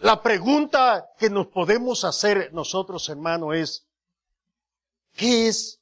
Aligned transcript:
La 0.00 0.22
pregunta 0.22 1.10
que 1.18 1.28
nos 1.28 1.48
podemos 1.48 2.04
hacer 2.04 2.54
nosotros, 2.54 3.06
hermano, 3.10 3.52
es, 3.52 3.86
¿qué 5.14 5.48
es 5.48 5.78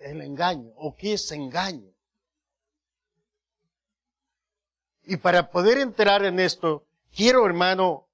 el 0.00 0.20
engaño 0.20 0.72
o 0.76 0.96
qué 0.96 1.12
es 1.12 1.30
engaño? 1.30 1.92
Y 5.04 5.16
para 5.16 5.48
poder 5.48 5.78
entrar 5.78 6.24
en 6.24 6.40
esto, 6.40 6.84
quiero, 7.14 7.46
hermano, 7.46 8.08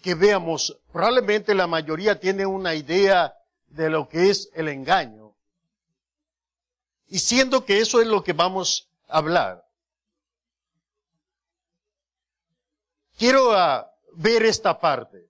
que 0.00 0.14
veamos, 0.14 0.78
probablemente 0.92 1.56
la 1.56 1.66
mayoría 1.66 2.20
tiene 2.20 2.46
una 2.46 2.76
idea 2.76 3.36
de 3.66 3.90
lo 3.90 4.08
que 4.08 4.30
es 4.30 4.48
el 4.54 4.68
engaño. 4.68 5.34
Y 7.08 7.18
siendo 7.18 7.64
que 7.64 7.80
eso 7.80 8.00
es 8.00 8.06
lo 8.06 8.22
que 8.22 8.32
vamos 8.32 8.88
a 9.08 9.18
hablar, 9.18 9.65
quiero 13.16 13.52
ah, 13.52 13.90
ver 14.12 14.44
esta 14.44 14.78
parte. 14.78 15.28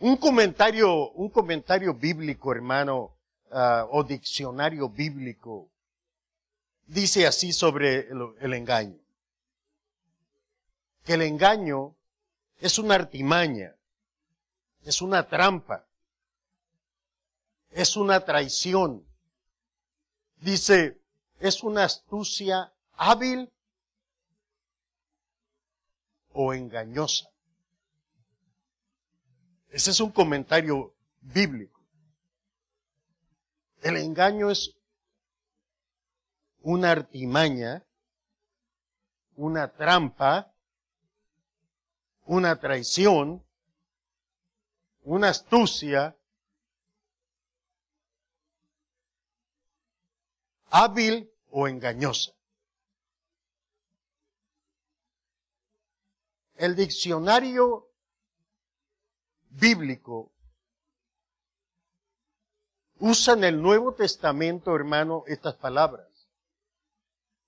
Un 0.00 0.16
comentario, 0.16 1.10
un 1.12 1.28
comentario 1.28 1.94
bíblico, 1.94 2.52
hermano, 2.52 3.16
ah, 3.50 3.86
o 3.90 4.02
diccionario 4.02 4.88
bíblico, 4.88 5.68
dice 6.86 7.26
así 7.26 7.52
sobre 7.52 8.08
el 8.40 8.54
engaño. 8.54 8.98
Que 11.04 11.14
el 11.14 11.22
engaño 11.22 11.94
es 12.58 12.78
una 12.78 12.94
artimaña, 12.94 13.74
es 14.84 15.02
una 15.02 15.28
trampa, 15.28 15.84
es 17.70 17.96
una 17.96 18.20
traición. 18.24 19.04
Dice, 20.36 21.00
es 21.38 21.62
una 21.62 21.84
astucia 21.84 22.72
hábil 22.94 23.50
o 26.32 26.54
engañosa. 26.54 27.28
Ese 29.70 29.90
es 29.90 30.00
un 30.00 30.10
comentario 30.10 30.94
bíblico. 31.20 31.80
El 33.80 33.96
engaño 33.96 34.50
es 34.50 34.76
una 36.60 36.90
artimaña, 36.90 37.84
una 39.34 39.72
trampa, 39.72 40.54
una 42.26 42.60
traición, 42.60 43.44
una 45.02 45.30
astucia, 45.30 46.16
hábil 50.70 51.30
o 51.50 51.66
engañosa. 51.66 52.32
El 56.62 56.76
diccionario 56.76 57.90
bíblico 59.50 60.30
usa 63.00 63.34
en 63.34 63.42
el 63.42 63.60
Nuevo 63.60 63.94
Testamento, 63.94 64.72
hermano, 64.76 65.24
estas 65.26 65.56
palabras. 65.56 66.06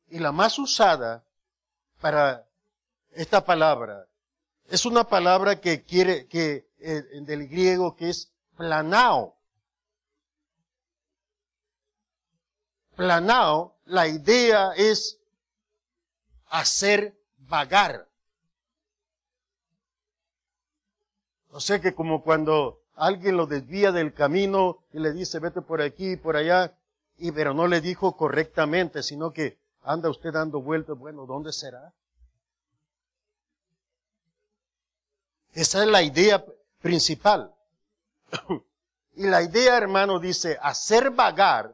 Y 0.08 0.18
la 0.18 0.32
más 0.32 0.58
usada 0.58 1.24
para 2.00 2.48
esta 3.12 3.44
palabra 3.44 4.08
es 4.64 4.84
una 4.84 5.04
palabra 5.04 5.60
que 5.60 5.84
quiere, 5.84 6.26
que, 6.26 6.68
eh, 6.80 7.04
del 7.20 7.46
griego 7.46 7.94
que 7.94 8.10
es 8.10 8.32
planao. 8.56 9.36
Planao, 12.96 13.76
la 13.84 14.08
idea 14.08 14.72
es 14.72 15.20
hacer 16.46 17.16
vagar. 17.38 18.08
O 21.55 21.60
sea 21.60 21.80
que 21.80 21.94
como 21.94 22.24
cuando 22.24 22.83
alguien 22.97 23.36
lo 23.36 23.47
desvía 23.47 23.92
del 23.92 24.12
camino 24.12 24.82
y 24.92 24.98
le 24.98 25.12
dice 25.12 25.38
vete 25.38 25.62
por 25.62 25.81
aquí 25.81 26.10
y 26.10 26.16
por 26.16 26.34
allá, 26.34 26.76
y 27.16 27.31
pero 27.31 27.54
no 27.54 27.69
le 27.69 27.81
dijo 27.81 28.16
correctamente, 28.16 29.04
sino 29.04 29.32
que 29.32 29.56
anda 29.82 30.10
usted 30.10 30.32
dando 30.32 30.60
vueltas, 30.60 30.98
bueno, 30.98 31.26
¿dónde 31.26 31.53
será? 31.53 31.94
Esa 35.53 35.84
es 35.84 35.88
la 35.88 36.03
idea 36.03 36.44
principal. 36.81 37.54
y 39.15 39.22
la 39.22 39.41
idea, 39.41 39.76
hermano, 39.76 40.19
dice, 40.19 40.59
hacer 40.60 41.12
vagar 41.12 41.72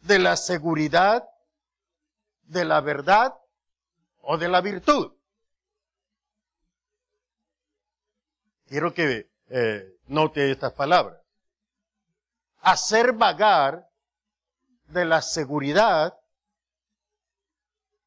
de 0.00 0.18
la 0.18 0.34
seguridad, 0.38 1.28
de 2.44 2.64
la 2.64 2.80
verdad 2.80 3.38
o 4.22 4.38
de 4.38 4.48
la 4.48 4.62
virtud. 4.62 5.12
Quiero 8.70 8.94
que 8.94 9.28
eh, 9.48 9.98
note 10.06 10.48
estas 10.52 10.72
palabras. 10.74 11.20
Hacer 12.60 13.14
vagar 13.14 13.84
de 14.86 15.04
la 15.04 15.22
seguridad, 15.22 16.16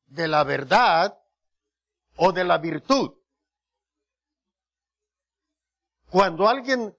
de 0.05 0.29
la 0.29 0.45
verdad 0.45 1.19
o 2.15 2.31
de 2.31 2.45
la 2.45 2.59
virtud. 2.59 3.11
Cuando 6.09 6.47
alguien 6.47 6.95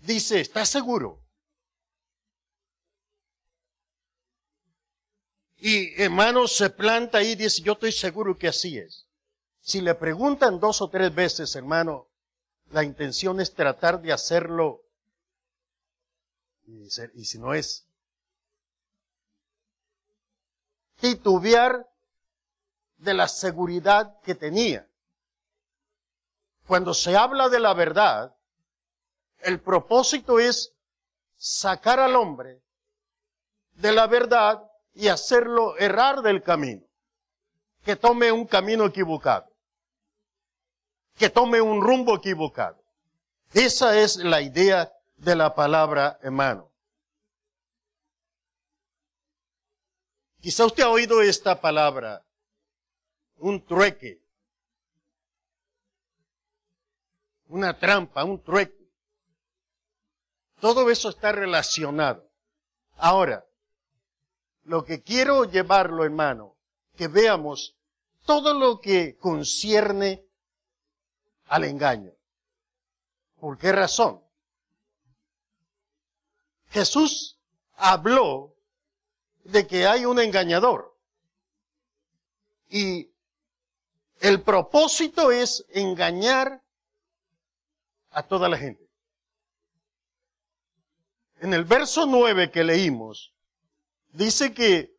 dice, 0.00 0.42
¿estás 0.42 0.68
seguro? 0.68 1.24
Y 5.56 5.98
hermano 6.02 6.46
se 6.46 6.68
planta 6.68 7.18
ahí 7.18 7.30
y 7.30 7.36
dice, 7.36 7.62
yo 7.62 7.72
estoy 7.72 7.92
seguro 7.92 8.36
que 8.36 8.48
así 8.48 8.76
es. 8.76 9.08
Si 9.60 9.80
le 9.80 9.94
preguntan 9.94 10.60
dos 10.60 10.82
o 10.82 10.90
tres 10.90 11.14
veces, 11.14 11.56
hermano, 11.56 12.11
la 12.72 12.82
intención 12.82 13.40
es 13.40 13.54
tratar 13.54 14.00
de 14.00 14.12
hacerlo 14.12 14.82
y, 16.66 16.88
y 17.14 17.24
si 17.24 17.38
no 17.38 17.54
es 17.54 17.86
titubear 21.02 21.88
de 22.98 23.14
la 23.14 23.26
seguridad 23.26 24.20
que 24.22 24.36
tenía. 24.36 24.88
Cuando 26.66 26.94
se 26.94 27.16
habla 27.16 27.48
de 27.48 27.58
la 27.58 27.74
verdad, 27.74 28.36
el 29.40 29.60
propósito 29.60 30.38
es 30.38 30.72
sacar 31.36 31.98
al 31.98 32.14
hombre 32.14 32.62
de 33.72 33.92
la 33.92 34.06
verdad 34.06 34.62
y 34.94 35.08
hacerlo 35.08 35.76
errar 35.76 36.22
del 36.22 36.42
camino. 36.42 36.82
Que 37.84 37.96
tome 37.96 38.30
un 38.30 38.46
camino 38.46 38.86
equivocado. 38.86 39.51
Que 41.16 41.30
tome 41.30 41.60
un 41.60 41.80
rumbo 41.82 42.16
equivocado. 42.16 42.82
Esa 43.52 43.98
es 43.98 44.16
la 44.16 44.40
idea 44.40 44.92
de 45.16 45.36
la 45.36 45.54
palabra 45.54 46.18
hermano. 46.22 46.72
Quizá 50.40 50.66
usted 50.66 50.82
ha 50.82 50.88
oído 50.90 51.22
esta 51.22 51.60
palabra, 51.60 52.24
un 53.36 53.64
trueque, 53.64 54.20
una 57.46 57.78
trampa, 57.78 58.24
un 58.24 58.42
trueque. 58.42 58.90
Todo 60.58 60.90
eso 60.90 61.10
está 61.10 61.30
relacionado. 61.30 62.28
Ahora, 62.96 63.46
lo 64.64 64.84
que 64.84 65.02
quiero 65.02 65.44
llevarlo, 65.44 66.04
hermano, 66.04 66.56
que 66.96 67.06
veamos 67.06 67.76
todo 68.24 68.54
lo 68.54 68.80
que 68.80 69.16
concierne 69.16 70.24
al 71.52 71.64
engaño. 71.64 72.14
¿Por 73.38 73.58
qué 73.58 73.72
razón? 73.72 74.22
Jesús 76.70 77.38
habló 77.74 78.56
de 79.44 79.66
que 79.66 79.86
hay 79.86 80.06
un 80.06 80.18
engañador. 80.18 80.96
Y 82.70 83.12
el 84.20 84.40
propósito 84.40 85.30
es 85.30 85.66
engañar 85.68 86.62
a 88.12 88.22
toda 88.22 88.48
la 88.48 88.56
gente. 88.56 88.88
En 91.40 91.52
el 91.52 91.64
verso 91.64 92.06
9 92.06 92.50
que 92.50 92.64
leímos, 92.64 93.34
dice 94.08 94.54
que 94.54 94.96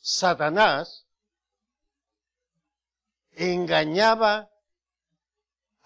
Satanás 0.00 1.06
engañaba 3.32 4.50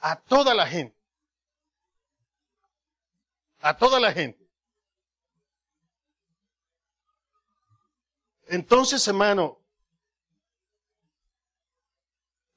a 0.01 0.17
toda 0.17 0.55
la 0.55 0.67
gente. 0.67 0.97
A 3.61 3.77
toda 3.77 3.99
la 3.99 4.13
gente. 4.13 4.49
Entonces, 8.47 9.07
hermano, 9.07 9.59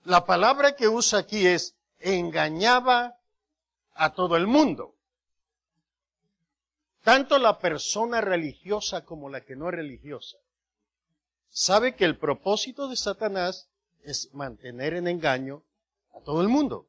la 0.03 0.25
palabra 0.25 0.75
que 0.75 0.87
usa 0.87 1.19
aquí 1.19 1.45
es 1.45 1.75
engañaba 1.99 3.17
a 3.93 4.13
todo 4.13 4.37
el 4.37 4.47
mundo. 4.47 4.95
Tanto 7.03 7.37
la 7.39 7.59
persona 7.59 8.21
religiosa 8.21 9.05
como 9.05 9.29
la 9.29 9.41
que 9.41 9.55
no 9.55 9.69
es 9.69 9.75
religiosa. 9.75 10.37
sabe 11.49 11.95
que 11.95 12.05
el 12.05 12.17
propósito 12.17 12.87
de 12.87 12.95
Satanás 12.95 13.69
es 14.03 14.33
mantener 14.33 14.93
en 14.93 15.07
engaño 15.07 15.63
a 16.15 16.21
todo 16.21 16.41
el 16.41 16.47
mundo, 16.47 16.87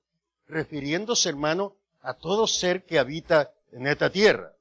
refiriéndose, 0.52 1.28
hermano, 1.28 1.74
a 2.02 2.14
todo 2.14 2.46
ser 2.46 2.84
que 2.84 2.98
habita 2.98 3.52
en 3.72 3.86
esta 3.86 4.10
tierra. 4.10 4.52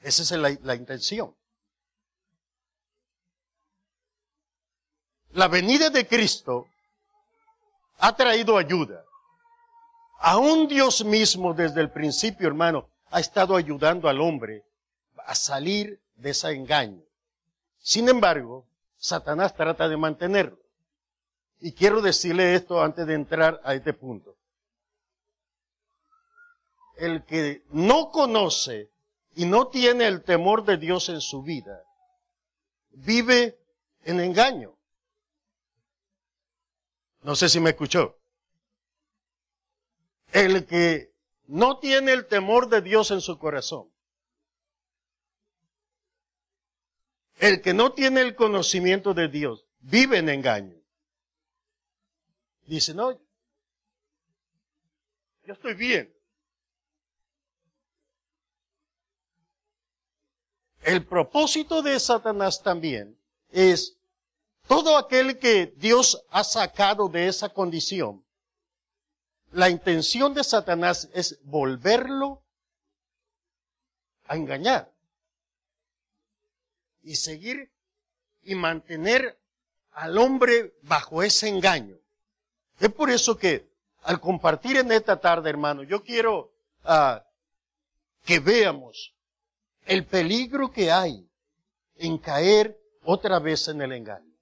Esa 0.00 0.22
es 0.22 0.30
la, 0.32 0.56
la 0.62 0.74
intención. 0.74 1.34
La 5.32 5.48
venida 5.48 5.90
de 5.90 6.06
Cristo 6.06 6.68
ha 7.98 8.14
traído 8.14 8.56
ayuda. 8.56 9.04
Aún 10.20 10.68
Dios 10.68 11.04
mismo 11.04 11.54
desde 11.54 11.80
el 11.80 11.90
principio, 11.90 12.46
hermano, 12.46 12.88
ha 13.10 13.20
estado 13.20 13.56
ayudando 13.56 14.08
al 14.08 14.20
hombre 14.20 14.64
a 15.26 15.34
salir 15.34 16.00
de 16.16 16.30
ese 16.30 16.50
engaño. 16.50 17.02
Sin 17.78 18.08
embargo, 18.08 18.66
Satanás 18.96 19.54
trata 19.54 19.88
de 19.88 19.96
mantenerlo. 19.96 20.63
Y 21.64 21.72
quiero 21.72 22.02
decirle 22.02 22.54
esto 22.54 22.82
antes 22.82 23.06
de 23.06 23.14
entrar 23.14 23.58
a 23.64 23.74
este 23.74 23.94
punto. 23.94 24.36
El 26.98 27.24
que 27.24 27.64
no 27.70 28.10
conoce 28.10 28.92
y 29.34 29.46
no 29.46 29.68
tiene 29.68 30.06
el 30.06 30.22
temor 30.22 30.66
de 30.66 30.76
Dios 30.76 31.08
en 31.08 31.22
su 31.22 31.42
vida, 31.42 31.82
vive 32.90 33.58
en 34.02 34.20
engaño. 34.20 34.76
No 37.22 37.34
sé 37.34 37.48
si 37.48 37.60
me 37.60 37.70
escuchó. 37.70 38.18
El 40.32 40.66
que 40.66 41.14
no 41.46 41.78
tiene 41.78 42.12
el 42.12 42.26
temor 42.26 42.68
de 42.68 42.82
Dios 42.82 43.10
en 43.10 43.22
su 43.22 43.38
corazón. 43.38 43.90
El 47.38 47.62
que 47.62 47.72
no 47.72 47.94
tiene 47.94 48.20
el 48.20 48.34
conocimiento 48.34 49.14
de 49.14 49.28
Dios 49.28 49.64
vive 49.80 50.18
en 50.18 50.28
engaño. 50.28 50.83
Dice, 52.66 52.94
no, 52.94 53.12
yo 55.44 55.52
estoy 55.52 55.74
bien. 55.74 56.14
El 60.82 61.04
propósito 61.06 61.82
de 61.82 61.98
Satanás 61.98 62.62
también 62.62 63.18
es 63.50 63.96
todo 64.66 64.96
aquel 64.96 65.38
que 65.38 65.72
Dios 65.76 66.24
ha 66.30 66.44
sacado 66.44 67.08
de 67.08 67.28
esa 67.28 67.48
condición. 67.48 68.24
La 69.52 69.70
intención 69.70 70.34
de 70.34 70.44
Satanás 70.44 71.08
es 71.12 71.38
volverlo 71.44 72.42
a 74.26 74.36
engañar 74.36 74.92
y 77.02 77.16
seguir 77.16 77.70
y 78.42 78.54
mantener 78.54 79.38
al 79.92 80.18
hombre 80.18 80.74
bajo 80.82 81.22
ese 81.22 81.48
engaño. 81.48 81.96
Es 82.80 82.92
por 82.92 83.10
eso 83.10 83.36
que 83.36 83.68
al 84.02 84.20
compartir 84.20 84.76
en 84.76 84.92
esta 84.92 85.20
tarde, 85.20 85.50
hermano, 85.50 85.82
yo 85.82 86.02
quiero 86.02 86.52
uh, 86.84 87.18
que 88.24 88.38
veamos 88.40 89.14
el 89.86 90.04
peligro 90.04 90.70
que 90.70 90.90
hay 90.90 91.26
en 91.96 92.18
caer 92.18 92.78
otra 93.04 93.38
vez 93.38 93.68
en 93.68 93.82
el 93.82 93.92
engaño. 93.92 94.34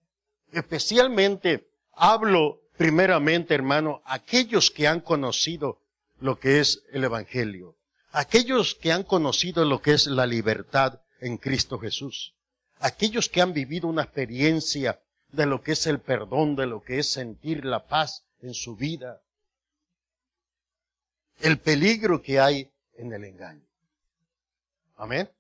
Especialmente 0.53 1.69
hablo 1.95 2.61
primeramente, 2.77 3.55
hermano, 3.55 4.03
aquellos 4.05 4.71
que 4.71 4.87
han 4.87 5.01
conocido 5.01 5.81
lo 6.21 6.39
que 6.39 6.61
es 6.61 6.83
el 6.93 7.05
Evangelio, 7.05 7.77
aquellos 8.13 8.75
que 8.75 8.93
han 8.93 9.03
conocido 9.03 9.65
lo 9.65 9.81
que 9.81 9.93
es 9.93 10.07
la 10.07 10.27
libertad 10.27 11.01
en 11.21 11.37
Cristo 11.37 11.79
Jesús, 11.79 12.35
aquellos 12.79 13.29
que 13.29 13.41
han 13.41 13.53
vivido 13.53 13.89
una 13.89 14.03
experiencia 14.03 15.01
de 15.33 15.47
lo 15.47 15.63
que 15.63 15.73
es 15.73 15.87
el 15.87 15.99
perdón, 15.99 16.57
de 16.57 16.67
lo 16.67 16.83
que 16.83 16.99
es 16.99 17.11
sentir 17.11 17.65
la 17.65 17.87
paz 17.87 18.25
en 18.41 18.55
su 18.55 18.77
vida, 18.77 19.23
el 21.41 21.59
peligro 21.59 22.23
que 22.23 22.39
hay 22.39 22.71
en 22.95 23.13
el 23.13 23.25
engaño. 23.25 23.67
Amén. 24.97 25.31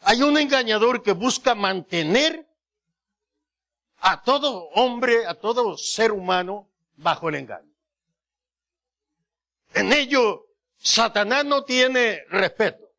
Hay 0.00 0.22
un 0.22 0.36
engañador 0.36 1.02
que 1.02 1.12
busca 1.12 1.54
mantener 1.54 2.46
a 3.98 4.22
todo 4.22 4.68
hombre, 4.74 5.26
a 5.26 5.34
todo 5.34 5.78
ser 5.78 6.12
humano 6.12 6.68
bajo 6.96 7.28
el 7.28 7.36
engaño. 7.36 7.72
En 9.74 9.92
ello, 9.92 10.46
Satanás 10.76 11.44
no 11.44 11.64
tiene 11.64 12.24
respeto. 12.28 12.90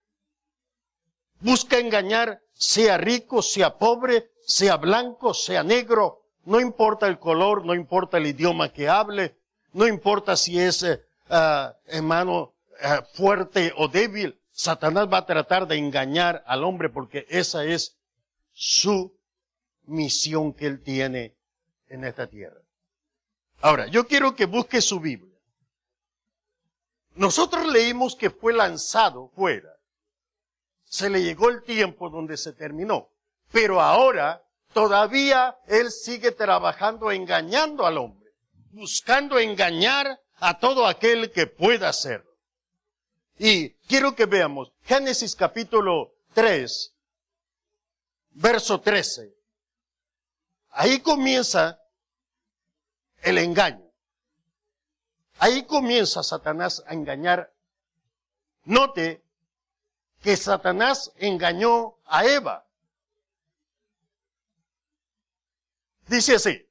Busca 1.40 1.78
engañar, 1.78 2.42
sea 2.54 2.98
rico, 2.98 3.42
sea 3.42 3.78
pobre, 3.78 4.32
sea 4.48 4.78
blanco, 4.78 5.34
sea 5.34 5.62
negro, 5.62 6.24
no 6.46 6.62
importa 6.62 7.06
el 7.08 7.20
color, 7.20 7.66
no 7.66 7.76
importa 7.76 8.18
el 8.18 8.28
idioma 8.28 8.72
que 8.72 8.88
hable, 8.88 9.36
no 9.74 9.86
importa 9.86 10.38
si 10.38 10.58
es 10.58 10.86
ah, 11.30 11.76
hermano 11.86 12.54
eh, 12.80 13.02
fuerte 13.14 13.74
o 13.76 13.90
débil, 13.90 14.40
Satanás 14.54 15.10
va 15.12 15.18
a 15.18 15.26
tratar 15.26 15.68
de 15.68 15.76
engañar 15.76 16.46
al 16.48 16.64
hombre 16.64 16.88
porque 16.88 17.28
esa 17.30 17.66
es 17.66 17.98
su 18.54 19.14
misión 19.86 20.54
que 20.54 20.68
Él 20.68 20.82
tiene 20.82 21.36
en 21.90 22.06
esta 22.06 22.28
tierra. 22.28 22.62
Ahora, 23.60 23.88
yo 23.88 24.08
quiero 24.08 24.34
que 24.34 24.46
busque 24.46 24.80
su 24.80 25.02
Biblia. 25.02 25.36
Nosotros 27.16 27.68
leímos 27.68 28.16
que 28.16 28.30
fue 28.30 28.54
lanzado 28.54 29.28
fuera. 29.36 29.76
Se 30.86 31.10
le 31.10 31.22
llegó 31.22 31.50
el 31.50 31.64
tiempo 31.64 32.10
donde 32.10 32.38
se 32.38 32.54
terminó. 32.54 33.10
Pero 33.52 33.82
ahora 33.82 34.44
todavía 34.74 35.58
Él 35.68 35.92
sigue 35.92 36.32
trabajando 36.32 37.12
engañando 37.12 37.86
al 37.86 37.98
hombre, 37.98 38.32
buscando 38.72 39.40
engañar 39.40 40.20
a 40.40 40.60
todo 40.60 40.86
aquel 40.86 41.32
que 41.32 41.48
pueda 41.48 41.90
hacerlo. 41.90 42.32
Y 43.40 43.70
quiero 43.88 44.16
que 44.16 44.26
veamos 44.26 44.72
Génesis 44.84 45.36
capítulo 45.36 46.14
3, 46.34 46.94
verso 48.32 48.82
13. 48.82 49.36
Ahí 50.72 51.00
comienza 51.00 51.80
el 53.22 53.38
engaño. 53.38 53.88
Ahí 55.40 55.64
comienza 55.64 56.24
Satanás 56.24 56.84
a 56.88 56.94
engañar. 56.94 57.52
Note 58.64 59.24
que 60.22 60.36
Satanás 60.36 61.12
engañó 61.18 61.96
a 62.06 62.26
Eva. 62.26 62.67
Dice 66.08 66.36
así. 66.36 66.66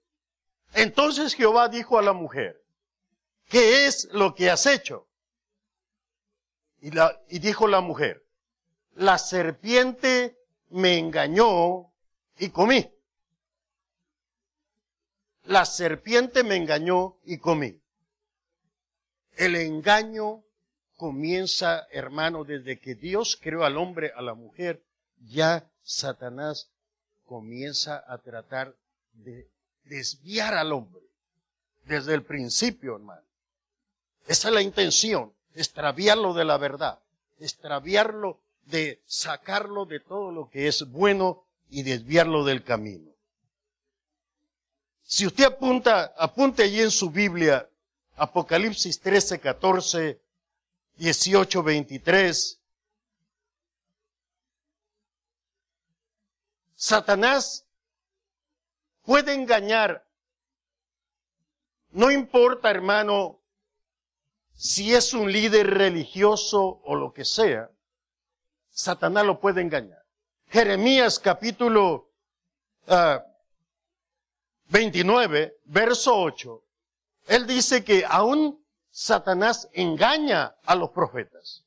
Entonces 0.75 1.35
Jehová 1.35 1.69
dijo 1.69 1.99
a 1.99 2.03
la 2.03 2.13
mujer, 2.13 2.63
¿qué 3.49 3.87
es 3.87 4.09
lo 4.13 4.35
que 4.35 4.51
has 4.51 4.67
hecho? 4.67 5.07
Y, 6.81 6.91
la, 6.91 7.21
y 7.29 7.39
dijo 7.39 7.67
la 7.67 7.81
mujer, 7.81 8.25
la 8.95 9.19
serpiente 9.19 10.37
me 10.71 10.99
engañó 10.99 11.91
y 12.39 12.51
comí 12.51 12.91
la 15.47 15.65
serpiente 15.65 16.43
me 16.43 16.57
engañó 16.57 17.17
y 17.25 17.39
comí. 17.39 17.81
El 19.37 19.57
engaño 19.57 20.43
comienza, 20.97 21.87
hermano, 21.91 22.45
desde 22.45 22.79
que 22.81 22.95
Dios 22.95 23.39
creó 23.41 23.65
al 23.65 23.77
hombre, 23.77 24.13
a 24.17 24.23
la 24.23 24.35
mujer, 24.35 24.83
ya 25.21 25.71
Satanás 25.83 26.71
comienza 27.27 28.03
a 28.09 28.19
tratar 28.19 28.75
de 29.17 29.49
desviar 29.85 30.55
al 30.55 30.73
hombre. 30.73 31.03
Desde 31.85 32.15
el 32.15 32.23
principio, 32.23 32.97
hermano. 32.97 33.23
Esa 34.27 34.49
es 34.49 34.55
la 34.55 34.63
intención, 34.63 35.33
extraviarlo 35.55 36.35
de 36.35 36.45
la 36.45 36.59
verdad, 36.59 36.99
extraviarlo 37.39 38.41
de 38.65 39.01
sacarlo 39.07 39.87
de 39.87 40.01
todo 40.01 40.33
lo 40.33 40.51
que 40.51 40.67
es 40.67 40.91
bueno 40.91 41.45
y 41.71 41.85
desviarlo 41.85 42.45
del 42.45 42.65
camino. 42.65 43.13
Si 45.03 45.25
usted 45.25 45.45
apunta, 45.45 46.13
apunte 46.19 46.65
allí 46.65 46.81
en 46.81 46.91
su 46.91 47.11
Biblia, 47.11 47.69
Apocalipsis 48.17 48.99
13, 49.01 49.39
14, 49.39 50.21
18, 50.97 51.63
23. 51.63 52.59
Satanás 56.75 57.66
puede 59.07 59.33
engañar. 59.33 60.05
No 61.93 62.11
importa, 62.11 62.71
hermano, 62.71 63.41
si 64.55 64.95
es 64.95 65.15
un 65.15 65.33
líder 65.33 65.69
religioso 65.71 66.81
o 66.85 66.95
lo 66.97 67.13
que 67.15 67.25
sea, 67.25 67.71
Satanás 68.69 69.25
lo 69.25 69.41
puede 69.41 69.63
engañar. 69.63 70.05
Jeremías 70.49 71.19
capítulo 71.19 72.11
uh, 72.89 73.21
29, 74.69 75.61
verso 75.65 76.15
8, 76.15 76.63
él 77.29 77.47
dice 77.47 77.85
que 77.85 78.05
aún 78.07 78.63
Satanás 78.91 79.69
engaña 79.73 80.57
a 80.65 80.75
los 80.75 80.91
profetas. 80.91 81.65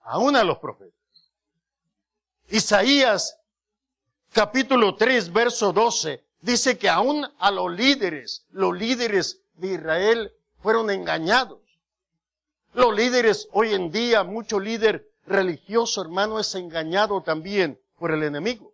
Aún 0.00 0.36
a 0.36 0.44
los 0.44 0.58
profetas. 0.58 0.94
Isaías 2.48 3.37
capítulo 4.32 4.96
3, 4.96 5.32
verso 5.32 5.72
12, 5.72 6.24
dice 6.40 6.78
que 6.78 6.88
aún 6.88 7.26
a 7.38 7.50
los 7.50 7.72
líderes, 7.72 8.44
los 8.50 8.76
líderes 8.76 9.40
de 9.54 9.74
Israel 9.74 10.32
fueron 10.62 10.90
engañados. 10.90 11.60
Los 12.74 12.94
líderes 12.94 13.48
hoy 13.52 13.74
en 13.74 13.90
día, 13.90 14.22
mucho 14.22 14.60
líder 14.60 15.10
religioso, 15.26 16.02
hermano, 16.02 16.38
es 16.38 16.54
engañado 16.54 17.22
también 17.22 17.80
por 17.98 18.12
el 18.12 18.22
enemigo, 18.22 18.72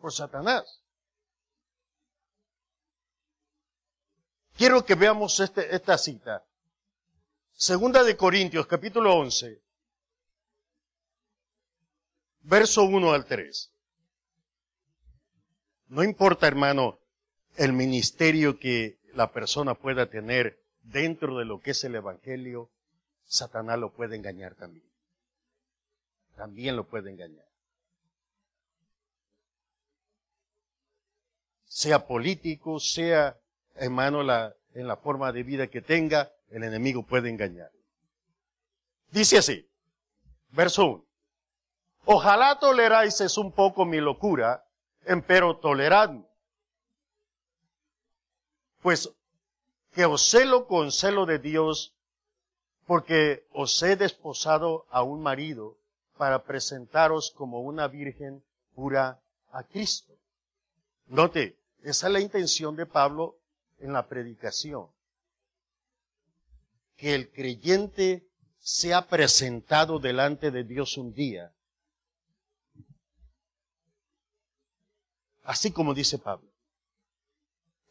por 0.00 0.12
Satanás. 0.12 0.82
Quiero 4.56 4.84
que 4.84 4.94
veamos 4.94 5.38
este, 5.40 5.74
esta 5.74 5.98
cita. 5.98 6.44
Segunda 7.52 8.02
de 8.02 8.16
Corintios, 8.16 8.66
capítulo 8.66 9.14
11, 9.14 9.62
verso 12.42 12.84
1 12.84 13.12
al 13.12 13.24
3. 13.24 13.70
No 15.88 16.02
importa, 16.02 16.46
hermano, 16.46 16.98
el 17.56 17.72
ministerio 17.72 18.58
que 18.58 18.98
la 19.14 19.32
persona 19.32 19.74
pueda 19.74 20.10
tener 20.10 20.60
dentro 20.82 21.38
de 21.38 21.44
lo 21.44 21.60
que 21.60 21.70
es 21.72 21.84
el 21.84 21.94
Evangelio, 21.94 22.70
Satanás 23.24 23.78
lo 23.78 23.92
puede 23.92 24.16
engañar 24.16 24.54
también. 24.54 24.86
También 26.36 26.76
lo 26.76 26.86
puede 26.86 27.10
engañar. 27.10 27.46
Sea 31.64 32.06
político, 32.06 32.80
sea, 32.80 33.38
hermano, 33.74 34.22
la, 34.22 34.54
en 34.74 34.86
la 34.86 34.96
forma 34.96 35.32
de 35.32 35.42
vida 35.42 35.66
que 35.68 35.82
tenga, 35.82 36.32
el 36.50 36.62
enemigo 36.62 37.04
puede 37.04 37.28
engañar. 37.28 37.70
Dice 39.10 39.38
así, 39.38 39.68
verso 40.50 40.86
1. 40.86 41.06
Ojalá 42.06 42.58
toleráis 42.58 43.20
un 43.36 43.52
poco 43.52 43.84
mi 43.84 44.00
locura, 44.00 44.65
empero 45.06 45.56
toleradme. 45.56 46.24
Pues 48.82 49.10
que 49.92 50.04
os 50.04 50.28
celo 50.28 50.66
con 50.66 50.92
celo 50.92 51.24
de 51.24 51.38
Dios, 51.38 51.94
porque 52.86 53.46
os 53.52 53.82
he 53.82 53.96
desposado 53.96 54.86
a 54.90 55.02
un 55.02 55.22
marido 55.22 55.78
para 56.18 56.44
presentaros 56.44 57.30
como 57.30 57.62
una 57.62 57.88
virgen 57.88 58.44
pura 58.74 59.18
a 59.52 59.62
Cristo. 59.64 60.12
Note, 61.06 61.56
esa 61.82 62.06
es 62.08 62.12
la 62.12 62.20
intención 62.20 62.76
de 62.76 62.86
Pablo 62.86 63.36
en 63.78 63.92
la 63.92 64.06
predicación. 64.06 64.88
Que 66.96 67.14
el 67.14 67.30
creyente 67.30 68.26
sea 68.58 69.06
presentado 69.06 69.98
delante 69.98 70.50
de 70.50 70.64
Dios 70.64 70.96
un 70.96 71.14
día 71.14 71.52
Así 75.46 75.70
como 75.70 75.94
dice 75.94 76.18
Pablo. 76.18 76.48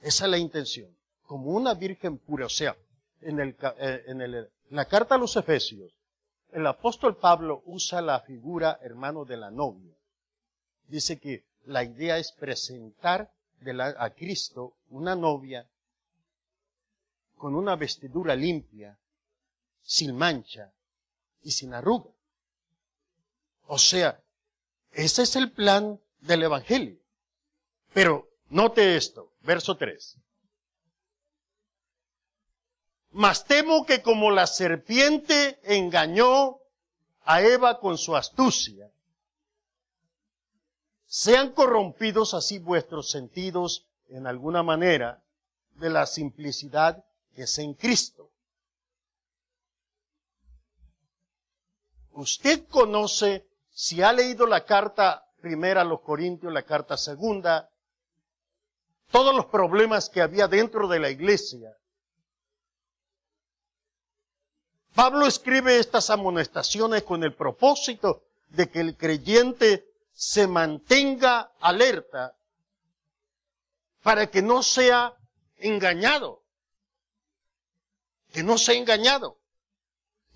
Esa 0.02 0.26
es 0.26 0.32
la 0.32 0.38
intención. 0.38 0.94
Como 1.26 1.52
una 1.52 1.74
virgen 1.74 2.18
pura. 2.18 2.46
O 2.46 2.50
sea, 2.50 2.76
en, 3.22 3.40
el, 3.40 3.56
eh, 3.80 4.04
en, 4.08 4.50
la 4.70 4.86
carta 4.86 5.16
a 5.16 5.18
los 5.18 5.36
Efesios, 5.38 5.92
el 6.52 6.68
apóstol 6.68 7.18
Pablo 7.18 7.64
usa 7.66 8.02
la 8.02 8.20
figura 8.20 8.80
hermano 8.82 9.24
de 9.24 9.38
la 9.38 9.52
novia. 9.52 9.96
Dice 10.88 11.18
que 11.18 11.46
la 11.66 11.84
idea 11.84 12.18
es 12.18 12.34
presentar 12.34 13.32
a 13.98 14.10
Cristo 14.12 14.76
una 14.90 15.16
novia 15.16 15.66
con 17.38 17.56
una 17.56 17.76
vestidura 17.76 18.36
limpia, 18.36 18.98
sin 19.82 20.16
mancha 20.16 20.72
y 21.42 21.52
sin 21.52 21.74
arruga. 21.74 22.12
O 23.68 23.78
sea, 23.78 24.22
ese 24.92 25.24
es 25.24 25.36
el 25.36 25.52
plan 25.52 26.00
del 26.20 26.44
Evangelio. 26.44 27.05
Pero 27.96 28.28
note 28.50 28.98
esto, 28.98 29.32
verso 29.40 29.78
3. 29.78 30.18
Mas 33.12 33.46
temo 33.46 33.86
que 33.86 34.02
como 34.02 34.32
la 34.32 34.48
serpiente 34.48 35.62
engañó 35.64 36.60
a 37.22 37.42
Eva 37.42 37.80
con 37.80 37.98
su 37.98 38.18
astucia, 38.18 38.92
sean 41.06 41.54
corrompidos 41.54 42.34
así 42.34 42.60
vuestros 42.60 43.10
sentidos 43.12 43.88
en 44.10 44.28
alguna 44.28 44.62
manera 44.62 45.24
de 45.76 45.90
la 45.90 46.06
simplicidad 46.06 47.06
que 47.34 47.44
es 47.44 47.58
en 47.60 47.76
Cristo. 47.76 48.30
Usted 52.12 52.68
conoce, 52.68 53.48
si 53.70 54.02
ha 54.02 54.12
leído 54.12 54.46
la 54.48 54.66
carta 54.66 55.32
primera 55.40 55.80
a 55.80 55.86
los 55.86 56.02
Corintios, 56.02 56.52
la 56.52 56.64
carta 56.64 56.98
segunda, 56.98 57.70
todos 59.12 59.36
los 59.36 59.46
problemas 59.46 60.10
que 60.10 60.22
había 60.22 60.48
dentro 60.48 60.88
de 60.88 61.00
la 61.00 61.10
iglesia. 61.10 61.76
Pablo 64.94 65.28
escribe 65.28 65.78
estas 65.78 66.10
amonestaciones 66.10 67.04
con 67.04 67.24
el 67.24 67.34
propósito 67.34 68.24
de 68.50 68.70
que 68.70 68.80
el 68.80 68.96
creyente 68.96 69.86
se 70.14 70.48
mantenga 70.48 71.52
alerta 71.60 72.38
para 74.02 74.28
que 74.28 74.42
no 74.42 74.64
sea 74.64 75.14
engañado, 75.58 76.44
que 78.32 78.42
no 78.42 78.58
sea 78.58 78.76
engañado. 78.76 79.38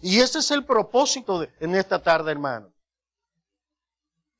Y 0.02 0.20
ese 0.20 0.40
es 0.40 0.52
el 0.52 0.66
propósito 0.66 1.40
de, 1.40 1.54
en 1.60 1.76
esta 1.76 2.02
tarde, 2.02 2.32
hermano. 2.32 2.74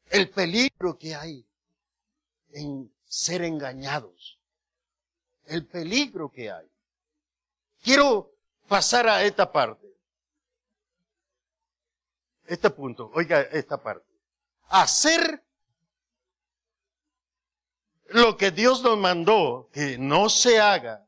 El 0.10 0.30
peligro 0.30 0.98
que 0.98 1.16
hay 1.16 1.46
en 2.52 2.92
ser 3.10 3.42
engañados. 3.42 4.40
El 5.46 5.66
peligro 5.66 6.32
que 6.32 6.52
hay. 6.52 6.70
Quiero 7.82 8.32
pasar 8.68 9.10
a 9.10 9.24
esta 9.24 9.52
parte. 9.52 9.88
Este 12.46 12.70
punto, 12.70 13.12
oiga 13.14 13.42
esta 13.42 13.82
parte. 13.82 14.08
Hacer 14.70 15.44
lo 18.10 18.38
que 18.38 18.52
Dios 18.52 18.84
nos 18.84 18.98
mandó 18.98 19.70
que 19.74 19.98
no 19.98 20.30
se 20.30 20.60
haga. 20.60 21.06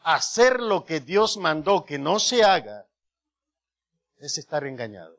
Hacer 0.00 0.60
lo 0.60 0.84
que 0.84 1.00
Dios 1.00 1.36
mandó 1.36 1.84
que 1.84 1.98
no 1.98 2.18
se 2.18 2.44
haga 2.44 2.86
es 4.18 4.38
estar 4.38 4.64
engañado. 4.64 5.16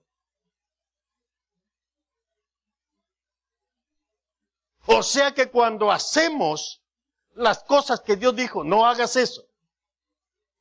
O 4.88 5.04
sea 5.04 5.34
que 5.34 5.50
cuando 5.50 5.92
hacemos 5.92 6.82
las 7.36 7.64
cosas 7.64 8.00
que 8.00 8.16
Dios 8.16 8.36
dijo, 8.36 8.64
no 8.64 8.86
hagas 8.86 9.16
eso, 9.16 9.46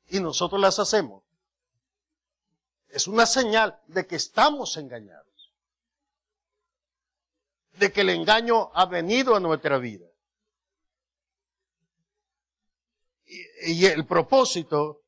y 0.09 0.21
nosotros 0.21 0.61
las 0.61 0.78
hacemos, 0.78 1.23
es 2.88 3.06
una 3.06 3.25
señal 3.25 3.80
de 3.87 4.06
que 4.06 4.16
estamos 4.16 4.76
engañados, 4.76 5.52
de 7.75 7.92
que 7.92 8.00
el 8.00 8.11
engaño 8.11 8.71
ha 8.75 8.87
venido 8.87 9.37
a 9.37 9.40
nuestra 9.40 9.78
vida. 9.78 10.06
Y, 13.26 13.87
el 13.87 14.06
propósito 14.06 15.02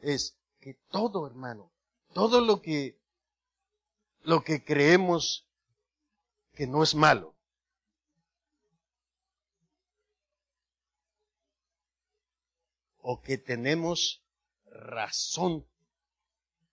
es 0.00 0.36
que 0.60 0.74
todo, 0.90 1.26
hermano, 1.26 1.72
todo 2.12 2.40
lo 2.40 2.60
que 2.60 2.98
lo 4.24 4.42
que 4.42 4.64
creemos 4.64 5.46
que 6.54 6.66
no 6.66 6.82
es 6.82 6.94
malo. 6.94 7.34
O 13.00 13.20
que 13.20 13.36
tenemos 13.36 14.22
razón 14.64 15.66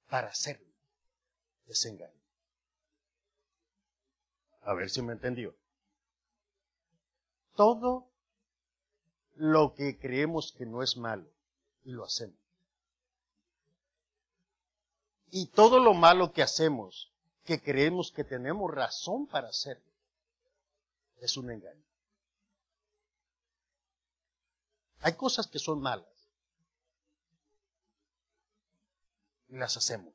para 0.07 0.29
hacerlo. 0.29 0.71
Es 1.67 1.85
engaño. 1.85 2.21
A 4.61 4.73
ver 4.73 4.89
si 4.89 5.01
me 5.01 5.13
entendió. 5.13 5.53
Todo 7.55 8.07
lo 9.35 9.73
que 9.73 9.99
creemos 9.99 10.53
que 10.53 10.65
no 10.65 10.81
es 10.81 10.95
malo 10.95 11.29
y 11.83 11.91
lo 11.91 12.05
hacemos. 12.05 12.39
Y 15.31 15.47
todo 15.47 15.79
lo 15.79 15.93
malo 15.93 16.31
que 16.31 16.43
hacemos 16.43 17.10
que 17.45 17.61
creemos 17.61 18.11
que 18.11 18.23
tenemos 18.23 18.71
razón 18.71 19.27
para 19.27 19.49
hacerlo. 19.49 19.91
Es 21.17 21.37
un 21.37 21.51
engaño. 21.51 21.83
Hay 25.01 25.13
cosas 25.13 25.47
que 25.47 25.59
son 25.59 25.81
malas. 25.81 26.07
Y 29.49 29.57
las 29.57 29.75
hacemos. 29.75 30.13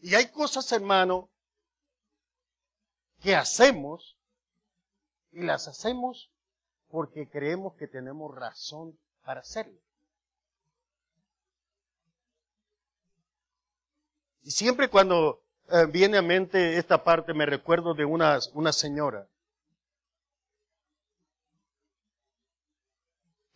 Y 0.00 0.14
hay 0.14 0.30
cosas, 0.30 0.72
hermano, 0.72 1.28
que 3.20 3.36
hacemos 3.36 4.16
y 5.32 5.42
las 5.42 5.68
hacemos 5.68 6.30
porque 6.88 7.28
creemos 7.28 7.74
que 7.74 7.86
tenemos 7.86 8.34
razón 8.34 8.98
para 9.22 9.40
hacerlo. 9.40 9.78
Y 14.42 14.50
siempre 14.50 14.88
cuando 14.88 15.42
eh, 15.72 15.86
viene 15.86 16.18
a 16.18 16.22
mente 16.22 16.76
esta 16.76 17.02
parte 17.02 17.32
me 17.34 17.46
recuerdo 17.46 17.94
de 17.94 18.04
una, 18.04 18.38
una 18.54 18.72
señora 18.72 19.28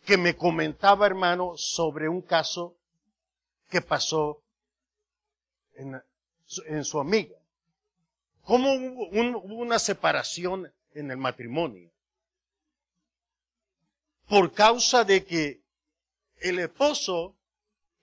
que 0.05 0.17
me 0.17 0.35
comentaba, 0.35 1.07
hermano, 1.07 1.57
sobre 1.57 2.07
un 2.07 2.21
caso 2.21 2.77
que 3.69 3.81
pasó 3.81 4.43
en, 5.73 6.01
en 6.67 6.85
su 6.85 6.99
amiga. 6.99 7.35
¿Cómo 8.43 8.73
hubo 8.73 9.55
una 9.55 9.79
separación 9.79 10.71
en 10.93 11.09
el 11.09 11.17
matrimonio? 11.17 11.91
Por 14.27 14.53
causa 14.53 15.03
de 15.03 15.25
que 15.25 15.61
el 16.37 16.59
esposo 16.59 17.35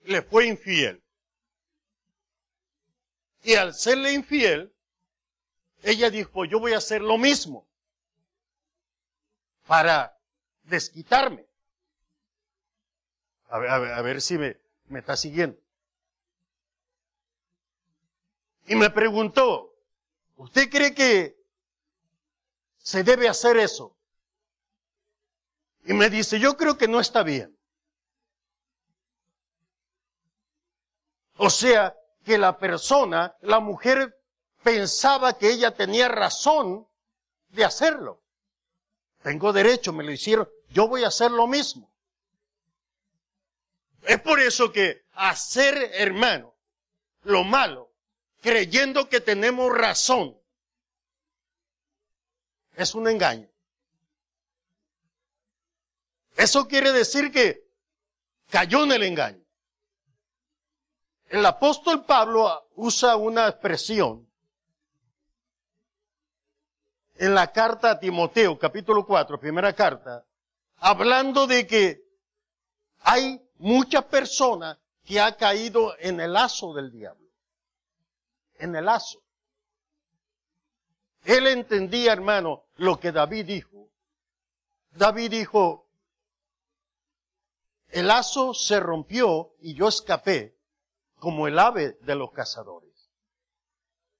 le 0.03 0.21
fue 0.21 0.47
infiel. 0.47 1.02
Y 3.43 3.55
al 3.55 3.73
serle 3.73 4.13
infiel, 4.13 4.73
ella 5.83 6.09
dijo, 6.09 6.45
yo 6.45 6.59
voy 6.59 6.73
a 6.73 6.77
hacer 6.77 7.01
lo 7.01 7.17
mismo 7.17 7.67
para 9.67 10.17
desquitarme. 10.63 11.45
A 13.49 13.59
ver, 13.59 13.69
a 13.69 14.01
ver, 14.01 14.21
si 14.21 14.37
me, 14.37 14.57
me 14.87 14.99
está 14.99 15.17
siguiendo. 15.17 15.59
Y 18.65 18.75
me 18.75 18.89
preguntó, 18.89 19.75
¿usted 20.37 20.69
cree 20.69 20.95
que 20.95 21.37
se 22.77 23.03
debe 23.03 23.27
hacer 23.27 23.57
eso? 23.57 23.95
Y 25.85 25.93
me 25.93 26.09
dice, 26.09 26.39
yo 26.39 26.55
creo 26.55 26.77
que 26.77 26.87
no 26.87 27.01
está 27.01 27.23
bien. 27.23 27.55
O 31.35 31.49
sea, 31.49 31.93
que 32.23 32.37
la 32.37 32.57
persona, 32.57 33.35
la 33.41 33.59
mujer, 33.59 34.17
pensaba 34.63 35.37
que 35.37 35.51
ella 35.51 35.71
tenía 35.71 36.07
razón 36.07 36.87
de 37.49 37.65
hacerlo. 37.65 38.23
Tengo 39.21 39.53
derecho, 39.53 39.93
me 39.93 40.03
lo 40.03 40.11
hicieron, 40.11 40.49
yo 40.69 40.87
voy 40.87 41.03
a 41.03 41.07
hacer 41.07 41.31
lo 41.31 41.47
mismo. 41.47 41.93
Es 44.03 44.19
por 44.21 44.39
eso 44.39 44.71
que 44.71 45.05
hacer, 45.13 45.91
hermano, 45.93 46.55
lo 47.23 47.43
malo, 47.43 47.93
creyendo 48.41 49.07
que 49.07 49.21
tenemos 49.21 49.71
razón, 49.71 50.37
es 52.75 52.95
un 52.95 53.07
engaño. 53.07 53.49
Eso 56.35 56.67
quiere 56.67 56.91
decir 56.91 57.31
que 57.31 57.63
cayó 58.49 58.83
en 58.83 58.91
el 58.91 59.03
engaño. 59.03 59.42
El 61.33 61.43
apóstol 61.47 62.05
Pablo 62.05 62.69
usa 62.75 63.15
una 63.15 63.47
expresión 63.47 64.29
en 67.15 67.33
la 67.33 67.51
carta 67.51 67.89
a 67.89 67.99
Timoteo, 67.99 68.59
capítulo 68.59 69.03
4, 69.03 69.39
primera 69.39 69.73
carta, 69.73 70.27
hablando 70.77 71.47
de 71.47 71.65
que 71.65 72.03
hay 72.99 73.43
muchas 73.55 74.03
personas 74.03 74.77
que 75.03 75.19
ha 75.19 75.35
caído 75.35 75.95
en 75.97 76.19
el 76.19 76.33
lazo 76.33 76.71
del 76.75 76.91
diablo. 76.91 77.27
En 78.59 78.75
el 78.75 78.85
lazo. 78.85 79.23
Él 81.23 81.47
entendía, 81.47 82.13
hermano, 82.13 82.65
lo 82.75 82.99
que 82.99 83.11
David 83.11 83.47
dijo. 83.47 83.89
David 84.91 85.31
dijo, 85.31 85.89
el 87.89 88.05
lazo 88.05 88.53
se 88.53 88.79
rompió 88.79 89.55
y 89.61 89.73
yo 89.73 89.87
escapé 89.87 90.53
como 91.23 91.47
el 91.47 91.57
ave 91.57 91.97
de 92.01 92.15
los 92.15 92.33
cazadores. 92.33 93.09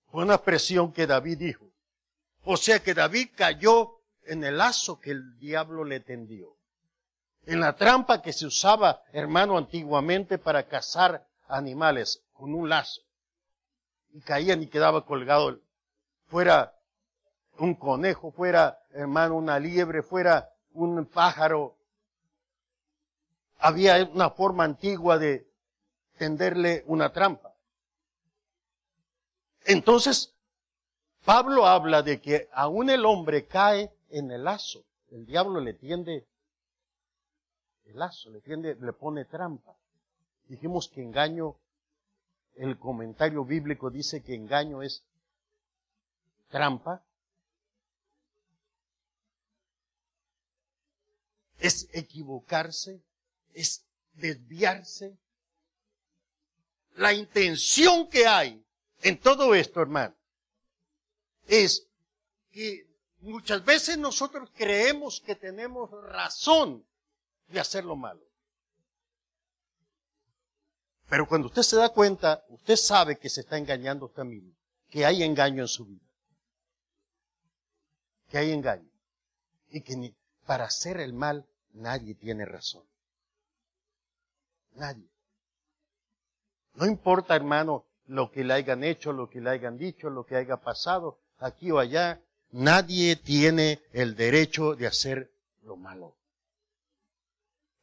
Fue 0.10 0.24
una 0.24 0.36
expresión 0.36 0.93
que 0.93 1.05
David 1.05 1.38
dijo. 1.38 1.65
O 2.45 2.56
sea 2.56 2.82
que 2.82 2.93
David 2.93 3.32
cayó 3.36 3.99
en 4.23 4.41
el 4.45 4.58
lazo 4.58 5.01
que 5.01 5.12
el 5.12 5.38
diablo 5.38 5.84
le 5.84 5.99
tendió. 5.99 6.56
En 7.45 7.60
la 7.60 7.75
trampa 7.75 8.21
que 8.21 8.32
se 8.32 8.45
usaba, 8.45 9.04
hermano, 9.12 9.58
antiguamente 9.58 10.38
para 10.38 10.69
cazar 10.69 11.28
animales 11.49 12.23
con 12.32 12.56
un 12.56 12.69
lazo. 12.69 13.01
Y 14.13 14.21
caían 14.21 14.63
y 14.63 14.67
quedaba 14.67 15.06
colgado 15.06 15.60
fuera 16.28 16.73
un 17.58 17.75
conejo, 17.75 18.32
fuera, 18.32 18.80
hermano, 18.91 19.36
una 19.36 19.60
liebre, 19.60 20.04
fuera 20.04 20.54
un 20.71 21.06
pájaro. 21.06 21.75
Había 23.60 24.06
una 24.06 24.30
forma 24.30 24.63
antigua 24.63 25.17
de 25.17 25.51
tenderle 26.23 26.86
una 26.88 27.12
trampa. 27.12 27.53
Entonces, 29.65 30.33
Pablo 31.25 31.67
habla 31.67 32.01
de 32.01 32.21
que 32.21 32.47
aún 32.53 32.89
el 32.89 33.05
hombre 33.05 33.45
cae 33.45 33.91
en 34.09 34.31
el 34.31 34.45
lazo. 34.45 34.86
El 35.12 35.25
diablo 35.25 35.59
le 35.59 35.73
tiende 35.73 36.25
el 37.83 37.99
lazo, 37.99 38.29
le 38.29 38.39
tiende, 38.39 38.77
le 38.79 38.93
pone 38.93 39.25
trampa. 39.25 39.75
Dijimos 40.47 40.88
que 40.88 41.01
engaño, 41.01 41.57
el 42.55 42.79
comentario 42.79 43.43
bíblico 43.43 43.89
dice 43.89 44.23
que 44.23 44.33
engaño 44.33 44.81
es 44.81 45.03
trampa, 46.47 47.03
es 51.57 51.89
equivocarse, 51.91 53.01
es 53.53 53.86
desviarse, 54.13 55.17
la 56.95 57.13
intención 57.13 58.08
que 58.10 58.27
hay 58.27 58.63
en 59.01 59.19
todo 59.19 59.56
esto, 59.56 59.82
hermano, 59.82 60.15
es 61.47 61.88
que 62.51 62.88
muchas 63.19 63.63
veces 63.65 63.97
nosotros 63.97 64.49
creemos 64.56 65.21
que 65.21 65.36
tenemos 65.36 65.89
razón 66.03 66.86
de 67.47 67.60
hacer 67.60 67.84
lo 67.84 67.95
malo. 67.95 68.21
Pero 71.10 71.27
cuando 71.27 71.47
usted 71.47 71.62
se 71.62 71.75
da 71.75 71.89
cuenta, 71.89 72.43
usted 72.49 72.75
sabe 72.75 73.19
que 73.19 73.29
se 73.29 73.41
está 73.41 73.58
engañando 73.58 74.06
usted 74.06 74.23
mismo, 74.23 74.51
que 74.89 75.06
hay 75.06 75.23
engaño 75.23 75.62
en 75.62 75.67
su 75.67 75.86
vida. 75.86 76.06
Que 78.29 78.38
hay 78.39 78.51
engaño. 78.51 78.89
Y 79.69 79.82
que 79.82 79.95
ni, 79.95 80.15
para 80.45 80.65
hacer 80.65 80.99
el 80.99 81.13
mal 81.13 81.45
nadie 81.73 82.15
tiene 82.15 82.45
razón. 82.45 82.84
Nadie. 84.75 85.12
No 86.75 86.86
importa, 86.86 87.36
hermano, 87.36 87.86
lo 88.07 88.31
que 88.31 88.43
le 88.43 88.53
hayan 88.53 88.83
hecho, 88.83 89.13
lo 89.13 89.29
que 89.29 89.41
le 89.41 89.51
hayan 89.51 89.77
dicho, 89.77 90.09
lo 90.09 90.25
que 90.25 90.36
haya 90.36 90.57
pasado, 90.57 91.19
aquí 91.39 91.71
o 91.71 91.79
allá, 91.79 92.21
nadie 92.51 93.15
tiene 93.15 93.81
el 93.91 94.15
derecho 94.15 94.75
de 94.75 94.88
hacer 94.88 95.31
lo 95.62 95.75
malo. 95.75 96.15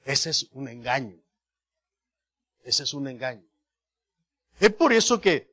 Ese 0.04 0.30
es 0.30 0.48
un 0.52 0.68
engaño. 0.68 1.20
Ese 2.64 2.82
es 2.82 2.94
un 2.94 3.08
engaño. 3.08 3.46
Es 4.58 4.72
por 4.72 4.92
eso 4.92 5.20
que 5.20 5.50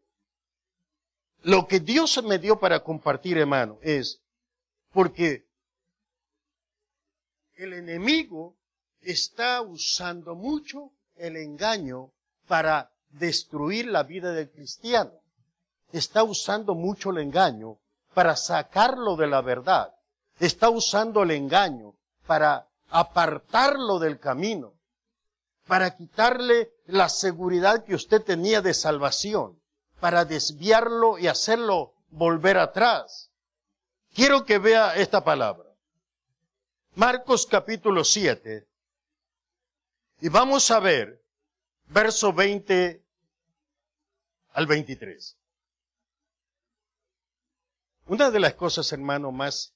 lo 1.44 1.68
que 1.68 1.80
Dios 1.80 2.22
me 2.24 2.40
dio 2.40 2.60
para 2.60 2.84
compartir, 2.84 3.38
hermano, 3.38 3.80
es 3.82 4.22
porque 4.92 5.48
el 7.56 7.74
enemigo 7.74 8.56
está 9.02 9.62
usando 9.62 10.36
mucho 10.36 10.92
el 11.16 11.38
engaño 11.38 12.12
para 12.48 12.92
destruir 13.10 13.88
la 13.88 14.04
vida 14.04 14.32
del 14.32 14.50
cristiano. 14.50 15.12
Está 15.92 16.24
usando 16.24 16.76
mucho 16.76 17.12
el 17.12 17.20
engaño 17.20 17.78
para 18.14 18.36
sacarlo 18.36 19.16
de 19.16 19.28
la 19.28 19.42
verdad. 19.42 19.94
Está 20.40 20.70
usando 20.70 21.24
el 21.24 21.32
engaño 21.32 21.96
para 22.26 22.68
apartarlo 22.90 24.00
del 24.00 24.20
camino, 24.20 24.74
para 25.66 25.96
quitarle 25.96 26.72
la 26.86 27.10
seguridad 27.10 27.84
que 27.84 27.96
usted 27.96 28.22
tenía 28.24 28.62
de 28.62 28.74
salvación, 28.74 29.60
para 30.00 30.26
desviarlo 30.26 31.18
y 31.18 31.28
hacerlo 31.28 31.94
volver 32.10 32.58
atrás. 32.58 33.32
Quiero 34.14 34.46
que 34.46 34.58
vea 34.58 34.96
esta 34.96 35.24
palabra. 35.24 35.68
Marcos 36.96 37.46
capítulo 37.46 38.04
7. 38.04 38.68
Y 40.22 40.30
vamos 40.30 40.72
a 40.72 40.80
ver 40.80 41.22
verso 41.88 42.34
20 42.34 43.02
al 44.54 44.68
23. 44.68 45.38
Una 48.08 48.32
de 48.32 48.40
las 48.40 48.54
cosas, 48.54 48.92
hermano, 48.94 49.32
más 49.32 49.74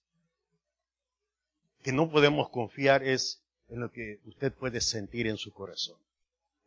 que 1.83 1.91
no 1.91 2.09
podemos 2.09 2.49
confiar 2.49 3.03
es 3.03 3.41
en 3.69 3.79
lo 3.79 3.91
que 3.91 4.19
usted 4.25 4.53
puede 4.53 4.81
sentir 4.81 5.27
en 5.27 5.37
su 5.37 5.51
corazón, 5.51 5.97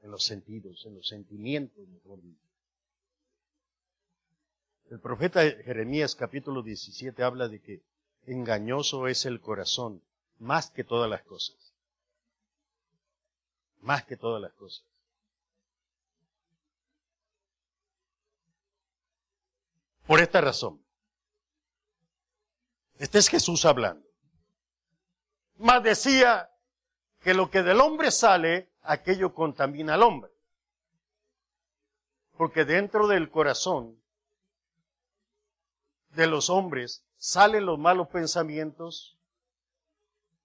en 0.02 0.10
los 0.10 0.24
sentidos, 0.24 0.84
en 0.86 0.94
los 0.94 1.08
sentimientos, 1.08 1.86
mejor 1.88 2.20
dicho. 2.20 2.40
El 4.90 5.00
profeta 5.00 5.42
Jeremías 5.42 6.14
capítulo 6.14 6.62
17 6.62 7.22
habla 7.22 7.48
de 7.48 7.60
que 7.60 7.82
engañoso 8.26 9.08
es 9.08 9.24
el 9.24 9.40
corazón 9.40 10.02
más 10.38 10.70
que 10.70 10.84
todas 10.84 11.08
las 11.08 11.22
cosas. 11.22 11.56
Más 13.80 14.04
que 14.04 14.16
todas 14.16 14.40
las 14.40 14.52
cosas. 14.52 14.84
Por 20.06 20.20
esta 20.20 20.40
razón. 20.40 20.84
Este 22.98 23.18
es 23.18 23.28
Jesús 23.28 23.64
hablando. 23.64 24.06
Más 25.56 25.82
decía 25.82 26.50
que 27.22 27.34
lo 27.34 27.50
que 27.50 27.62
del 27.62 27.80
hombre 27.80 28.10
sale, 28.10 28.70
aquello 28.82 29.34
contamina 29.34 29.94
al 29.94 30.02
hombre. 30.02 30.30
Porque 32.36 32.64
dentro 32.64 33.06
del 33.06 33.30
corazón 33.30 33.98
de 36.10 36.26
los 36.26 36.50
hombres 36.50 37.04
salen 37.16 37.66
los 37.66 37.78
malos 37.78 38.08
pensamientos, 38.08 39.16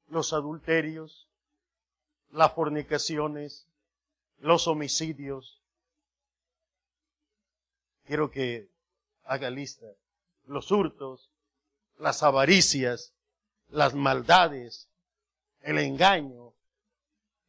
los 0.08 0.34
adulterios, 0.34 1.28
las 2.32 2.54
fornicaciones, 2.54 3.68
los 4.40 4.68
homicidios. 4.68 5.62
Quiero 8.06 8.32
que 8.32 8.70
haga 9.30 9.50
lista. 9.52 9.86
Los 10.46 10.72
hurtos, 10.72 11.30
las 11.98 12.24
avaricias, 12.24 13.14
las 13.70 13.94
maldades, 13.94 14.90
el 15.62 15.78
engaño, 15.78 16.54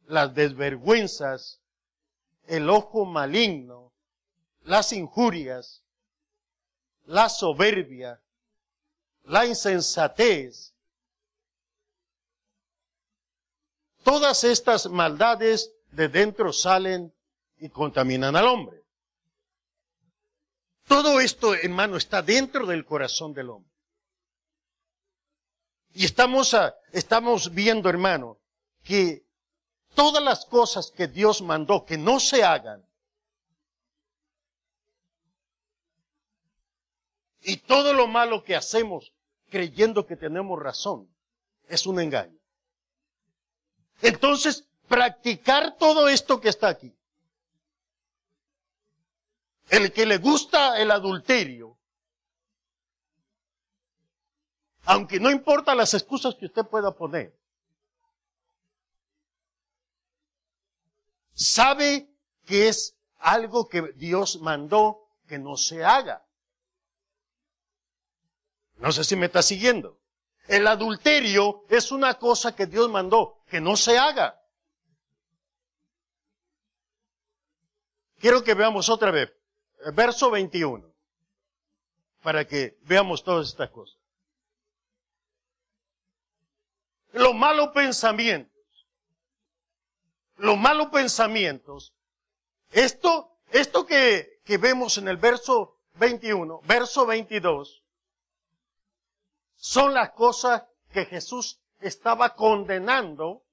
las 0.05 0.33
desvergüenzas, 0.35 1.59
el 2.45 2.69
ojo 2.69 3.05
maligno, 3.05 3.91
las 4.63 4.93
injurias, 4.93 5.81
la 7.05 7.29
soberbia, 7.29 8.21
la 9.23 9.47
insensatez. 9.47 10.73
Todas 14.03 14.43
estas 14.43 14.87
maldades 14.87 15.73
de 15.91 16.09
dentro 16.09 16.53
salen 16.53 17.11
y 17.57 17.69
contaminan 17.69 18.35
al 18.35 18.47
hombre. 18.47 18.80
Todo 20.91 21.21
esto, 21.21 21.53
hermano, 21.53 21.95
está 21.95 22.21
dentro 22.21 22.65
del 22.65 22.83
corazón 22.83 23.33
del 23.33 23.49
hombre. 23.49 23.71
Y 25.93 26.03
estamos, 26.03 26.53
a, 26.53 26.75
estamos 26.91 27.53
viendo, 27.53 27.87
hermano, 27.87 28.41
que 28.83 29.25
todas 29.95 30.21
las 30.21 30.45
cosas 30.45 30.91
que 30.91 31.07
Dios 31.07 31.41
mandó 31.41 31.85
que 31.85 31.97
no 31.97 32.19
se 32.19 32.43
hagan, 32.43 32.85
y 37.39 37.55
todo 37.55 37.93
lo 37.93 38.07
malo 38.07 38.43
que 38.43 38.57
hacemos 38.57 39.13
creyendo 39.49 40.05
que 40.05 40.17
tenemos 40.17 40.61
razón, 40.61 41.09
es 41.69 41.85
un 41.85 42.01
engaño. 42.01 42.37
Entonces, 44.01 44.67
practicar 44.89 45.77
todo 45.77 46.09
esto 46.09 46.41
que 46.41 46.49
está 46.49 46.67
aquí. 46.67 46.93
El 49.71 49.93
que 49.93 50.05
le 50.05 50.17
gusta 50.17 50.81
el 50.81 50.91
adulterio, 50.91 51.79
aunque 54.83 55.17
no 55.17 55.31
importa 55.31 55.73
las 55.73 55.93
excusas 55.93 56.35
que 56.35 56.47
usted 56.47 56.65
pueda 56.65 56.93
poner, 56.93 57.33
sabe 61.31 62.13
que 62.45 62.67
es 62.67 62.97
algo 63.19 63.69
que 63.69 63.93
Dios 63.93 64.41
mandó 64.41 65.07
que 65.25 65.39
no 65.39 65.55
se 65.55 65.85
haga. 65.85 66.27
No 68.75 68.91
sé 68.91 69.05
si 69.05 69.15
me 69.15 69.27
está 69.27 69.41
siguiendo. 69.41 70.01
El 70.49 70.67
adulterio 70.67 71.63
es 71.69 71.93
una 71.93 72.15
cosa 72.15 72.53
que 72.53 72.65
Dios 72.65 72.89
mandó 72.89 73.41
que 73.47 73.61
no 73.61 73.77
se 73.77 73.97
haga. 73.97 74.37
Quiero 78.19 78.43
que 78.43 78.53
veamos 78.53 78.89
otra 78.89 79.11
vez, 79.11 79.31
verso 79.93 80.31
21, 80.31 80.85
para 82.21 82.45
que 82.45 82.77
veamos 82.83 83.23
todas 83.23 83.49
estas 83.49 83.69
cosas. 83.69 83.97
Los 87.13 87.35
malos 87.35 87.69
pensamientos, 87.69 88.51
los 90.37 90.57
malos 90.57 90.87
pensamientos, 90.87 91.93
esto, 92.71 93.37
esto 93.51 93.85
que, 93.85 94.39
que 94.45 94.57
vemos 94.57 94.97
en 94.97 95.07
el 95.07 95.17
verso 95.17 95.77
21, 95.95 96.61
verso 96.63 97.05
22, 97.05 97.83
son 99.55 99.93
las 99.93 100.11
cosas 100.11 100.63
que 100.91 101.05
Jesús 101.05 101.59
estaba 101.81 102.35
condenando, 102.35 103.43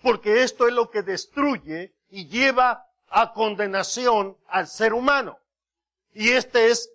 porque 0.00 0.42
esto 0.42 0.68
es 0.68 0.74
lo 0.74 0.90
que 0.90 1.02
destruye 1.02 1.94
y 2.10 2.26
lleva 2.28 2.86
a 3.08 3.32
condenación 3.32 4.36
al 4.46 4.68
ser 4.68 4.92
humano. 4.92 5.38
Y 6.18 6.30
este 6.32 6.72
es 6.72 6.90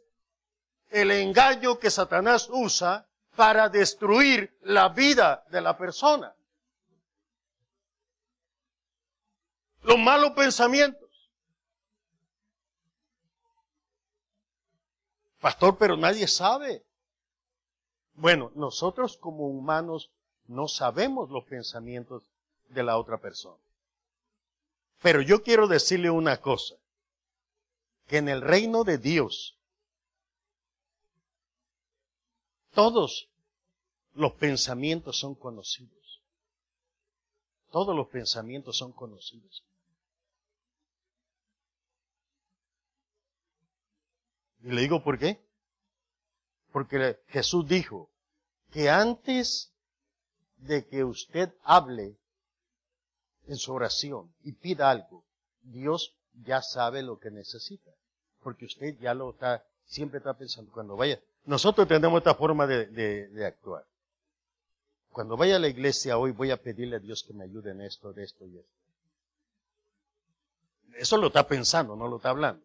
el 0.90 1.10
engaño 1.10 1.80
que 1.80 1.90
Satanás 1.90 2.50
usa 2.52 3.08
para 3.38 3.70
destruir 3.70 4.54
la 4.64 4.90
vida 4.90 5.46
de 5.50 5.62
la 5.62 5.78
persona. 5.78 6.36
Los 9.84 9.98
malos 9.98 10.32
pensamientos. 10.32 11.10
Pastor, 15.40 15.78
pero 15.78 15.96
nadie 15.96 16.28
sabe. 16.28 16.84
Bueno, 18.16 18.52
nosotros 18.56 19.16
como 19.16 19.48
humanos 19.48 20.12
no 20.48 20.68
sabemos 20.68 21.30
los 21.30 21.46
pensamientos 21.46 22.24
de 22.68 22.84
la 22.84 22.98
otra 22.98 23.20
persona. 23.20 23.64
Pero 25.02 25.22
yo 25.22 25.44
quiero 25.44 25.70
decirle 25.70 26.10
una 26.10 26.42
cosa, 26.42 26.76
que 28.08 28.18
en 28.18 28.30
el 28.30 28.42
reino 28.42 28.84
de 28.84 28.98
Dios 28.98 29.58
todos 32.74 33.30
los 34.14 34.34
pensamientos 34.34 35.20
son 35.20 35.36
conocidos. 35.36 36.22
Todos 37.72 37.96
los 37.96 38.08
pensamientos 38.08 38.78
son 38.78 38.92
conocidos. 38.92 39.64
Y 44.62 44.72
le 44.72 44.82
digo 44.82 45.04
por 45.04 45.18
qué. 45.20 45.44
Porque 46.72 47.20
Jesús 47.28 47.68
dijo 47.68 48.10
que 48.72 48.90
antes 48.90 49.72
de 50.58 50.88
que 50.88 51.04
usted 51.04 51.54
hable 51.64 52.18
en 53.48 53.58
su 53.58 53.74
oración 53.74 54.34
y 54.44 54.54
pida 54.54 54.90
algo, 54.90 55.26
Dios 55.62 56.16
ya 56.46 56.62
sabe 56.62 57.02
lo 57.02 57.20
que 57.20 57.32
necesita. 57.32 57.92
Porque 58.42 58.66
usted 58.66 58.98
ya 59.00 59.14
lo 59.14 59.32
está, 59.32 59.66
siempre 59.86 60.18
está 60.18 60.34
pensando 60.34 60.72
cuando 60.72 60.96
vaya. 60.96 61.20
Nosotros 61.46 61.88
tenemos 61.88 62.18
esta 62.18 62.36
forma 62.36 62.66
de, 62.68 62.88
de, 62.88 63.46
actuar. 63.46 63.86
Cuando 65.12 65.38
vaya 65.38 65.58
a 65.58 65.60
la 65.60 65.68
iglesia 65.68 66.18
hoy 66.18 66.32
voy 66.32 66.52
a 66.52 66.62
pedirle 66.62 66.96
a 66.96 67.00
Dios 67.00 67.24
que 67.24 67.34
me 67.34 67.44
ayude 67.44 67.72
en 67.72 67.82
esto, 67.82 68.14
de 68.14 68.24
esto 68.24 68.46
y 68.46 68.58
esto. 68.58 68.72
Eso 70.96 71.18
lo 71.18 71.28
está 71.28 71.48
pensando, 71.48 71.96
no 71.96 72.08
lo 72.08 72.18
está 72.18 72.30
hablando. 72.30 72.64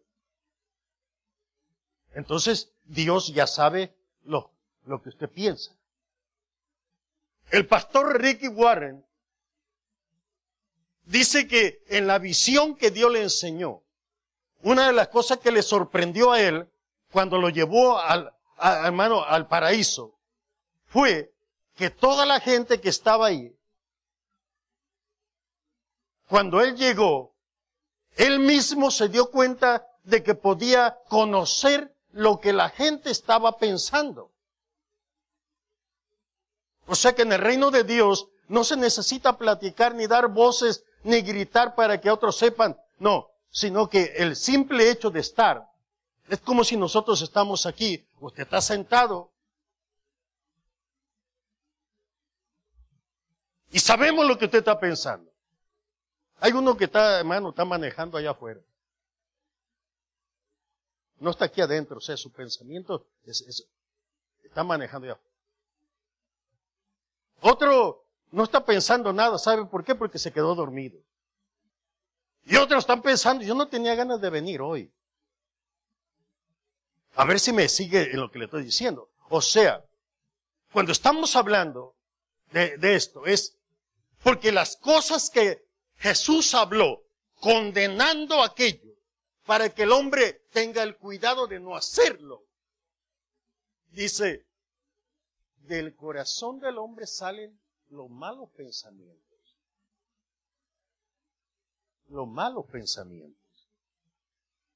Entonces, 2.13 2.71
Dios 2.85 3.33
ya 3.33 3.47
sabe 3.47 3.93
lo, 4.23 4.51
lo 4.85 5.01
que 5.01 5.09
usted 5.09 5.29
piensa. 5.29 5.75
El 7.51 7.67
pastor 7.67 8.19
Ricky 8.21 8.47
Warren 8.47 9.03
dice 11.09 11.47
que 11.47 11.83
en 11.87 12.05
la 12.07 12.19
visión 12.19 12.75
que 12.75 12.91
Dios 12.91 13.11
le 13.11 13.23
enseñó, 13.23 13.81
una 14.61 14.87
de 14.87 14.93
las 14.93 15.07
cosas 15.07 15.39
que 15.39 15.51
le 15.51 15.63
sorprendió 15.63 16.31
a 16.31 16.41
él 16.41 16.69
cuando 17.11 17.39
lo 17.39 17.49
llevó 17.49 17.97
al, 17.97 18.31
hermano, 18.59 19.23
al 19.23 19.47
paraíso, 19.47 20.19
fue 20.85 21.33
que 21.75 21.89
toda 21.89 22.25
la 22.25 22.39
gente 22.39 22.79
que 22.79 22.89
estaba 22.89 23.27
ahí, 23.27 23.55
cuando 26.27 26.61
él 26.61 26.75
llegó, 26.75 27.33
él 28.15 28.39
mismo 28.39 28.91
se 28.91 29.09
dio 29.09 29.31
cuenta 29.31 29.87
de 30.03 30.21
que 30.21 30.35
podía 30.35 30.99
conocer 31.07 31.95
lo 32.11 32.39
que 32.39 32.53
la 32.53 32.69
gente 32.69 33.09
estaba 33.09 33.57
pensando. 33.57 34.31
O 36.85 36.95
sea 36.95 37.15
que 37.15 37.23
en 37.23 37.33
el 37.33 37.39
reino 37.39 37.71
de 37.71 37.83
Dios 37.83 38.27
no 38.47 38.63
se 38.63 38.77
necesita 38.77 39.37
platicar 39.37 39.95
ni 39.95 40.05
dar 40.05 40.27
voces 40.27 40.83
ni 41.03 41.21
gritar 41.21 41.75
para 41.75 41.99
que 41.99 42.09
otros 42.09 42.37
sepan. 42.37 42.77
No, 42.99 43.29
sino 43.49 43.89
que 43.89 44.13
el 44.17 44.35
simple 44.35 44.89
hecho 44.89 45.09
de 45.09 45.21
estar 45.21 45.69
es 46.27 46.39
como 46.39 46.63
si 46.63 46.77
nosotros 46.77 47.21
estamos 47.21 47.65
aquí, 47.65 48.05
usted 48.19 48.43
está 48.43 48.61
sentado 48.61 49.31
y 53.71 53.79
sabemos 53.79 54.27
lo 54.27 54.37
que 54.37 54.45
usted 54.45 54.59
está 54.59 54.79
pensando. 54.79 55.31
Hay 56.39 56.53
uno 56.53 56.77
que 56.77 56.85
está, 56.85 57.19
hermano, 57.19 57.49
está 57.49 57.65
manejando 57.65 58.17
allá 58.17 58.31
afuera. 58.31 58.61
No 61.19 61.31
está 61.31 61.45
aquí 61.45 61.61
adentro, 61.61 61.97
o 61.97 62.01
sea, 62.01 62.15
su 62.15 62.31
pensamiento 62.31 63.05
está 63.25 64.63
manejando 64.63 65.05
allá 65.05 65.13
afuera. 65.13 65.29
Otro 67.41 68.05
no 68.31 68.43
está 68.43 68.65
pensando 68.65 69.11
nada, 69.11 69.37
¿sabe 69.37 69.65
por 69.65 69.83
qué? 69.83 69.95
Porque 69.95 70.19
se 70.19 70.31
quedó 70.31 70.55
dormido. 70.55 70.99
Y 72.45 72.55
otros 72.55 72.83
están 72.83 73.01
pensando, 73.01 73.43
yo 73.43 73.55
no 73.55 73.67
tenía 73.67 73.95
ganas 73.95 74.21
de 74.21 74.29
venir 74.29 74.61
hoy. 74.61 74.91
A 77.15 77.25
ver 77.25 77.39
si 77.39 77.51
me 77.51 77.67
sigue 77.67 78.11
en 78.11 78.19
lo 78.19 78.31
que 78.31 78.39
le 78.39 78.45
estoy 78.45 78.63
diciendo. 78.63 79.09
O 79.29 79.41
sea, 79.41 79.83
cuando 80.71 80.91
estamos 80.91 81.35
hablando 81.35 81.95
de, 82.51 82.77
de 82.77 82.95
esto, 82.95 83.25
es 83.25 83.57
porque 84.23 84.51
las 84.51 84.77
cosas 84.77 85.29
que 85.29 85.67
Jesús 85.97 86.53
habló, 86.53 87.03
condenando 87.39 88.43
aquello, 88.43 88.93
para 89.45 89.69
que 89.69 89.83
el 89.83 89.91
hombre 89.91 90.45
tenga 90.51 90.83
el 90.83 90.95
cuidado 90.97 91.47
de 91.47 91.59
no 91.59 91.75
hacerlo. 91.75 92.43
Dice, 93.89 94.45
del 95.57 95.95
corazón 95.95 96.59
del 96.59 96.77
hombre 96.77 97.07
salen 97.07 97.59
los 97.89 98.09
malos 98.09 98.49
pensamientos. 98.51 99.55
Los 102.07 102.27
malos 102.27 102.65
pensamientos. 102.71 103.37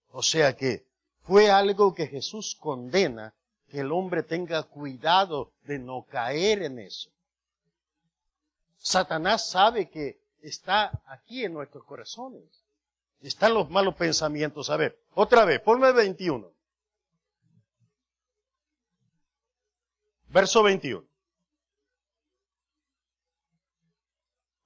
O 0.10 0.22
sea 0.22 0.56
que 0.56 0.86
fue 1.24 1.50
algo 1.50 1.94
que 1.94 2.08
Jesús 2.08 2.56
condena, 2.60 3.34
que 3.68 3.80
el 3.80 3.92
hombre 3.92 4.24
tenga 4.24 4.64
cuidado 4.64 5.54
de 5.64 5.80
no 5.80 6.04
caer 6.04 6.64
en 6.64 6.80
eso. 6.80 7.10
Satanás 8.78 9.50
sabe 9.50 9.90
que 9.90 10.22
está 10.42 11.02
aquí 11.06 11.44
en 11.44 11.54
nuestros 11.54 11.84
corazones. 11.86 12.44
Están 13.22 13.54
los 13.54 13.70
malos 13.70 13.96
pensamientos. 13.96 14.70
A 14.70 14.78
ver, 14.78 15.00
otra 15.16 15.46
vez, 15.46 15.62
ponme 15.62 15.92
21. 15.94 16.52
Verso 20.28 20.64
21. 20.64 21.13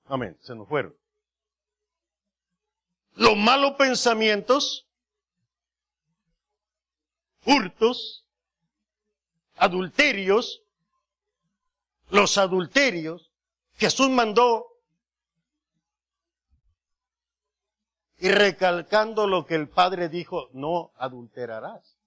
Amén, 0.07 0.37
se 0.41 0.55
nos 0.55 0.67
fueron. 0.67 0.95
Los 3.15 3.35
malos 3.35 3.73
pensamientos, 3.77 4.87
hurtos, 7.45 8.25
adulterios, 9.57 10.61
los 12.09 12.37
adulterios, 12.37 13.31
Jesús 13.75 14.09
mandó 14.09 14.67
y 18.19 18.29
recalcando 18.29 19.27
lo 19.27 19.45
que 19.45 19.55
el 19.55 19.67
Padre 19.67 20.09
dijo, 20.09 20.49
no 20.53 20.91
adulterarás. 20.97 21.97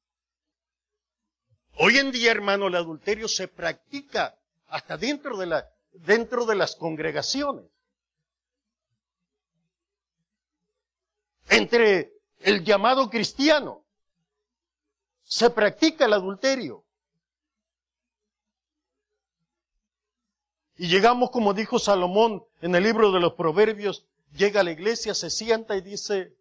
Hoy 1.77 1.99
en 1.99 2.11
día, 2.11 2.33
hermano, 2.33 2.67
el 2.67 2.75
adulterio 2.75 3.29
se 3.29 3.47
practica 3.49 4.37
hasta 4.69 4.97
dentro 4.97 5.37
de, 5.37 5.47
la, 5.47 5.71
dentro 5.93 6.47
de 6.47 6.57
las 6.57 6.77
congregaciones. 6.77 7.65
Entre 11.51 12.13
el 12.39 12.65
llamado 12.65 13.11
cristiano 13.11 13.85
se 15.25 15.51
practica 15.51 16.07
el 16.07 16.13
adulterio. 16.13 16.85
Y 20.77 20.89
llegamos, 20.89 21.31
como 21.31 21.53
dijo 21.53 21.79
Salomón 21.79 22.45
en 22.63 22.75
el 22.75 22.85
libro 22.85 23.13
de 23.13 23.21
los 23.21 23.35
Proverbios, 23.35 24.07
llega 24.33 24.61
a 24.61 24.65
la 24.65 24.71
iglesia, 24.71 25.13
se 25.15 25.29
sienta 25.29 25.77
y 25.77 25.81
dice, 25.81 26.37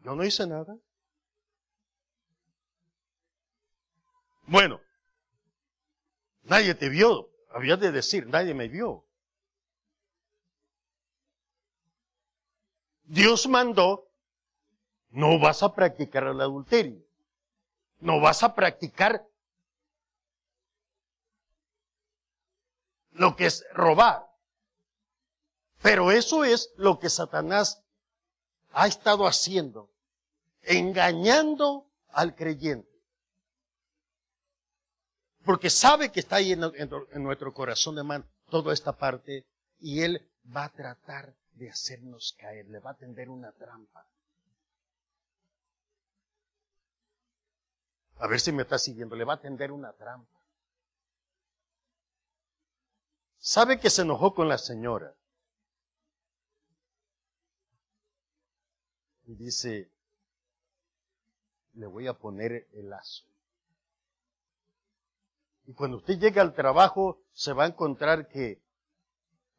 yo 0.00 0.14
no 0.16 0.24
hice 0.24 0.46
nada. 0.46 0.76
Bueno, 4.46 4.80
nadie 6.42 6.74
te 6.74 6.88
vio, 6.88 7.30
había 7.50 7.76
de 7.76 7.92
decir, 7.92 8.26
nadie 8.26 8.54
me 8.54 8.68
vio. 8.68 9.06
Dios 13.04 13.46
mandó, 13.46 14.10
no 15.14 15.38
vas 15.38 15.62
a 15.62 15.74
practicar 15.74 16.24
el 16.24 16.40
adulterio, 16.40 17.02
no 18.00 18.20
vas 18.20 18.42
a 18.42 18.54
practicar 18.54 19.26
lo 23.12 23.36
que 23.36 23.46
es 23.46 23.64
robar. 23.72 24.26
Pero 25.82 26.10
eso 26.10 26.44
es 26.44 26.72
lo 26.76 26.98
que 26.98 27.10
Satanás 27.10 27.82
ha 28.72 28.86
estado 28.86 29.26
haciendo, 29.26 29.90
engañando 30.62 31.86
al 32.08 32.34
creyente 32.34 32.94
porque 35.44 35.70
sabe 35.70 36.10
que 36.10 36.20
está 36.20 36.36
ahí 36.36 36.52
en, 36.52 37.22
nuestro 37.22 37.52
corazón 37.52 37.96
de 37.96 38.02
man 38.02 38.24
toda 38.48 38.72
esta 38.72 38.92
parte 38.92 39.46
y 39.78 40.00
Él 40.00 40.26
va 40.54 40.64
a 40.64 40.72
tratar 40.72 41.34
de 41.52 41.70
hacernos 41.70 42.34
caer, 42.38 42.66
le 42.68 42.80
va 42.80 42.92
a 42.92 42.96
tender 42.96 43.28
una 43.28 43.52
trampa. 43.52 44.06
A 48.18 48.26
ver 48.26 48.40
si 48.40 48.52
me 48.52 48.62
está 48.62 48.78
siguiendo, 48.78 49.16
le 49.16 49.24
va 49.24 49.34
a 49.34 49.40
tender 49.40 49.72
una 49.72 49.92
trampa. 49.92 50.30
Sabe 53.38 53.78
que 53.78 53.90
se 53.90 54.02
enojó 54.02 54.34
con 54.34 54.48
la 54.48 54.56
señora. 54.56 55.14
Y 59.26 59.34
dice, 59.34 59.90
le 61.74 61.86
voy 61.86 62.06
a 62.06 62.14
poner 62.14 62.68
el 62.72 62.90
lazo. 62.90 63.24
Y 65.66 65.72
cuando 65.72 65.98
usted 65.98 66.18
llega 66.18 66.42
al 66.42 66.54
trabajo, 66.54 67.20
se 67.32 67.52
va 67.52 67.64
a 67.64 67.68
encontrar 67.68 68.28
que 68.28 68.60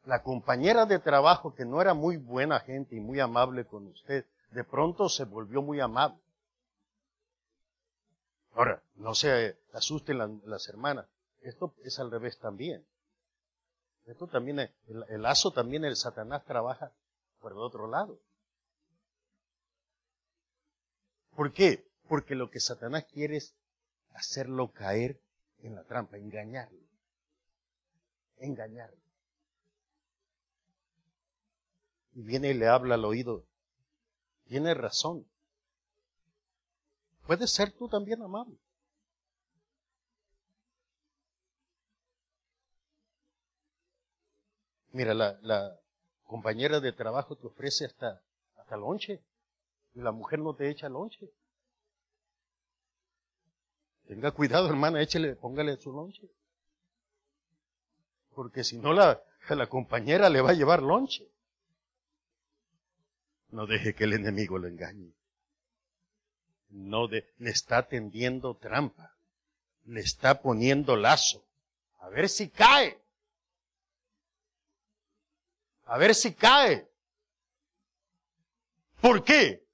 la 0.04 0.22
compañera 0.22 0.86
de 0.86 1.00
trabajo, 1.00 1.54
que 1.54 1.64
no 1.64 1.80
era 1.80 1.94
muy 1.94 2.16
buena 2.16 2.60
gente 2.60 2.94
y 2.94 3.00
muy 3.00 3.18
amable 3.18 3.66
con 3.66 3.88
usted, 3.88 4.24
de 4.50 4.64
pronto 4.64 5.08
se 5.08 5.24
volvió 5.24 5.62
muy 5.62 5.80
amable. 5.80 6.18
Ahora, 8.56 8.82
no 8.94 9.14
se 9.14 9.58
asusten 9.74 10.40
las, 10.46 10.68
hermanas. 10.70 11.06
Esto 11.42 11.74
es 11.84 11.98
al 11.98 12.10
revés 12.10 12.38
también. 12.38 12.86
Esto 14.06 14.26
también, 14.28 14.60
el, 14.60 15.04
el 15.10 15.22
lazo 15.22 15.50
también 15.50 15.84
el 15.84 15.94
Satanás 15.94 16.42
trabaja 16.46 16.90
por 17.38 17.52
el 17.52 17.58
otro 17.58 17.86
lado. 17.86 18.18
¿Por 21.34 21.52
qué? 21.52 21.86
Porque 22.08 22.34
lo 22.34 22.50
que 22.50 22.60
Satanás 22.60 23.04
quiere 23.12 23.36
es 23.36 23.54
hacerlo 24.14 24.72
caer 24.72 25.20
en 25.58 25.74
la 25.74 25.84
trampa, 25.84 26.16
engañarlo. 26.16 26.80
Engañarlo. 28.38 28.96
Y 32.14 32.22
viene 32.22 32.52
y 32.52 32.54
le 32.54 32.68
habla 32.68 32.94
al 32.94 33.04
oído. 33.04 33.44
Tiene 34.46 34.72
razón. 34.72 35.26
Puedes 37.26 37.50
ser 37.50 37.72
tú 37.72 37.88
también 37.88 38.22
amable. 38.22 38.56
Mira, 44.92 45.12
la, 45.12 45.78
compañera 46.24 46.80
de 46.80 46.92
trabajo 46.92 47.36
te 47.36 47.46
ofrece 47.46 47.84
hasta, 47.84 48.22
hasta 48.56 48.76
lonche. 48.76 49.22
Y 49.94 50.00
la 50.00 50.12
mujer 50.12 50.38
no 50.38 50.54
te 50.54 50.70
echa 50.70 50.88
lonche. 50.88 51.28
Tenga 54.06 54.30
cuidado, 54.30 54.68
hermana, 54.68 55.02
échele, 55.02 55.34
póngale 55.34 55.76
su 55.76 55.92
lonche. 55.92 56.30
Porque 58.34 58.62
si 58.62 58.78
no, 58.78 58.92
la, 58.92 59.20
la 59.48 59.66
compañera 59.68 60.30
le 60.30 60.40
va 60.40 60.50
a 60.50 60.54
llevar 60.54 60.82
lonche. 60.82 61.28
No 63.50 63.66
deje 63.66 63.94
que 63.94 64.04
el 64.04 64.12
enemigo 64.12 64.58
lo 64.58 64.68
engañe. 64.68 65.12
No 66.68 67.08
de, 67.08 67.32
le 67.38 67.50
está 67.50 67.86
tendiendo 67.88 68.56
trampa. 68.56 69.14
Le 69.84 70.00
está 70.00 70.40
poniendo 70.40 70.96
lazo. 70.96 71.44
A 72.00 72.08
ver 72.08 72.28
si 72.28 72.48
cae. 72.48 73.00
A 75.84 75.98
ver 75.98 76.14
si 76.14 76.34
cae. 76.34 76.88
¿Por 79.00 79.22
qué? 79.22 79.64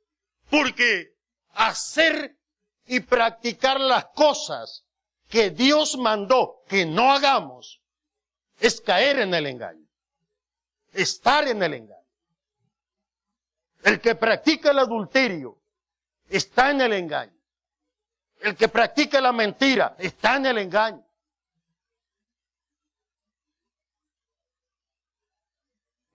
Porque 0.50 1.14
hacer 1.54 2.36
y 2.86 3.00
practicar 3.00 3.80
las 3.80 4.06
cosas 4.06 4.84
que 5.28 5.50
Dios 5.50 5.96
mandó 5.96 6.62
que 6.68 6.84
no 6.84 7.10
hagamos, 7.10 7.80
es 8.60 8.80
caer 8.80 9.20
en 9.20 9.32
el 9.32 9.46
engaño. 9.46 9.86
Estar 10.92 11.48
en 11.48 11.62
el 11.62 11.72
engaño. 11.72 12.02
El 13.82 14.00
que 14.00 14.14
practica 14.14 14.70
el 14.70 14.78
adulterio 14.78 15.58
está 16.32 16.70
en 16.70 16.80
el 16.80 16.92
engaño. 16.94 17.38
El 18.40 18.56
que 18.56 18.68
practica 18.68 19.20
la 19.20 19.32
mentira 19.32 19.94
está 19.98 20.36
en 20.36 20.46
el 20.46 20.58
engaño. 20.58 21.04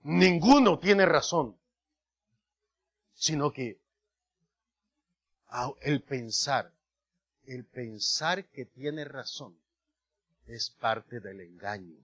Ninguno 0.01 0.80
tiene 0.80 1.06
razón, 1.06 1.60
sino 3.13 3.51
que 3.51 3.80
el 5.82 6.01
pensar, 6.01 6.73
el 7.43 7.65
pensar 7.65 8.45
que 8.49 8.65
tiene 8.65 9.06
razón 9.06 9.60
es 10.45 10.69
parte 10.69 11.19
del 11.19 11.41
engaño 11.41 11.97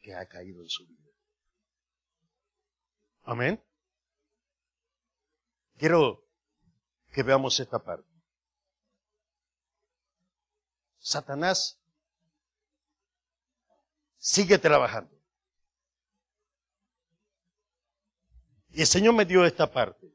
que 0.00 0.14
ha 0.14 0.26
caído 0.26 0.62
en 0.62 0.68
su 0.68 0.86
vida. 0.86 1.10
Amén. 3.24 3.60
Quiero 5.76 6.25
que 7.16 7.22
veamos 7.22 7.58
esta 7.60 7.78
parte. 7.78 8.12
Satanás 10.98 11.78
sigue 14.18 14.58
trabajando. 14.58 15.16
Y 18.68 18.82
el 18.82 18.86
Señor 18.86 19.14
me 19.14 19.24
dio 19.24 19.46
esta 19.46 19.72
parte. 19.72 20.12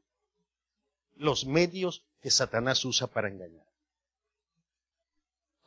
Los 1.16 1.44
medios 1.44 2.04
que 2.20 2.30
Satanás 2.30 2.84
usa 2.84 3.08
para 3.08 3.26
engañar. 3.26 3.66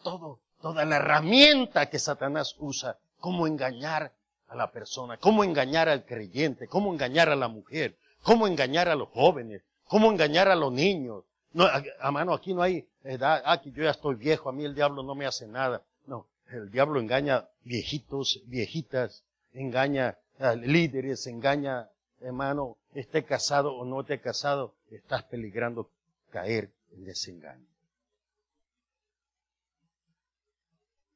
Todo, 0.03 0.39
toda 0.61 0.85
la 0.85 0.95
herramienta 0.95 1.89
que 1.89 1.99
Satanás 1.99 2.55
usa, 2.59 2.97
cómo 3.19 3.45
engañar 3.45 4.15
a 4.47 4.55
la 4.55 4.71
persona, 4.71 5.17
cómo 5.17 5.43
engañar 5.43 5.89
al 5.89 6.05
creyente, 6.05 6.69
cómo 6.69 6.93
engañar 6.93 7.27
a 7.27 7.35
la 7.35 7.49
mujer, 7.49 7.99
cómo 8.21 8.47
engañar 8.47 8.87
a 8.87 8.95
los 8.95 9.09
jóvenes, 9.09 9.65
cómo 9.87 10.11
engañar 10.11 10.49
a 10.49 10.55
los 10.55 10.71
niños. 10.71 11.23
No, 11.53 11.65
a, 11.65 12.11
mano, 12.11 12.33
aquí 12.33 12.53
no 12.53 12.61
hay 12.61 12.85
edad, 13.03 13.41
aquí 13.45 13.71
yo 13.71 13.83
ya 13.83 13.91
estoy 13.91 14.15
viejo, 14.15 14.49
a 14.49 14.51
mí 14.51 14.65
el 14.65 14.75
diablo 14.75 15.03
no 15.03 15.15
me 15.15 15.25
hace 15.25 15.47
nada. 15.47 15.81
No, 16.05 16.27
el 16.49 16.69
diablo 16.69 16.99
engaña 16.99 17.47
viejitos, 17.63 18.41
viejitas, 18.45 19.23
engaña 19.53 20.17
a 20.37 20.53
líderes, 20.55 21.27
engaña, 21.27 21.89
hermano, 22.19 22.77
esté 22.93 23.23
casado 23.23 23.73
o 23.73 23.85
no 23.85 24.01
esté 24.01 24.19
casado, 24.19 24.73
estás 24.91 25.23
peligrando 25.23 25.89
caer 26.29 26.69
en 26.91 27.05
desengaño. 27.05 27.65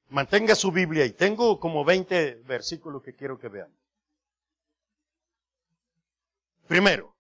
Mantenga 0.10 0.56
su 0.56 0.72
Biblia 0.72 1.06
y 1.06 1.12
tengo 1.12 1.60
como 1.60 1.86
20 1.86 2.36
versículos 2.48 3.04
que 3.04 3.14
quiero 3.14 3.38
que 3.38 3.48
vean. 3.48 3.70
Primero, 6.68 7.14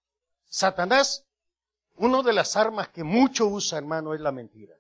Satanás, 0.48 1.26
una 2.00 2.24
de 2.24 2.32
las 2.32 2.56
armas 2.56 2.88
que 2.90 3.04
mucho 3.04 3.48
usa, 3.48 3.78
hermano, 3.78 4.14
es 4.14 4.22
la 4.22 4.32
mentira. 4.32 4.74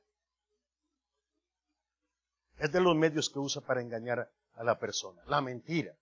Es 2.58 2.71
de 2.71 2.79
los 2.79 2.95
medios 2.95 3.29
que 3.29 3.39
usa 3.39 3.62
para 3.62 3.82
engañar 3.82 4.32
a 4.55 4.63
la 4.63 4.79
persona, 4.79 5.21
la 5.27 5.41
mentira. 5.41 5.93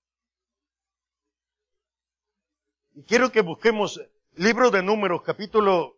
Y 2.94 3.04
quiero 3.04 3.32
que 3.32 3.42
busquemos 3.42 4.00
libro 4.36 4.70
de 4.70 4.84
números, 4.84 5.24
capítulo 5.24 5.98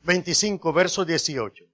25, 0.00 0.72
verso 0.74 1.06
18. 1.06 1.64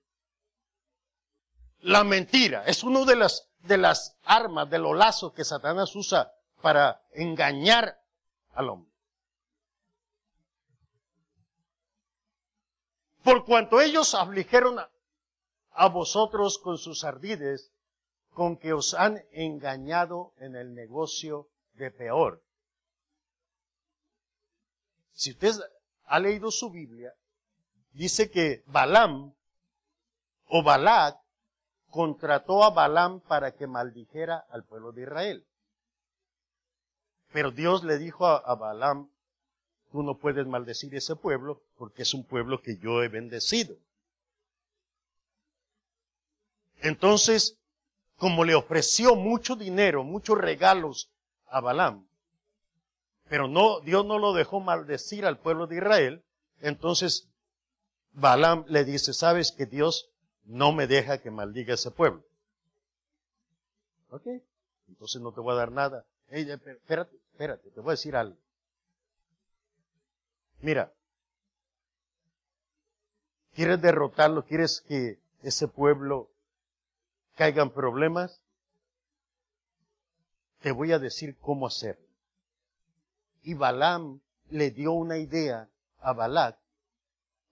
La 1.80 2.04
mentira 2.04 2.64
es 2.66 2.84
una 2.84 3.04
de 3.04 3.16
las, 3.16 3.48
de 3.58 3.78
las 3.78 4.16
armas, 4.22 4.70
de 4.70 4.78
los 4.78 4.96
lazos 4.96 5.32
que 5.32 5.44
Satanás 5.44 5.94
usa 5.96 6.32
para 6.62 7.02
engañar 7.14 8.00
al 8.52 8.68
hombre. 8.68 8.89
Por 13.22 13.44
cuanto 13.44 13.80
ellos 13.80 14.14
afligieron 14.14 14.78
a, 14.78 15.88
vosotros 15.88 16.58
con 16.58 16.78
sus 16.78 17.04
ardides, 17.04 17.70
con 18.32 18.56
que 18.56 18.72
os 18.72 18.94
han 18.94 19.22
engañado 19.32 20.32
en 20.38 20.56
el 20.56 20.74
negocio 20.74 21.48
de 21.74 21.90
peor. 21.90 22.42
Si 25.12 25.32
usted 25.32 25.52
ha 26.04 26.18
leído 26.18 26.50
su 26.50 26.70
Biblia, 26.70 27.12
dice 27.92 28.30
que 28.30 28.62
Balaam 28.66 29.34
o 30.48 30.62
Balac 30.62 31.18
contrató 31.90 32.64
a 32.64 32.70
Balaam 32.70 33.20
para 33.20 33.52
que 33.52 33.66
maldijera 33.66 34.46
al 34.50 34.64
pueblo 34.64 34.92
de 34.92 35.02
Israel. 35.02 35.46
Pero 37.32 37.50
Dios 37.50 37.84
le 37.84 37.98
dijo 37.98 38.26
a, 38.26 38.38
a 38.38 38.54
Balaam, 38.54 39.10
tú 39.92 40.02
no 40.02 40.16
puedes 40.16 40.46
maldecir 40.46 40.94
ese 40.94 41.16
pueblo 41.16 41.62
porque 41.80 42.02
es 42.02 42.12
un 42.12 42.24
pueblo 42.24 42.60
que 42.60 42.76
yo 42.76 43.02
he 43.02 43.08
bendecido. 43.08 43.74
Entonces, 46.82 47.56
como 48.18 48.44
le 48.44 48.54
ofreció 48.54 49.16
mucho 49.16 49.56
dinero, 49.56 50.04
muchos 50.04 50.36
regalos 50.36 51.10
a 51.46 51.62
Balaam, 51.62 52.06
pero 53.30 53.48
no, 53.48 53.80
Dios 53.80 54.04
no 54.04 54.18
lo 54.18 54.34
dejó 54.34 54.60
maldecir 54.60 55.24
al 55.24 55.38
pueblo 55.38 55.66
de 55.66 55.76
Israel, 55.76 56.22
entonces 56.60 57.30
Balaam 58.12 58.66
le 58.68 58.84
dice, 58.84 59.14
sabes 59.14 59.50
que 59.50 59.64
Dios 59.64 60.10
no 60.44 60.72
me 60.72 60.86
deja 60.86 61.22
que 61.22 61.30
maldiga 61.30 61.72
ese 61.72 61.90
pueblo. 61.90 62.22
¿Ok? 64.10 64.26
Entonces 64.86 65.22
no 65.22 65.32
te 65.32 65.40
voy 65.40 65.54
a 65.54 65.56
dar 65.56 65.72
nada. 65.72 66.04
espérate, 66.28 67.16
espérate, 67.32 67.70
te 67.70 67.80
voy 67.80 67.92
a 67.92 67.92
decir 67.92 68.16
algo. 68.16 68.36
Mira, 70.60 70.92
¿quieres 73.54 73.80
derrotarlo? 73.80 74.44
¿Quieres 74.44 74.80
que 74.82 75.18
ese 75.42 75.68
pueblo 75.68 76.30
caiga 77.36 77.62
en 77.62 77.70
problemas? 77.70 78.40
Te 80.60 80.72
voy 80.72 80.92
a 80.92 80.98
decir 80.98 81.36
cómo 81.38 81.66
hacerlo. 81.66 82.06
Y 83.42 83.54
Balaam 83.54 84.20
le 84.50 84.70
dio 84.70 84.92
una 84.92 85.16
idea 85.16 85.68
a 86.00 86.12
Balac 86.12 86.58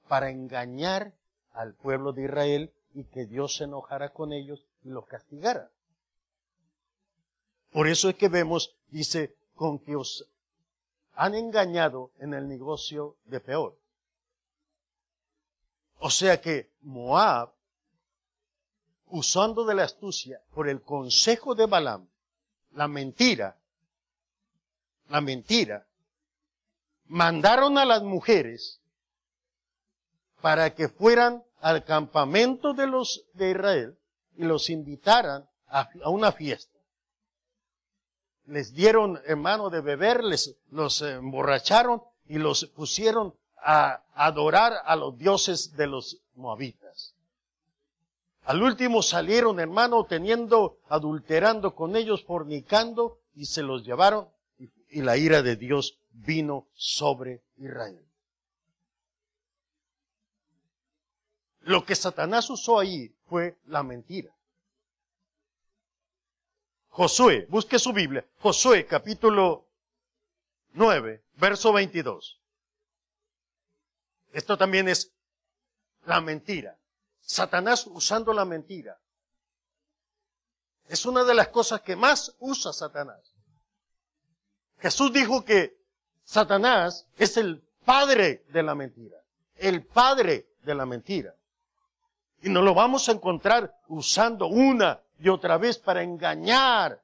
para 0.09 0.31
engañar 0.31 1.15
al 1.53 1.75
pueblo 1.75 2.13
de 2.13 2.25
Israel 2.25 2.73
y 2.95 3.05
que 3.05 3.27
Dios 3.27 3.57
se 3.57 3.65
enojara 3.65 4.11
con 4.11 4.33
ellos 4.33 4.67
y 4.85 4.89
los 4.91 5.07
castigara. 5.07 5.71
Por 7.73 7.87
eso 7.87 8.09
es 8.09 8.17
que 8.17 8.29
vemos, 8.29 8.75
dice, 8.89 9.37
con 9.55 9.79
que 9.79 9.97
os 9.97 10.27
han 11.15 11.35
engañado 11.35 12.11
en 12.19 12.33
el 12.33 12.49
negocio 12.49 13.17
de 13.25 13.41
peor. 13.41 13.77
O 15.99 16.11
sea 16.11 16.41
que 16.41 16.71
Moab, 16.83 17.53
usando 19.07 19.65
de 19.65 19.75
la 19.75 19.85
astucia 19.85 20.41
por 20.55 20.69
el 20.69 20.83
consejo 20.83 21.55
de 21.55 21.67
Balaam, 21.67 22.09
la 22.73 22.89
mentira, 22.89 23.59
la 25.09 25.21
mentira, 25.21 25.87
mandaron 27.07 27.79
a 27.79 27.85
las 27.85 28.03
mujeres 28.03 28.81
para 30.41 30.75
que 30.75 30.89
fueran 30.89 31.43
al 31.61 31.85
campamento 31.85 32.75
de 32.75 32.87
los 32.87 33.25
de 33.33 33.51
Israel 33.51 33.99
y 34.37 34.45
los 34.45 34.71
invitaran 34.71 35.49
a, 35.67 35.89
una 36.07 36.33
fiesta. 36.33 36.79
Les 38.47 38.73
dieron 38.73 39.21
hermano 39.27 39.69
de 39.69 39.81
beber, 39.81 40.23
les 40.23 40.57
los 40.71 41.03
emborracharon 41.03 42.03
y 42.27 42.39
los 42.39 42.67
pusieron 42.67 43.35
a 43.63 44.03
adorar 44.15 44.75
a 44.85 44.97
los 44.97 45.17
dioses 45.19 45.77
de 45.77 45.87
los 45.87 46.21
moabitas. 46.35 47.15
Al 48.45 48.63
último 48.63 49.03
salieron, 49.03 49.61
hermano, 49.61 50.05
teniendo, 50.05 50.79
adulterando 50.89 51.75
con 51.75 51.97
ellos, 51.97 52.25
fornicando, 52.25 53.19
y 53.35 53.45
se 53.45 53.63
los 53.63 53.85
llevaron, 53.85 54.29
y 54.91 55.03
la 55.03 55.17
ira 55.19 55.43
de 55.43 55.57
Dios 55.57 55.99
vino 56.13 56.67
sobre 56.75 57.43
Israel. 57.59 58.03
Lo 61.61 61.85
que 61.85 61.95
Satanás 61.95 62.49
usó 62.49 62.79
ahí 62.79 63.15
fue 63.27 63.59
la 63.67 63.83
mentira. 63.83 64.33
Josué, 66.89 67.47
busque 67.51 67.79
su 67.79 67.93
Biblia. 67.93 68.27
Josué 68.41 68.87
capítulo 68.87 69.67
9, 70.73 71.23
verso 71.37 71.73
22. 71.73 72.41
Esto 74.33 74.57
también 74.57 74.89
es 74.89 75.13
la 76.07 76.21
mentira. 76.21 76.77
Satanás 77.21 77.87
usando 77.87 78.33
la 78.33 78.45
mentira. 78.45 78.99
Es 80.89 81.05
una 81.05 81.25
de 81.25 81.35
las 81.35 81.49
cosas 81.49 81.83
que 81.83 81.97
más 81.97 82.35
usa 82.39 82.73
Satanás. 82.73 83.33
Jesús 84.79 85.13
dijo 85.13 85.45
que 85.45 85.77
Satanás 86.25 87.07
es 87.17 87.37
el 87.37 87.63
padre 87.85 88.45
de 88.49 88.63
la 88.63 88.75
mentira. 88.75 89.19
El 89.57 89.85
padre 89.85 90.49
de 90.63 90.75
la 90.75 90.87
mentira. 90.87 91.35
Y 92.43 92.49
nos 92.49 92.65
lo 92.65 92.75
vamos 92.75 93.09
a 93.09 93.13
encontrar 93.13 93.81
usando 93.89 94.47
una 94.47 95.01
y 95.19 95.29
otra 95.29 95.59
vez 95.59 95.79
para 95.79 96.03
engañar 96.03 97.03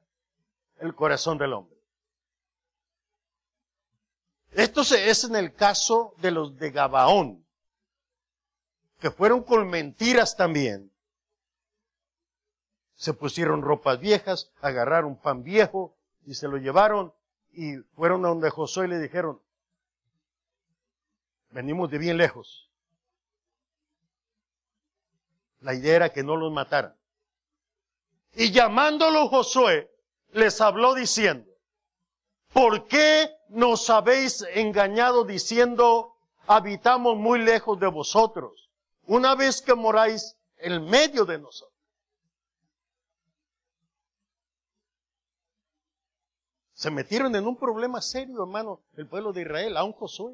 el 0.79 0.95
corazón 0.95 1.37
del 1.37 1.53
hombre. 1.53 1.74
Esto 4.55 4.81
es 4.81 5.23
en 5.23 5.35
el 5.35 5.53
caso 5.53 6.13
de 6.17 6.31
los 6.31 6.57
de 6.57 6.71
Gabaón, 6.71 7.45
que 8.99 9.11
fueron 9.11 9.43
con 9.43 9.67
mentiras 9.67 10.35
también. 10.35 10.91
Se 12.95 13.13
pusieron 13.13 13.61
ropas 13.61 13.99
viejas, 13.99 14.51
agarraron 14.61 15.17
pan 15.17 15.43
viejo 15.43 15.95
y 16.25 16.35
se 16.35 16.47
lo 16.47 16.57
llevaron 16.57 17.13
y 17.51 17.77
fueron 17.95 18.25
a 18.25 18.29
donde 18.29 18.49
Josué 18.49 18.85
y 18.85 18.89
le 18.89 18.99
dijeron, 18.99 19.41
venimos 21.51 21.91
de 21.91 21.97
bien 21.97 22.17
lejos 22.17 22.65
la 25.65 25.73
idea 25.73 25.95
era 25.95 26.13
que 26.13 26.23
no 26.23 26.35
los 26.37 26.53
mataran. 26.53 26.95
Y 28.35 28.51
llamándolo 28.51 29.27
Josué, 29.29 29.91
les 30.31 30.61
habló 30.61 30.93
diciendo, 30.93 31.49
¿por 32.53 32.87
qué 32.87 33.34
nos 33.49 33.89
habéis 33.89 34.41
engañado 34.53 35.23
diciendo, 35.23 36.15
habitamos 36.47 37.17
muy 37.17 37.39
lejos 37.39 37.79
de 37.79 37.87
vosotros? 37.87 38.69
Una 39.07 39.35
vez 39.35 39.61
que 39.61 39.73
moráis 39.73 40.35
en 40.57 40.83
medio 40.85 41.25
de 41.25 41.39
nosotros. 41.39 41.75
Se 46.73 46.91
metieron 46.91 47.35
en 47.35 47.47
un 47.47 47.55
problema 47.55 48.01
serio, 48.01 48.43
hermano, 48.43 48.81
el 48.97 49.07
pueblo 49.07 49.31
de 49.31 49.41
Israel, 49.41 49.77
aún 49.77 49.93
Josué. 49.93 50.33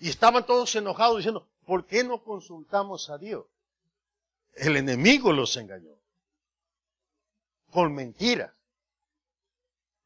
Y 0.00 0.08
estaban 0.08 0.44
todos 0.46 0.74
enojados 0.74 1.18
diciendo, 1.18 1.46
¿por 1.66 1.86
qué 1.86 2.02
no 2.02 2.24
consultamos 2.24 3.10
a 3.10 3.18
Dios? 3.18 3.44
El 4.54 4.76
enemigo 4.76 5.32
los 5.32 5.56
engañó. 5.56 5.94
Con 7.70 7.94
mentiras. 7.94 8.52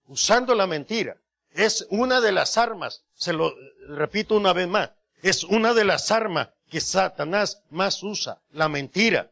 Usando 0.09 0.55
la 0.55 0.67
mentira. 0.67 1.17
Es 1.53 1.87
una 1.91 2.21
de 2.21 2.33
las 2.33 2.59
armas, 2.59 3.03
se 3.15 3.33
lo 3.33 3.55
repito 3.89 4.37
una 4.37 4.53
vez 4.53 4.69
más, 4.69 4.91
es 5.23 5.43
una 5.43 5.73
de 5.73 5.85
las 5.85 6.11
armas 6.11 6.51
que 6.69 6.81
Satanás 6.81 7.63
más 7.71 8.03
usa, 8.03 8.41
la 8.53 8.69
mentira, 8.69 9.31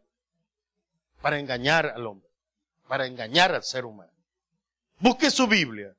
para 1.21 1.39
engañar 1.39 1.87
al 1.87 2.07
hombre, 2.07 2.29
para 2.89 3.07
engañar 3.07 3.55
al 3.55 3.63
ser 3.63 3.85
humano. 3.85 4.13
Busque 4.99 5.31
su 5.31 5.47
Biblia. 5.47 5.95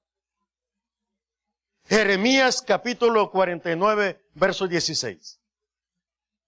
Jeremías 1.87 2.63
capítulo 2.63 3.29
49, 3.29 4.19
verso 4.33 4.67
16. 4.67 5.39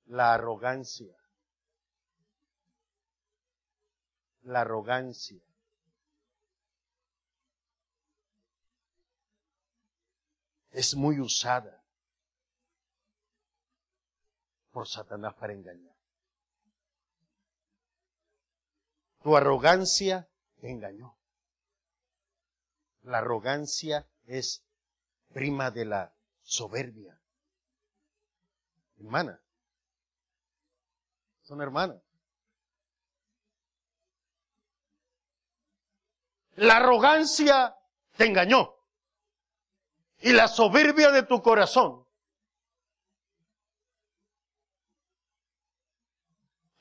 La 0.08 0.34
arrogancia. 0.34 1.14
La 4.44 4.62
arrogancia. 4.62 5.42
Es 10.78 10.94
muy 10.94 11.20
usada 11.20 11.84
por 14.70 14.88
Satanás 14.88 15.34
para 15.34 15.54
engañar. 15.54 15.96
Tu 19.24 19.36
arrogancia 19.36 20.30
te 20.62 20.70
engañó. 20.70 21.18
La 23.02 23.18
arrogancia 23.18 24.08
es 24.28 24.64
prima 25.34 25.72
de 25.72 25.86
la 25.86 26.14
soberbia. 26.44 27.20
Hermana. 28.98 29.42
Son 31.42 31.60
hermanas. 31.60 32.04
La 36.54 36.78
arrogancia 36.78 37.76
te 38.16 38.28
engañó. 38.28 38.77
Y 40.20 40.34
la 40.34 40.48
soberbia 40.48 41.12
de 41.12 41.24
tu 41.24 41.42
corazón. 41.42 42.06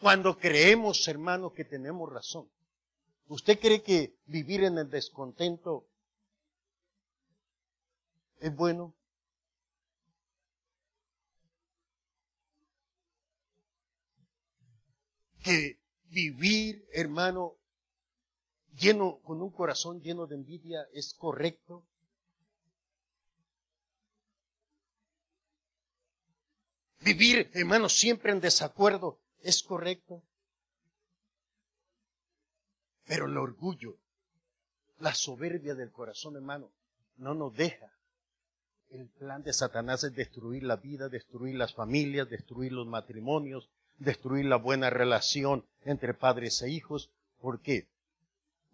Cuando 0.01 0.39
creemos, 0.39 1.07
hermano, 1.09 1.53
que 1.53 1.65
tenemos 1.65 2.13
razón. 2.13 2.51
¿Usted 3.29 3.59
cree 3.59 3.83
que 3.83 4.17
vivir 4.27 4.63
en 4.63 4.79
el 4.79 4.89
descontento 4.89 5.89
es 8.39 8.55
bueno? 8.55 8.95
Que 15.43 15.81
vivir, 16.05 16.87
hermano, 16.93 17.57
lleno, 18.77 19.19
con 19.23 19.43
un 19.43 19.51
corazón 19.51 20.01
lleno 20.01 20.27
de 20.27 20.37
envidia 20.37 20.87
es 20.93 21.15
correcto. 21.15 21.85
Vivir, 27.07 27.51
hermano, 27.55 27.89
siempre 27.89 28.33
en 28.33 28.41
desacuerdo 28.41 29.19
es 29.43 29.63
correcto. 29.63 30.23
Pero 33.05 33.27
el 33.27 33.39
orgullo, 33.39 33.97
la 34.99 35.15
soberbia 35.15 35.75
del 35.75 35.93
corazón, 35.93 36.37
hermano, 36.37 36.71
no 37.17 37.35
nos 37.35 37.55
deja 37.55 37.97
el 38.91 39.09
plan 39.09 39.43
de 39.43 39.53
Satanás 39.53 40.05
es 40.05 40.15
destruir 40.15 40.63
la 40.63 40.77
vida, 40.77 41.09
destruir 41.09 41.57
las 41.57 41.75
familias, 41.75 42.29
destruir 42.29 42.73
los 42.73 42.87
matrimonios, 42.87 43.69
destruir 43.99 44.47
la 44.47 44.57
buena 44.57 44.91
relación 44.91 45.65
entre 45.85 46.15
padres 46.15 46.63
e 46.63 46.71
hijos. 46.71 47.11
¿Por 47.41 47.61
qué? 47.61 47.89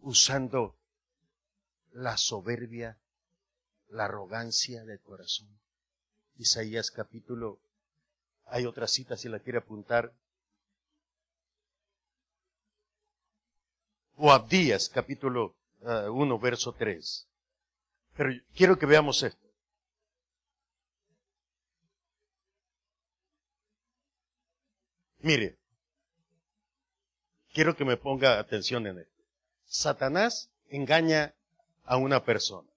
Usando 0.01 0.77
la 1.93 2.17
soberbia, 2.17 2.99
la 3.89 4.05
arrogancia 4.05 4.85
del 4.85 5.01
corazón. 5.01 5.49
Isaías 6.39 6.91
capítulo, 6.91 7.59
hay 8.53 8.67
otra 8.67 8.87
cita 8.87 9.17
si 9.17 9.31
la 9.31 9.41
quiere 9.41 9.59
apuntar. 9.59 10.13
O 14.17 14.31
Abdías 14.31 14.91
capítulo 14.91 15.57
1 15.81 16.35
eh, 16.35 16.39
verso 16.41 16.73
3. 16.73 17.27
Pero 18.15 18.31
quiero 18.55 18.79
que 18.79 18.85
veamos 18.85 19.23
esto. 19.23 19.49
Mire, 25.21 25.57
quiero 27.55 27.75
que 27.75 27.87
me 27.87 27.97
ponga 27.97 28.39
atención 28.39 28.87
en 28.87 28.99
esto. 28.99 29.23
Satanás 29.65 30.51
engaña 30.69 31.35
a 31.85 31.97
una 31.97 32.23
persona. 32.23 32.69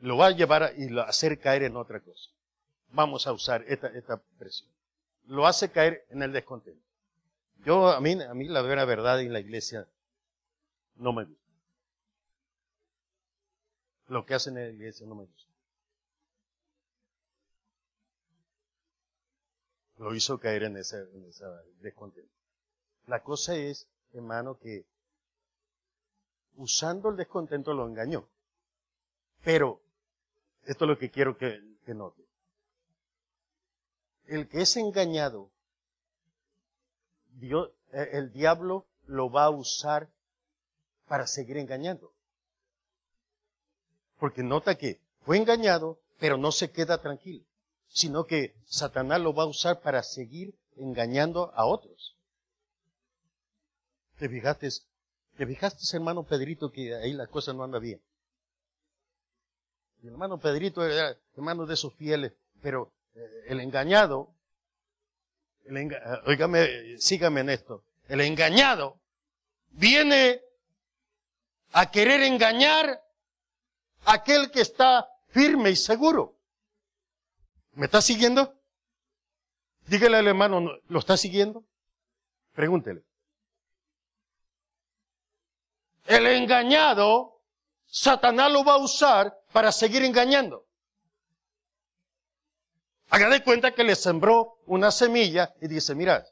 Lo 0.00 0.16
va 0.16 0.26
a 0.26 0.30
llevar 0.32 0.74
y 0.76 0.88
lo 0.88 1.02
hacer 1.02 1.38
caer 1.38 1.62
en 1.62 1.76
otra 1.76 2.00
cosa. 2.00 2.30
Vamos 2.90 3.26
a 3.26 3.32
usar 3.32 3.64
esta, 3.68 3.88
esta 3.88 4.16
presión. 4.38 4.68
Lo 5.26 5.46
hace 5.46 5.70
caer 5.70 6.06
en 6.10 6.22
el 6.22 6.32
descontento. 6.32 6.82
Yo, 7.64 7.88
a 7.88 8.00
mí, 8.00 8.20
a 8.22 8.34
mí 8.34 8.48
la 8.48 8.62
vera 8.62 8.84
verdad 8.84 9.20
en 9.20 9.32
la 9.32 9.40
iglesia 9.40 9.86
no 10.96 11.12
me 11.12 11.24
gusta. 11.24 11.44
Lo 14.08 14.24
que 14.24 14.34
hacen 14.34 14.56
en 14.56 14.64
la 14.64 14.72
iglesia 14.72 15.06
no 15.06 15.14
me 15.14 15.24
gusta. 15.24 15.48
lo 19.98 20.14
hizo 20.14 20.38
caer 20.38 20.64
en 20.64 20.76
ese, 20.76 21.00
en 21.00 21.30
descontento. 21.80 22.32
La 23.06 23.22
cosa 23.22 23.56
es, 23.56 23.86
hermano, 24.12 24.58
que 24.58 24.84
usando 26.56 27.10
el 27.10 27.16
descontento 27.16 27.74
lo 27.74 27.86
engañó. 27.86 28.28
Pero, 29.42 29.80
esto 30.64 30.84
es 30.84 30.88
lo 30.88 30.98
que 30.98 31.10
quiero 31.10 31.36
que 31.36 31.60
note. 31.86 32.27
El 34.28 34.48
que 34.48 34.62
es 34.62 34.76
engañado, 34.76 35.50
eh, 37.40 38.08
el 38.12 38.32
diablo 38.32 38.86
lo 39.06 39.30
va 39.30 39.44
a 39.44 39.50
usar 39.50 40.08
para 41.08 41.26
seguir 41.26 41.56
engañando. 41.56 42.12
Porque 44.18 44.42
nota 44.42 44.76
que 44.76 45.00
fue 45.24 45.36
engañado, 45.36 45.98
pero 46.18 46.36
no 46.36 46.52
se 46.52 46.70
queda 46.70 47.00
tranquilo 47.00 47.48
sino 47.88 48.26
que 48.26 48.54
Satanás 48.66 49.20
lo 49.20 49.34
va 49.34 49.44
a 49.44 49.46
usar 49.46 49.80
para 49.80 50.02
seguir 50.02 50.54
engañando 50.76 51.52
a 51.54 51.64
otros. 51.64 52.16
¿Te 54.18 54.28
fijaste, 54.28 54.68
te 55.36 55.46
fijaste 55.46 55.96
hermano 55.96 56.24
Pedrito 56.24 56.70
que 56.70 56.94
ahí 56.94 57.12
la 57.12 57.26
cosa 57.26 57.52
no 57.52 57.64
anda 57.64 57.78
bien? 57.78 58.00
El 60.02 60.10
hermano 60.10 60.38
Pedrito 60.38 60.84
era 60.84 61.16
hermano 61.36 61.66
de 61.66 61.74
esos 61.74 61.94
fieles, 61.94 62.32
pero 62.60 62.92
el 63.46 63.60
engañado, 63.60 64.34
el 65.64 65.76
eh, 65.76 66.96
sígame 66.98 67.40
en 67.40 67.50
esto, 67.50 67.84
el 68.08 68.20
engañado 68.20 68.98
viene 69.70 70.40
a 71.72 71.90
querer 71.90 72.22
engañar 72.22 73.02
a 74.04 74.12
aquel 74.12 74.50
que 74.50 74.62
está 74.62 75.08
firme 75.28 75.70
y 75.70 75.76
seguro. 75.76 76.36
¿Me 77.72 77.86
está 77.86 78.00
siguiendo? 78.00 78.54
Dígale 79.86 80.18
al 80.18 80.26
hermano, 80.26 80.78
¿lo 80.88 80.98
está 80.98 81.16
siguiendo? 81.16 81.64
Pregúntele. 82.54 83.02
El 86.06 86.26
engañado, 86.26 87.40
Satanás 87.86 88.50
lo 88.50 88.64
va 88.64 88.74
a 88.74 88.78
usar 88.78 89.38
para 89.52 89.70
seguir 89.70 90.02
engañando. 90.02 90.67
Haga 93.10 93.28
de 93.30 93.42
cuenta 93.42 93.72
que 93.72 93.84
le 93.84 93.96
sembró 93.96 94.58
una 94.66 94.90
semilla 94.90 95.54
y 95.60 95.68
dice, 95.68 95.94
mira, 95.94 96.26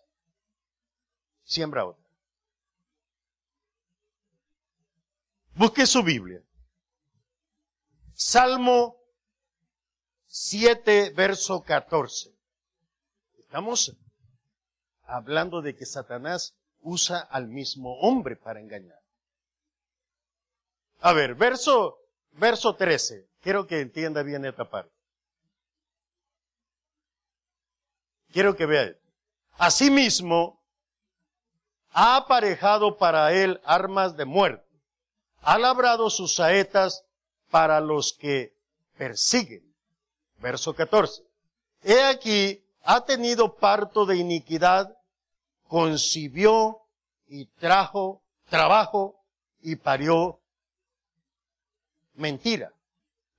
siembra 1.44 1.86
otra. 1.86 2.04
Busque 5.54 5.86
su 5.86 6.02
Biblia. 6.02 6.42
Salmo 8.12 8.96
7, 10.26 11.10
verso 11.16 11.62
14. 11.62 12.30
Estamos 13.38 13.96
hablando 15.04 15.62
de 15.62 15.74
que 15.74 15.86
Satanás 15.86 16.54
usa 16.80 17.20
al 17.20 17.48
mismo 17.48 17.98
hombre 18.00 18.36
para 18.36 18.60
engañar. 18.60 19.00
A 21.00 21.12
ver, 21.14 21.34
verso, 21.34 21.98
verso 22.32 22.74
13. 22.76 23.26
Quiero 23.40 23.66
que 23.66 23.80
entienda 23.80 24.22
bien 24.22 24.44
esta 24.44 24.68
parte. 24.68 24.95
Quiero 28.36 28.54
que 28.54 28.66
vea. 28.66 28.94
Asimismo, 29.56 30.60
ha 31.92 32.16
aparejado 32.16 32.98
para 32.98 33.32
él 33.32 33.62
armas 33.64 34.14
de 34.14 34.26
muerte, 34.26 34.68
ha 35.40 35.56
labrado 35.56 36.10
sus 36.10 36.34
saetas 36.34 37.06
para 37.50 37.80
los 37.80 38.12
que 38.12 38.52
persiguen. 38.98 39.62
Verso 40.36 40.74
14. 40.74 41.22
He 41.82 42.02
aquí, 42.02 42.62
ha 42.82 43.06
tenido 43.06 43.54
parto 43.54 44.04
de 44.04 44.18
iniquidad, 44.18 44.98
concibió 45.66 46.82
y 47.28 47.46
trajo 47.46 48.20
trabajo 48.50 49.18
y 49.62 49.76
parió 49.76 50.40
mentira. 52.16 52.70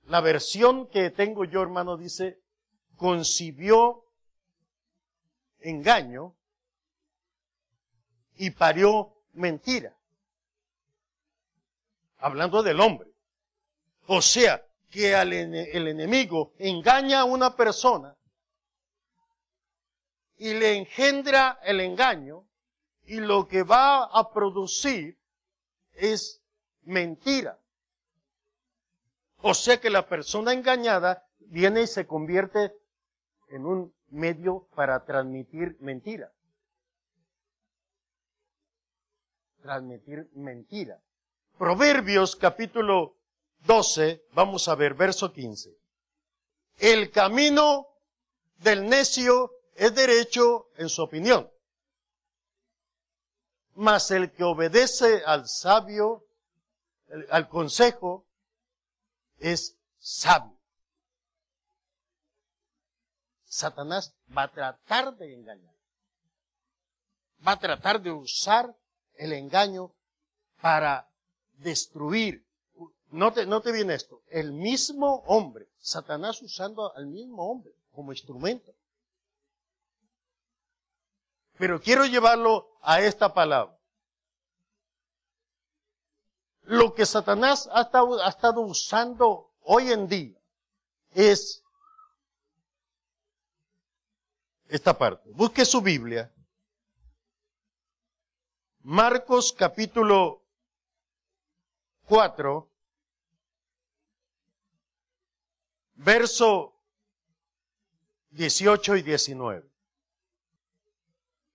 La 0.08 0.20
versión 0.20 0.88
que 0.88 1.10
tengo 1.10 1.44
yo, 1.44 1.62
hermano, 1.62 1.96
dice, 1.96 2.40
concibió 2.96 4.02
engaño 5.60 6.34
y 8.36 8.50
parió 8.50 9.14
mentira. 9.32 9.96
Hablando 12.18 12.62
del 12.62 12.80
hombre. 12.80 13.10
O 14.06 14.22
sea, 14.22 14.64
que 14.90 15.14
el 15.14 15.88
enemigo 15.88 16.54
engaña 16.58 17.20
a 17.20 17.24
una 17.24 17.54
persona 17.54 18.16
y 20.36 20.54
le 20.54 20.76
engendra 20.76 21.58
el 21.62 21.80
engaño 21.80 22.46
y 23.04 23.16
lo 23.16 23.46
que 23.48 23.62
va 23.62 24.04
a 24.04 24.32
producir 24.32 25.18
es 25.92 26.40
mentira. 26.82 27.58
O 29.40 29.54
sea 29.54 29.80
que 29.80 29.90
la 29.90 30.08
persona 30.08 30.52
engañada 30.52 31.26
viene 31.38 31.82
y 31.82 31.86
se 31.86 32.06
convierte 32.06 32.72
en 33.48 33.66
un 33.66 33.94
medio 34.10 34.68
para 34.74 35.04
transmitir 35.04 35.76
mentira. 35.80 36.32
Transmitir 39.62 40.28
mentira. 40.34 41.00
Proverbios 41.58 42.36
capítulo 42.36 43.16
12, 43.66 44.24
vamos 44.32 44.68
a 44.68 44.74
ver, 44.74 44.94
verso 44.94 45.32
15. 45.32 45.76
El 46.78 47.10
camino 47.10 47.88
del 48.58 48.88
necio 48.88 49.52
es 49.74 49.94
derecho 49.94 50.70
en 50.76 50.88
su 50.88 51.02
opinión, 51.02 51.50
mas 53.74 54.10
el 54.10 54.32
que 54.32 54.44
obedece 54.44 55.22
al 55.24 55.48
sabio, 55.48 56.24
al 57.30 57.48
consejo, 57.48 58.26
es 59.38 59.76
sabio. 59.98 60.57
Satanás 63.58 64.14
va 64.36 64.44
a 64.44 64.52
tratar 64.52 65.16
de 65.16 65.34
engañar. 65.34 65.74
Va 67.44 67.52
a 67.52 67.58
tratar 67.58 68.00
de 68.00 68.12
usar 68.12 68.72
el 69.14 69.32
engaño 69.32 69.92
para 70.60 71.10
destruir. 71.54 72.46
Note, 73.10 73.46
note 73.46 73.72
bien 73.72 73.90
esto. 73.90 74.22
El 74.28 74.52
mismo 74.52 75.24
hombre, 75.26 75.66
Satanás 75.80 76.40
usando 76.40 76.94
al 76.94 77.06
mismo 77.06 77.50
hombre 77.50 77.72
como 77.92 78.12
instrumento. 78.12 78.72
Pero 81.58 81.80
quiero 81.80 82.06
llevarlo 82.06 82.78
a 82.80 83.00
esta 83.00 83.34
palabra. 83.34 83.76
Lo 86.62 86.94
que 86.94 87.04
Satanás 87.06 87.68
ha 87.72 87.80
estado 88.28 88.60
usando 88.60 89.50
hoy 89.62 89.90
en 89.90 90.06
día 90.06 90.38
es 91.12 91.64
esta 94.68 94.96
parte. 94.96 95.30
Busque 95.32 95.64
su 95.64 95.80
Biblia. 95.80 96.32
Marcos 98.82 99.52
capítulo 99.52 100.42
4, 102.06 102.70
verso 105.94 106.74
18 108.30 108.96
y 108.96 109.02
19. 109.02 109.68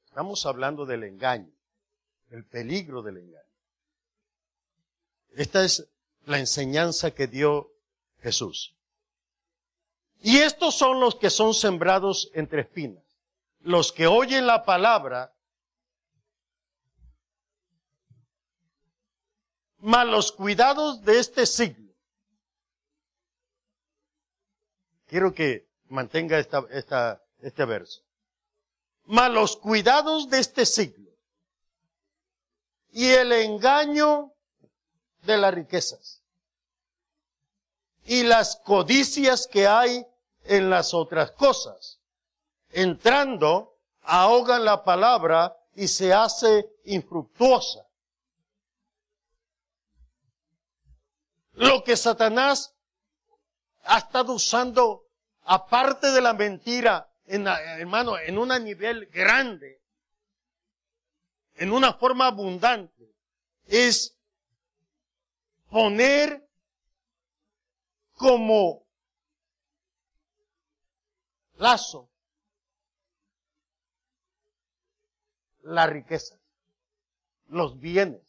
Estamos 0.06 0.46
hablando 0.46 0.86
del 0.86 1.04
engaño, 1.06 1.52
el 2.30 2.46
peligro 2.46 3.02
del 3.02 3.18
engaño. 3.18 3.44
Esta 5.32 5.64
es 5.64 5.90
la 6.26 6.38
enseñanza 6.38 7.12
que 7.12 7.26
dio 7.26 7.72
Jesús. 8.22 8.76
Y 10.22 10.38
estos 10.38 10.76
son 10.76 11.00
los 11.00 11.16
que 11.16 11.30
son 11.30 11.54
sembrados 11.54 12.32
entre 12.34 12.62
espinas, 12.62 13.03
los 13.64 13.92
que 13.92 14.08
oyen 14.08 14.46
la 14.46 14.64
palabra, 14.66 15.34
mas 19.78 20.06
los 20.06 20.32
cuidados 20.32 21.04
de 21.04 21.20
este 21.20 21.46
siglo. 21.46 21.94
Quiero 25.08 25.34
que 25.34 25.70
mantenga 25.90 26.40
esta, 26.40 26.66
esta, 26.72 27.24
este 27.40 27.66
verso. 27.66 28.02
Mas 29.06 29.32
los 29.32 29.58
cuidados 29.58 30.30
de 30.30 30.40
este 30.40 30.66
siglo 30.66 31.12
y 32.92 33.08
el 33.08 33.32
engaño 33.32 34.34
de 35.22 35.38
las 35.38 35.54
riquezas 35.54 36.22
y 38.06 38.24
las 38.24 38.58
codicias 38.58 39.48
que 39.48 39.68
hay 39.68 40.06
en 40.44 40.70
las 40.70 40.94
otras 40.94 41.32
cosas. 41.32 42.03
Entrando, 42.74 43.78
ahogan 44.02 44.66
la 44.66 44.84
palabra 44.84 45.56
y 45.76 45.88
se 45.88 46.12
hace 46.12 46.66
infructuosa. 46.86 47.86
Lo 51.54 51.84
que 51.84 51.96
Satanás 51.96 52.74
ha 53.84 54.00
estado 54.00 54.34
usando, 54.34 55.06
aparte 55.44 56.12
de 56.12 56.22
la 56.22 56.34
mentira, 56.34 57.08
en, 57.26 57.48
hermano, 57.48 58.18
en 58.18 58.40
un 58.40 58.50
nivel 58.64 59.06
grande, 59.06 59.80
en 61.54 61.72
una 61.72 61.94
forma 61.94 62.26
abundante, 62.26 63.14
es 63.68 64.18
poner 65.70 66.44
como 68.16 68.88
lazo 71.58 72.10
la 75.64 75.88
riqueza, 75.88 76.38
los 77.48 77.80
bienes. 77.80 78.22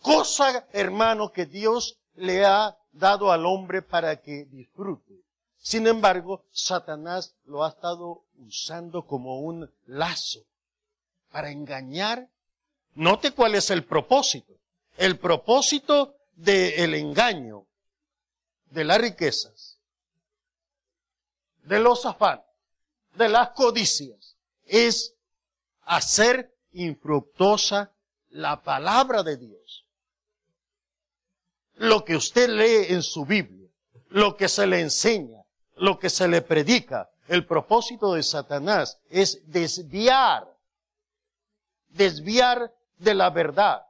Cosa, 0.00 0.66
hermano, 0.72 1.32
que 1.32 1.46
Dios 1.46 1.98
le 2.14 2.44
ha 2.44 2.76
dado 2.92 3.32
al 3.32 3.46
hombre 3.46 3.82
para 3.82 4.20
que 4.20 4.44
disfrute. 4.46 5.20
Sin 5.58 5.86
embargo, 5.86 6.44
Satanás 6.50 7.34
lo 7.44 7.64
ha 7.64 7.68
estado 7.68 8.24
usando 8.38 9.06
como 9.06 9.40
un 9.40 9.70
lazo 9.86 10.40
para 11.30 11.50
engañar. 11.50 12.28
Note 12.94 13.32
cuál 13.32 13.54
es 13.54 13.70
el 13.70 13.84
propósito. 13.84 14.54
El 14.96 15.18
propósito 15.18 16.16
del 16.34 16.94
engaño, 16.94 17.66
de 18.70 18.84
las 18.84 18.98
riquezas, 18.98 19.78
de 21.64 21.78
los 21.78 22.06
afanes, 22.06 22.44
de 23.14 23.28
las 23.28 23.50
codicias, 23.50 24.36
es 24.66 25.14
hacer 25.90 26.54
infructuosa 26.70 27.92
la 28.28 28.62
palabra 28.62 29.24
de 29.24 29.36
Dios. 29.36 29.84
Lo 31.74 32.04
que 32.04 32.14
usted 32.14 32.48
lee 32.48 32.94
en 32.94 33.02
su 33.02 33.24
Biblia, 33.24 33.68
lo 34.08 34.36
que 34.36 34.48
se 34.48 34.68
le 34.68 34.80
enseña, 34.80 35.42
lo 35.74 35.98
que 35.98 36.08
se 36.08 36.28
le 36.28 36.42
predica, 36.42 37.10
el 37.26 37.44
propósito 37.44 38.14
de 38.14 38.22
Satanás 38.22 39.00
es 39.10 39.40
desviar, 39.50 40.56
desviar 41.88 42.72
de 42.98 43.14
la 43.14 43.30
verdad, 43.30 43.84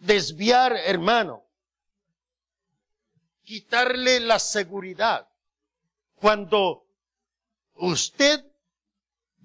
desviar, 0.00 0.72
hermano, 0.72 1.44
quitarle 3.44 4.18
la 4.18 4.40
seguridad. 4.40 5.28
Cuando 6.16 6.86
usted 7.74 8.44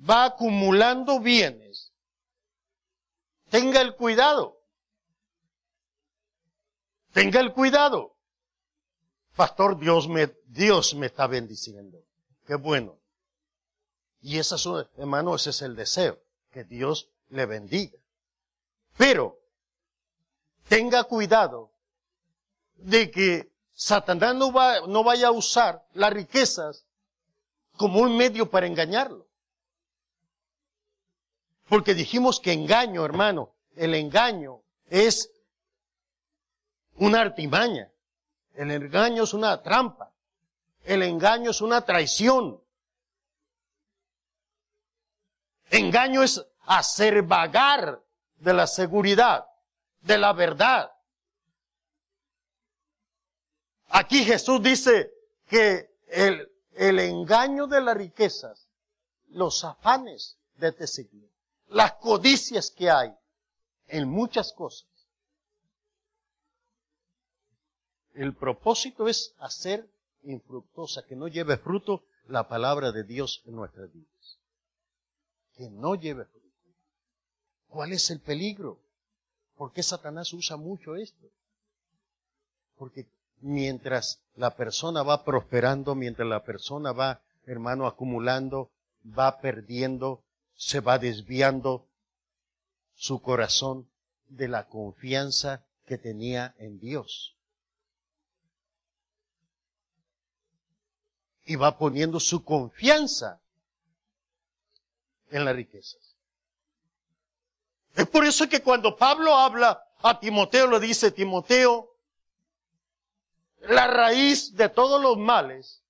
va 0.10 0.26
acumulando 0.26 1.20
bienes, 1.20 1.61
tenga 3.52 3.82
el 3.82 3.96
cuidado. 3.96 4.58
Tenga 7.14 7.42
el 7.42 7.54
cuidado. 7.54 8.16
Pastor, 9.36 9.78
Dios 9.78 10.08
me, 10.08 10.34
Dios 10.48 10.96
me 10.96 11.08
está 11.08 11.28
bendiciendo. 11.28 12.02
Qué 12.48 12.56
bueno. 12.56 12.98
Y 14.22 14.40
ese 14.40 14.56
es, 14.56 14.68
hermano, 14.98 15.36
ese 15.36 15.50
es 15.50 15.62
el 15.62 15.76
deseo, 15.76 16.20
que 16.52 16.64
Dios 16.64 17.10
le 17.30 17.46
bendiga. 17.46 18.00
Pero, 18.98 19.38
tenga 20.68 21.04
cuidado 21.04 21.72
de 22.76 23.12
que 23.12 23.52
Satanás 23.74 24.36
no, 24.36 24.54
va, 24.54 24.88
no 24.88 25.04
vaya 25.04 25.28
a 25.28 25.32
usar 25.32 25.86
las 25.94 26.14
riquezas 26.14 26.86
como 27.78 28.00
un 28.00 28.16
medio 28.16 28.50
para 28.50 28.68
engañarlo. 28.68 29.28
Porque 31.72 31.94
dijimos 31.94 32.42
que 32.42 32.52
engaño, 32.52 33.06
hermano, 33.06 33.54
el 33.78 33.96
engaño 33.96 34.62
es 34.88 35.32
una 36.96 37.22
artimaña. 37.22 37.90
El 38.56 38.72
engaño 38.72 39.24
es 39.24 39.34
una 39.34 39.62
trampa. 39.62 40.12
El 40.84 41.02
engaño 41.02 41.52
es 41.52 41.62
una 41.62 41.86
traición. 41.86 42.62
Engaño 45.70 46.24
es 46.24 46.46
hacer 46.66 47.22
vagar 47.22 48.04
de 48.36 48.54
la 48.54 48.68
seguridad, 48.68 49.46
de 50.02 50.18
la 50.18 50.34
verdad. 50.34 50.92
Aquí 53.88 54.26
Jesús 54.26 54.62
dice 54.62 55.10
que 55.48 55.90
el, 56.10 56.52
engaño 56.76 57.66
de 57.66 57.80
las 57.80 57.96
riquezas, 57.96 58.68
los 59.30 59.64
afanes 59.64 60.38
de 60.58 60.68
este 60.68 60.86
siglo, 60.86 61.31
las 61.72 61.94
codicias 61.94 62.70
que 62.70 62.90
hay 62.90 63.14
en 63.88 64.08
muchas 64.10 64.54
cosas, 64.54 64.88
el 68.14 68.36
propósito 68.36 69.08
es 69.08 69.34
hacer 69.40 69.90
infructuosa, 70.24 71.06
que 71.06 71.16
no 71.16 71.28
lleve 71.28 71.58
fruto 71.58 72.04
la 72.28 72.48
palabra 72.48 72.92
de 72.92 73.04
Dios 73.04 73.42
en 73.46 73.56
nuestras 73.56 73.92
vidas. 73.92 74.38
Que 75.56 75.70
no 75.70 75.96
lleve 75.96 76.26
fruto. 76.26 76.48
¿Cuál 77.70 77.94
es 77.94 78.10
el 78.10 78.20
peligro? 78.20 78.78
¿Por 79.56 79.72
qué 79.72 79.82
Satanás 79.82 80.34
usa 80.34 80.58
mucho 80.58 80.96
esto? 80.96 81.28
Porque 82.76 83.08
mientras 83.40 84.22
la 84.36 84.56
persona 84.56 85.04
va 85.04 85.24
prosperando, 85.24 85.96
mientras 85.96 86.28
la 86.28 86.44
persona 86.44 86.92
va, 86.92 87.22
hermano, 87.46 87.88
acumulando, 87.88 88.70
va 89.06 89.40
perdiendo, 89.40 90.22
se 90.56 90.80
va 90.80 91.00
desviando 91.00 91.88
su 92.96 93.22
corazón 93.22 93.90
de 94.28 94.48
la 94.48 94.68
confianza 94.68 95.66
que 95.86 95.98
tenía 95.98 96.56
en 96.58 96.80
Dios. 96.80 97.36
Y 101.46 101.56
va 101.56 101.78
poniendo 101.78 102.20
su 102.20 102.44
confianza 102.46 103.42
en 105.32 105.46
las 105.46 105.56
riquezas. 105.56 106.16
Es 107.96 108.08
por 108.08 108.26
eso 108.26 108.48
que 108.48 108.62
cuando 108.62 108.96
Pablo 108.96 109.36
habla 109.36 109.84
a 110.02 110.20
Timoteo, 110.20 110.68
le 110.68 110.80
dice, 110.80 111.12
Timoteo, 111.12 111.92
la 113.62 113.88
raíz 113.88 114.56
de 114.56 114.70
todos 114.70 115.02
los 115.02 115.18
males 115.18 115.84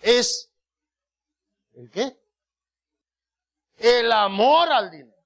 es 0.00 0.50
¿el 1.74 1.90
qué? 1.90 2.16
El 3.78 4.10
amor 4.12 4.70
al 4.70 4.90
dinero. 4.90 5.16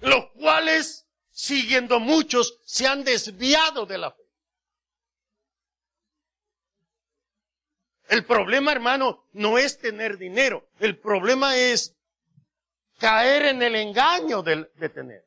Los 0.00 0.30
cuales, 0.32 1.06
siguiendo 1.30 2.00
muchos, 2.00 2.58
se 2.64 2.86
han 2.86 3.04
desviado 3.04 3.86
de 3.86 3.98
la 3.98 4.10
fe. 4.10 4.22
El 8.08 8.24
problema, 8.24 8.72
hermano, 8.72 9.28
no 9.32 9.56
es 9.56 9.78
tener 9.78 10.18
dinero. 10.18 10.68
El 10.80 10.98
problema 10.98 11.54
es 11.54 11.96
caer 12.98 13.46
en 13.46 13.62
el 13.62 13.76
engaño 13.76 14.42
de, 14.42 14.68
de 14.74 14.88
tener. 14.88 15.24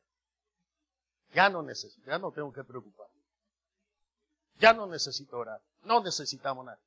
Ya 1.32 1.48
no 1.48 1.62
necesito, 1.62 2.06
ya 2.10 2.18
no 2.18 2.30
tengo 2.30 2.52
que 2.52 2.62
preocuparme. 2.62 3.20
Ya 4.58 4.72
no 4.72 4.86
necesito 4.86 5.38
orar. 5.38 5.60
No 5.82 6.02
necesitamos 6.02 6.64
nada. 6.64 6.80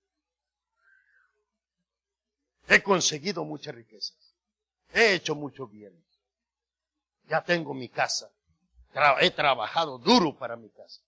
He 2.68 2.84
conseguido 2.84 3.46
muchas 3.46 3.76
riquezas. 3.76 4.36
He 4.94 5.14
hecho 5.14 5.36
mucho 5.36 5.68
bien. 5.68 5.94
Ya 7.30 7.44
tengo 7.44 7.74
mi 7.74 7.90
casa. 7.90 8.30
he 9.20 9.32
trabajado 9.32 9.98
duro 9.98 10.38
para 10.38 10.56
mi 10.56 10.70
casa. 10.70 11.02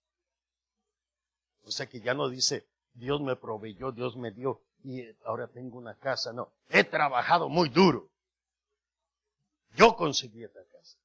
O 1.64 1.72
sea 1.72 1.88
que 1.88 2.00
ya 2.02 2.14
no 2.14 2.30
dice, 2.30 2.68
Dios 2.94 3.22
me 3.22 3.36
proveyó, 3.36 3.92
Dios 3.92 4.16
me 4.16 4.32
dio 4.32 4.62
y 4.84 5.06
ahora 5.26 5.48
tengo 5.48 5.78
una 5.78 5.96
casa. 5.96 6.34
No, 6.34 6.52
he 6.70 6.84
trabajado 6.84 7.50
muy 7.50 7.70
duro. 7.70 8.10
Yo 9.76 9.96
conseguí 9.96 10.44
esta 10.44 10.64
casa. 10.72 10.98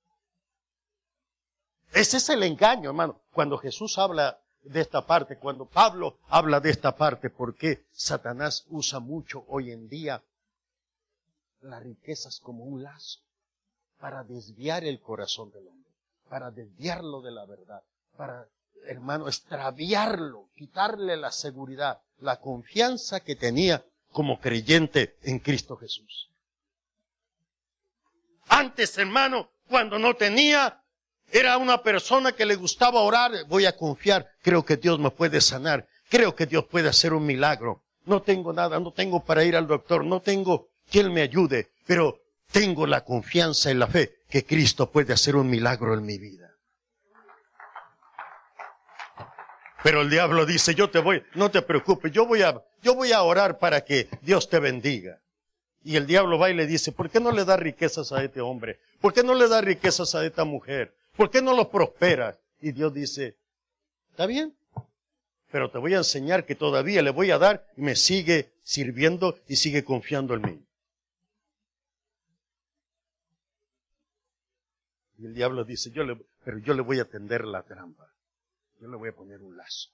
Ese 1.93 2.17
es 2.17 2.29
el 2.29 2.43
engaño, 2.43 2.91
hermano. 2.91 3.21
Cuando 3.33 3.59
Jesús 3.59 3.99
habla 3.99 4.41
de 4.63 4.81
esta 4.81 5.07
parte, 5.07 5.39
cuando 5.39 5.67
Pablo 5.67 6.19
habla 6.29 6.61
de 6.61 6.71
esta 6.71 6.97
parte, 6.97 7.31
porque 7.31 7.87
Satanás 7.93 8.65
usa 8.69 9.01
mucho 9.01 9.45
hoy 9.49 9.71
en 9.71 9.89
día 9.89 10.23
las 11.65 11.83
riquezas 11.83 12.41
como 12.41 12.65
un 12.65 12.83
lazo 12.83 13.21
para 13.99 14.23
desviar 14.23 14.85
el 14.85 15.01
corazón 15.01 15.51
del 15.51 15.67
hombre, 15.67 15.91
para 16.29 16.51
desviarlo 16.51 17.23
de 17.23 17.33
la 17.33 17.47
verdad, 17.47 17.83
para, 18.17 18.47
hermano, 18.87 19.29
extraviarlo, 19.29 20.51
quitarle 20.55 21.17
la 21.17 21.33
seguridad, 21.33 22.01
la 22.19 22.39
confianza 22.41 23.21
que 23.21 23.37
tenía 23.37 23.85
como 24.13 24.41
creyente 24.41 25.17
en 25.23 25.39
Cristo 25.39 25.77
Jesús. 25.77 26.29
Antes, 28.49 28.97
hermano, 28.99 29.51
cuando 29.69 29.99
no 29.99 30.15
tenía, 30.15 30.83
era 31.33 31.57
una 31.57 31.83
persona 31.83 32.33
que 32.33 32.45
le 32.45 32.57
gustaba 32.57 33.01
orar, 33.01 33.33
voy 33.49 33.65
a 33.67 33.77
confiar, 33.77 34.29
creo 34.43 34.65
que 34.65 34.77
Dios 34.77 34.99
me 34.99 35.11
puede 35.11 35.41
sanar, 35.41 35.89
creo 36.11 36.35
que 36.35 36.47
Dios 36.47 36.67
puede 36.67 36.89
hacer 36.89 37.15
un 37.15 37.25
milagro. 37.25 37.83
No 38.05 38.21
tengo 38.21 38.53
nada, 38.53 38.79
no 38.79 38.93
tengo 38.93 39.25
para 39.25 39.45
ir 39.45 39.57
al 39.57 39.67
doctor, 39.67 40.05
no 40.05 40.21
tengo 40.21 40.69
quien 40.91 41.13
me 41.13 41.23
ayude, 41.23 41.71
pero 41.87 42.21
tengo 42.51 42.87
la 42.87 43.05
confianza 43.05 43.71
y 43.71 43.75
la 43.75 43.87
fe 43.87 44.19
que 44.29 44.45
Cristo 44.45 44.91
puede 44.91 45.13
hacer 45.13 45.37
un 45.37 45.49
milagro 45.49 45.95
en 45.95 46.05
mi 46.05 46.19
vida. 46.19 46.55
Pero 49.83 50.01
el 50.01 50.09
diablo 50.09 50.47
dice, 50.47 50.75
yo 50.75 50.89
te 50.89 50.99
voy, 50.99 51.23
no 51.35 51.51
te 51.51 51.61
preocupes, 51.61 52.11
yo 52.11 52.27
voy 52.27 52.43
a, 52.43 52.63
yo 52.83 52.95
voy 52.95 53.13
a 53.13 53.23
orar 53.23 53.59
para 53.59 53.85
que 53.85 54.09
Dios 54.23 54.49
te 54.49 54.59
bendiga. 54.59 55.21
Y 55.83 55.97
el 55.97 56.07
diablo 56.07 56.39
va 56.39 56.49
y 56.49 56.55
le 56.55 56.67
dice, 56.67 56.93
¿por 56.93 57.11
qué 57.11 57.21
no 57.21 57.31
le 57.31 57.45
da 57.45 57.59
riquezas 57.59 58.11
a 58.11 58.25
este 58.25 58.41
hombre? 58.41 58.81
¿Por 59.01 59.13
qué 59.13 59.23
no 59.23 59.35
le 59.35 59.47
da 59.47 59.61
riquezas 59.61 60.15
a 60.15 60.25
esta 60.25 60.45
mujer? 60.45 60.95
¿Por 61.15 61.31
qué 61.31 61.43
no 61.43 61.55
lo 61.55 61.71
prosperas? 61.71 62.39
Y 62.63 62.73
Dios 62.73 62.95
dice, 62.95 63.37
está 64.11 64.25
bien, 64.25 64.57
pero 65.51 65.71
te 65.71 65.77
voy 65.77 65.93
a 65.93 65.99
enseñar 65.99 66.47
que 66.47 66.55
todavía 66.55 67.03
le 67.03 67.11
voy 67.11 67.31
a 67.31 67.39
dar 67.39 67.67
y 67.77 67.83
me 67.83 67.95
sigue 67.95 68.55
sirviendo 68.63 69.39
y 69.47 69.57
sigue 69.57 69.85
confiando 69.85 70.33
en 70.35 70.43
mí. 70.43 70.67
Y 75.19 75.27
el 75.27 75.35
diablo 75.35 75.65
dice, 75.65 75.91
yo 75.91 76.05
le, 76.05 76.17
pero 76.45 76.59
yo 76.59 76.75
le 76.75 76.83
voy 76.83 77.01
a 77.01 77.05
tender 77.05 77.45
la 77.45 77.63
trampa. 77.63 78.09
Yo 78.81 78.89
le 78.89 78.97
voy 78.97 79.11
a 79.11 79.15
poner 79.15 79.41
un 79.41 79.57
lazo. 79.57 79.91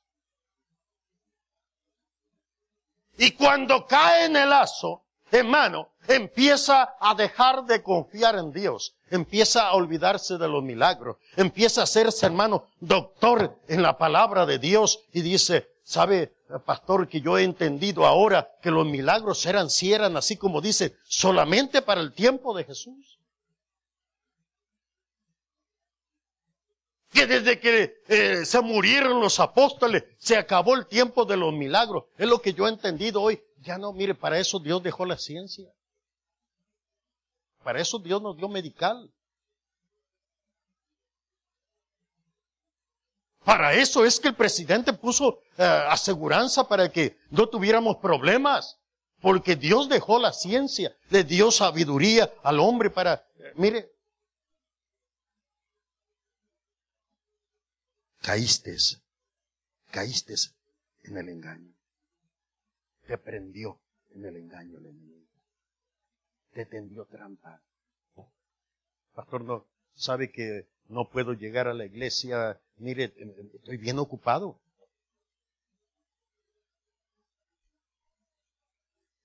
Y 3.19 3.33
cuando 3.33 3.87
cae 3.87 4.27
en 4.27 4.37
el 4.37 4.49
lazo, 4.49 5.03
hermano, 5.31 5.91
empieza 6.09 6.97
a 6.99 7.15
dejar 7.15 7.65
de 7.67 7.83
confiar 7.83 8.37
en 8.37 8.51
Dios, 8.51 8.95
empieza 9.11 9.69
a 9.69 9.75
olvidarse 9.75 10.39
de 10.39 10.49
los 10.49 10.63
milagros, 10.63 11.19
empieza 11.37 11.83
a 11.83 11.85
hacerse, 11.85 12.27
hermano, 12.27 12.67
doctor 12.81 13.59
en 13.69 13.83
la 13.83 13.99
palabra 13.99 14.47
de 14.47 14.59
Dios 14.59 15.01
y 15.13 15.21
dice, 15.21 15.69
sabe, 15.85 16.33
pastor, 16.65 17.09
que 17.09 17.21
yo 17.21 17.39
he 17.39 17.45
entendido 17.45 18.07
ahora 18.07 18.51
que 18.63 18.71
los 18.71 18.87
milagros 18.87 19.45
eran, 19.47 19.71
si 19.71 19.93
eran 19.93 20.17
así 20.17 20.37
como 20.37 20.61
dice, 20.61 20.97
solamente 21.05 21.83
para 21.83 22.01
el 22.01 22.13
tiempo 22.13 22.57
de 22.57 22.65
Jesús. 22.65 23.20
Desde 27.27 27.59
que 27.59 28.03
eh, 28.09 28.45
se 28.45 28.61
murieron 28.61 29.21
los 29.21 29.41
apóstoles 29.41 30.05
se 30.19 30.37
acabó 30.37 30.75
el 30.75 30.87
tiempo 30.87 31.25
de 31.25 31.37
los 31.37 31.53
milagros. 31.53 32.05
Es 32.17 32.29
lo 32.29 32.41
que 32.41 32.53
yo 32.53 32.67
he 32.67 32.71
entendido 32.71 33.23
hoy. 33.23 33.43
Ya 33.59 33.79
no, 33.79 33.93
mire, 33.93 34.15
para 34.15 34.39
eso 34.39 34.59
Dios 34.59 34.83
dejó 34.83 35.05
la 35.05 35.19
ciencia. 35.19 35.69
Para 37.63 37.81
eso 37.81 37.99
Dios 37.99 38.23
nos 38.23 38.37
dio 38.37 38.49
medical. 38.49 39.11
Para 43.45 43.73
eso 43.75 44.05
es 44.05 44.21
que 44.21 44.29
el 44.29 44.35
presidente 44.35 44.93
puso 44.93 45.41
eh, 45.57 45.65
aseguranza 45.65 46.69
para 46.69 46.91
que 46.91 47.19
no 47.31 47.49
tuviéramos 47.49 47.97
problemas. 47.97 48.79
Porque 49.21 49.55
Dios 49.55 49.89
dejó 49.89 50.19
la 50.19 50.33
ciencia, 50.33 50.97
le 51.11 51.25
dio 51.25 51.51
sabiduría 51.51 52.33
al 52.43 52.59
hombre 52.59 52.89
para, 52.89 53.23
mire, 53.55 53.93
caíste, 58.21 58.77
caíste 59.91 60.35
en 61.05 61.17
el 61.17 61.29
engaño. 61.29 61.73
Te 63.07 63.19
prendió 63.19 63.81
en 64.15 64.25
el 64.25 64.37
engaño 64.37 64.79
el 64.79 64.87
enemigo. 64.87 65.27
Te 66.53 66.67
tendió 66.67 67.05
trampa. 67.07 67.61
Pastor, 69.15 69.43
no, 69.43 69.67
sabe 69.95 70.31
que 70.31 70.69
no 70.89 71.09
puedo 71.09 71.33
llegar 71.33 71.69
a 71.69 71.75
la 71.75 71.85
iglesia. 71.85 72.61
Mire, 72.79 73.13
estoy 73.55 73.77
bien 73.77 73.99
ocupado. 73.99 74.59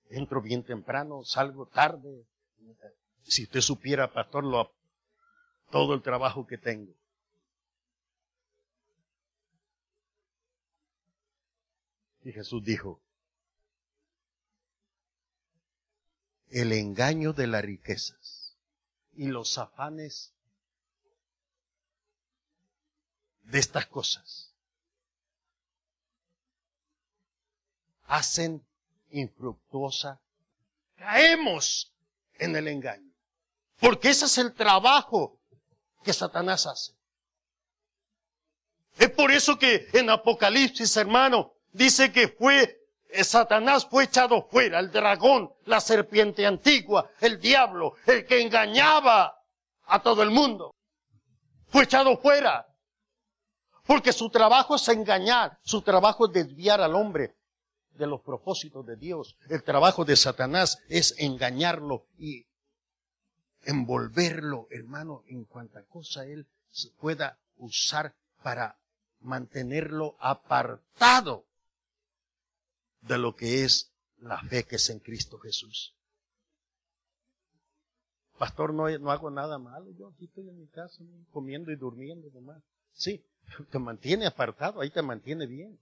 Entro 0.09 0.41
bien 0.41 0.63
temprano, 0.63 1.23
salgo 1.23 1.65
tarde. 1.67 2.25
Si 3.23 3.43
usted 3.43 3.61
supiera, 3.61 4.11
pastor, 4.11 4.43
lo, 4.43 4.71
todo 5.71 5.93
el 5.93 6.01
trabajo 6.01 6.45
que 6.45 6.57
tengo. 6.57 6.93
Y 12.25 12.33
Jesús 12.33 12.63
dijo, 12.63 12.99
el 16.49 16.71
engaño 16.71 17.33
de 17.33 17.45
las 17.45 17.63
riquezas 17.63 18.57
y 19.13 19.27
los 19.27 19.59
afanes 19.59 20.33
de 23.43 23.59
estas 23.59 23.85
cosas 23.85 24.51
hacen 28.05 28.65
infructuosa. 29.11 30.19
Caemos 30.95 31.93
en 32.39 32.55
el 32.55 32.67
engaño. 32.67 33.13
Porque 33.79 34.09
ese 34.09 34.25
es 34.25 34.39
el 34.39 34.51
trabajo 34.55 35.39
que 36.03 36.11
Satanás 36.11 36.65
hace. 36.65 36.93
Es 38.97 39.11
por 39.11 39.31
eso 39.31 39.59
que 39.59 39.87
en 39.93 40.09
Apocalipsis, 40.09 40.97
hermano, 40.97 41.54
dice 41.75 42.11
que 42.11 42.29
fue, 42.29 42.81
eh, 43.09 43.23
Satanás 43.23 43.85
fue 43.85 44.05
echado 44.05 44.47
fuera, 44.49 44.79
el 44.79 44.91
dragón, 44.91 45.53
la 45.65 45.81
serpiente 45.81 46.45
antigua, 46.45 47.09
el 47.19 47.39
diablo, 47.39 47.95
el 48.07 48.25
que 48.25 48.41
engañaba 48.41 49.37
a 49.85 50.01
todo 50.01 50.23
el 50.23 50.31
mundo. 50.31 50.73
Fue 51.67 51.83
echado 51.83 52.17
fuera. 52.17 52.65
Porque 53.85 54.13
su 54.13 54.29
trabajo 54.29 54.75
es 54.75 54.87
engañar, 54.87 55.59
su 55.61 55.81
trabajo 55.81 56.25
es 56.25 56.33
desviar 56.33 56.81
al 56.81 56.95
hombre 56.95 57.35
de 57.91 58.07
los 58.07 58.21
propósitos 58.21 58.85
de 58.85 58.95
Dios. 58.95 59.37
El 59.47 59.63
trabajo 59.63 60.05
de 60.05 60.15
Satanás 60.15 60.79
es 60.89 61.13
engañarlo 61.19 62.07
y 62.17 62.47
envolverlo, 63.63 64.67
hermano, 64.71 65.23
en 65.27 65.43
cuanta 65.45 65.83
cosa 65.83 66.25
él 66.25 66.47
pueda 66.99 67.37
usar 67.57 68.15
para 68.41 68.77
mantenerlo 69.19 70.15
apartado 70.19 71.45
de 73.07 73.17
lo 73.17 73.35
que 73.35 73.63
es 73.63 73.91
la 74.17 74.41
fe 74.41 74.63
que 74.63 74.77
es 74.77 74.89
en 74.89 74.99
Cristo 74.99 75.37
Jesús. 75.39 75.93
Pastor, 78.37 78.73
no, 78.73 78.89
no 78.99 79.11
hago 79.11 79.29
nada 79.29 79.57
malo. 79.57 79.91
Yo 79.97 80.09
aquí 80.09 80.25
estoy 80.25 80.49
en 80.49 80.59
mi 80.59 80.67
casa 80.67 81.03
comiendo 81.31 81.71
y 81.71 81.75
durmiendo. 81.75 82.27
Sí, 82.91 83.23
te 83.71 83.79
mantiene 83.79 84.25
apartado, 84.25 84.81
ahí 84.81 84.89
te 84.89 85.01
mantiene 85.01 85.45
bien. 85.45 85.79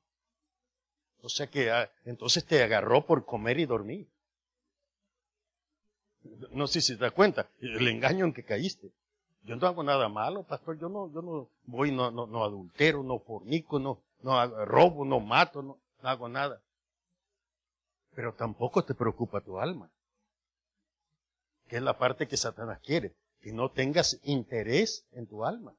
O 1.21 1.29
sea 1.29 1.47
que 1.47 1.71
ah, 1.71 1.89
entonces 2.05 2.45
te 2.45 2.61
agarró 2.61 3.05
por 3.05 3.25
comer 3.25 3.59
y 3.59 3.65
dormir. 3.65 4.07
No 6.51 6.67
sé 6.67 6.81
si 6.81 6.95
te 6.95 7.03
das 7.03 7.13
cuenta, 7.13 7.49
el 7.59 7.87
engaño 7.87 8.25
en 8.25 8.33
que 8.33 8.43
caíste. 8.43 8.91
Yo 9.43 9.55
no 9.55 9.67
hago 9.67 9.83
nada 9.83 10.07
malo, 10.07 10.43
pastor. 10.43 10.79
Yo 10.79 10.89
no, 10.89 11.11
yo 11.11 11.21
no 11.21 11.49
voy, 11.65 11.91
no, 11.91 12.11
no, 12.11 12.27
no 12.27 12.43
adultero, 12.43 13.03
no 13.03 13.19
fornico, 13.19 13.79
no, 13.79 13.99
no 14.21 14.65
robo, 14.65 15.03
no 15.03 15.19
mato, 15.19 15.61
no, 15.61 15.77
no 16.01 16.09
hago 16.09 16.29
nada. 16.29 16.61
Pero 18.15 18.33
tampoco 18.33 18.83
te 18.83 18.93
preocupa 18.93 19.41
tu 19.41 19.59
alma. 19.59 19.89
Que 21.67 21.77
es 21.77 21.81
la 21.81 21.97
parte 21.97 22.27
que 22.27 22.37
Satanás 22.37 22.79
quiere. 22.83 23.15
Que 23.41 23.51
no 23.51 23.71
tengas 23.71 24.19
interés 24.23 25.05
en 25.11 25.27
tu 25.27 25.45
alma. 25.45 25.73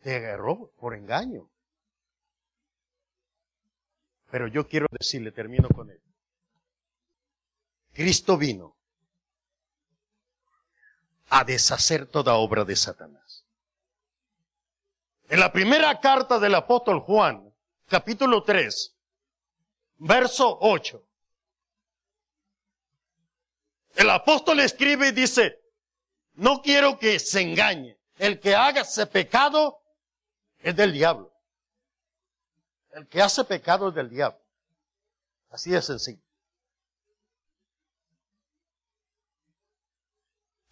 Te 0.00 0.16
agarró 0.16 0.70
por 0.78 0.94
engaño. 0.94 1.48
Pero 4.30 4.48
yo 4.48 4.66
quiero 4.66 4.86
decirle, 4.90 5.30
termino 5.32 5.68
con 5.68 5.90
él. 5.90 6.00
Cristo 7.92 8.36
vino 8.36 8.74
a 11.28 11.44
deshacer 11.44 12.06
toda 12.06 12.34
obra 12.34 12.64
de 12.64 12.76
Satanás. 12.76 13.44
En 15.28 15.40
la 15.40 15.52
primera 15.52 16.00
carta 16.00 16.38
del 16.38 16.54
apóstol 16.54 17.00
Juan, 17.00 17.52
capítulo 17.86 18.42
3, 18.42 18.93
verso 19.98 20.58
8, 20.60 21.02
el 23.96 24.10
apóstol 24.10 24.60
escribe 24.60 25.08
y 25.08 25.12
dice, 25.12 25.60
no 26.34 26.62
quiero 26.62 26.98
que 26.98 27.18
se 27.18 27.40
engañe. 27.40 27.96
El 28.18 28.40
que 28.40 28.54
haga 28.54 28.82
ese 28.82 29.06
pecado 29.06 29.80
es 30.60 30.74
del 30.74 30.92
diablo. 30.92 31.32
El 32.92 33.06
que 33.08 33.22
hace 33.22 33.44
pecado 33.44 33.88
es 33.88 33.94
del 33.94 34.08
diablo. 34.08 34.40
Así 35.50 35.70
de 35.70 35.82
sencillo. 35.82 36.22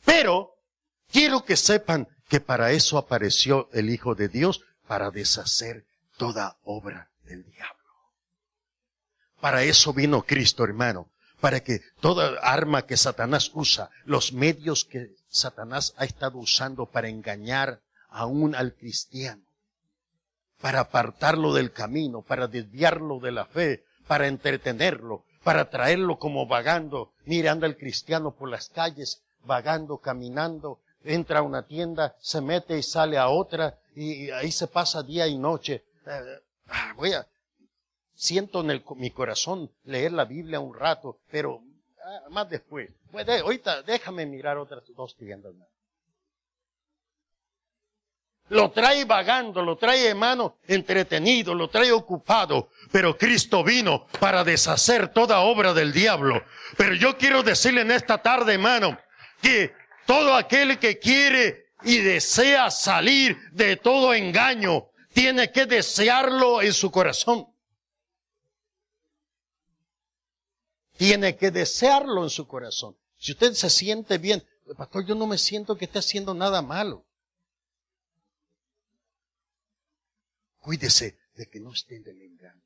Pero 0.05 0.57
quiero 1.11 1.45
que 1.45 1.57
sepan 1.57 2.09
que 2.29 2.41
para 2.41 2.73
eso 2.73 2.99
apareció 2.99 3.69
el 3.73 3.91
Hijo 3.91 4.15
de 4.15 4.29
Dios, 4.29 4.63
para 4.87 5.11
deshacer 5.11 5.87
toda 6.17 6.59
obra 6.65 7.11
del 7.25 7.45
diablo. 7.45 7.82
Para 9.43 9.65
eso 9.65 9.93
vino 9.93 10.23
Cristo, 10.23 10.63
hermano, 10.63 11.11
para 11.41 11.59
que 11.65 11.81
toda 12.01 12.39
arma 12.43 12.87
que 12.87 12.97
Satanás 12.97 13.51
usa, 13.55 13.91
los 14.05 14.33
medios 14.33 14.85
que 14.85 15.17
Satanás 15.29 15.95
ha 15.97 16.05
estado 16.05 16.39
usando 16.39 16.87
para 16.87 17.09
engañar 17.09 17.81
aún 18.09 18.55
al 18.55 18.73
cristiano, 18.73 19.43
para 20.61 20.79
apartarlo 20.79 21.53
del 21.55 21.73
camino, 21.73 22.23
para 22.23 22.47
desviarlo 22.47 23.19
de 23.19 23.33
la 23.33 23.45
fe, 23.45 23.85
para 24.07 24.29
entretenerlo, 24.29 25.25
para 25.43 25.71
traerlo 25.71 26.21
como 26.21 26.47
vagando. 26.47 27.11
Mire, 27.25 27.49
anda 27.49 27.67
el 27.67 27.77
cristiano 27.77 28.37
por 28.37 28.49
las 28.49 28.69
calles, 28.69 29.23
vagando, 29.43 29.99
caminando, 29.99 30.79
entra 31.03 31.41
a 31.41 31.43
una 31.43 31.67
tienda, 31.67 32.15
se 32.21 32.41
mete 32.41 32.79
y 32.79 32.85
sale 32.85 33.19
a 33.19 33.29
otra, 33.29 33.77
y 33.97 34.31
ahí 34.31 34.53
se 34.53 34.69
pasa 34.69 35.03
día 35.03 35.27
y 35.27 35.37
noche. 35.37 35.83
Eh, 36.07 36.41
ah, 36.69 36.93
voy 36.95 37.13
a, 37.15 37.27
siento 38.23 38.61
en 38.61 38.71
el, 38.71 38.85
mi 38.97 39.11
corazón 39.11 39.69
leer 39.83 40.13
la 40.13 40.25
Biblia 40.25 40.61
un 40.61 40.75
rato, 40.75 41.19
pero 41.29 41.61
ah, 42.05 42.29
más 42.31 42.49
después. 42.49 42.89
Pues 43.11 43.29
ahorita 43.29 43.83
déjame 43.83 44.27
mirar 44.27 44.59
otras 44.59 44.85
dos 44.95 45.17
tiendas. 45.17 45.53
Lo 48.49 48.71
trae 48.71 49.05
vagando, 49.05 49.63
lo 49.63 49.77
trae 49.77 50.07
hermano 50.07 50.59
entretenido, 50.69 51.53
lo 51.53 51.69
trae 51.69 51.91
ocupado. 51.91 52.71
Pero 52.93 53.19
Cristo 53.19 53.65
vino 53.65 54.07
para 54.21 54.45
deshacer 54.45 55.09
toda 55.09 55.41
obra 55.41 55.75
del 55.75 55.93
diablo. 55.93 56.45
Pero 56.77 56.95
yo 56.95 57.19
quiero 57.19 57.43
decirle 57.43 57.81
en 57.81 57.91
esta 57.91 58.19
tarde, 58.19 58.55
hermano, 58.55 58.99
que 59.41 59.75
todo 60.07 60.35
aquel 60.35 60.79
que 60.79 61.01
quiere 61.01 61.73
y 61.83 61.99
desea 61.99 62.71
salir 62.71 63.37
de 63.51 63.77
todo 63.77 64.15
engaño, 64.15 64.91
tiene 65.13 65.51
que 65.51 65.67
desearlo 65.67 66.63
en 66.63 66.73
su 66.73 66.91
corazón. 66.93 67.52
Tiene 71.03 71.37
que 71.37 71.51
desearlo 71.51 72.23
en 72.23 72.31
su 72.31 72.47
corazón. 72.47 72.97
Si 73.17 73.33
usted 73.33 73.55
se 73.55 73.69
siente 73.71 74.19
bien, 74.19 74.47
pastor, 74.77 75.05
yo 75.05 75.17
no 75.17 75.27
me 75.27 75.37
siento 75.37 75.77
que 75.77 75.87
esté 75.87 75.99
haciendo 75.99 76.33
nada 76.33 76.63
malo. 76.63 77.05
Cuídese 80.61 81.19
de 81.35 81.49
que 81.49 81.59
no 81.59 81.73
esté 81.73 81.97
en 81.97 82.07
el 82.07 82.23
engaño. 82.23 82.63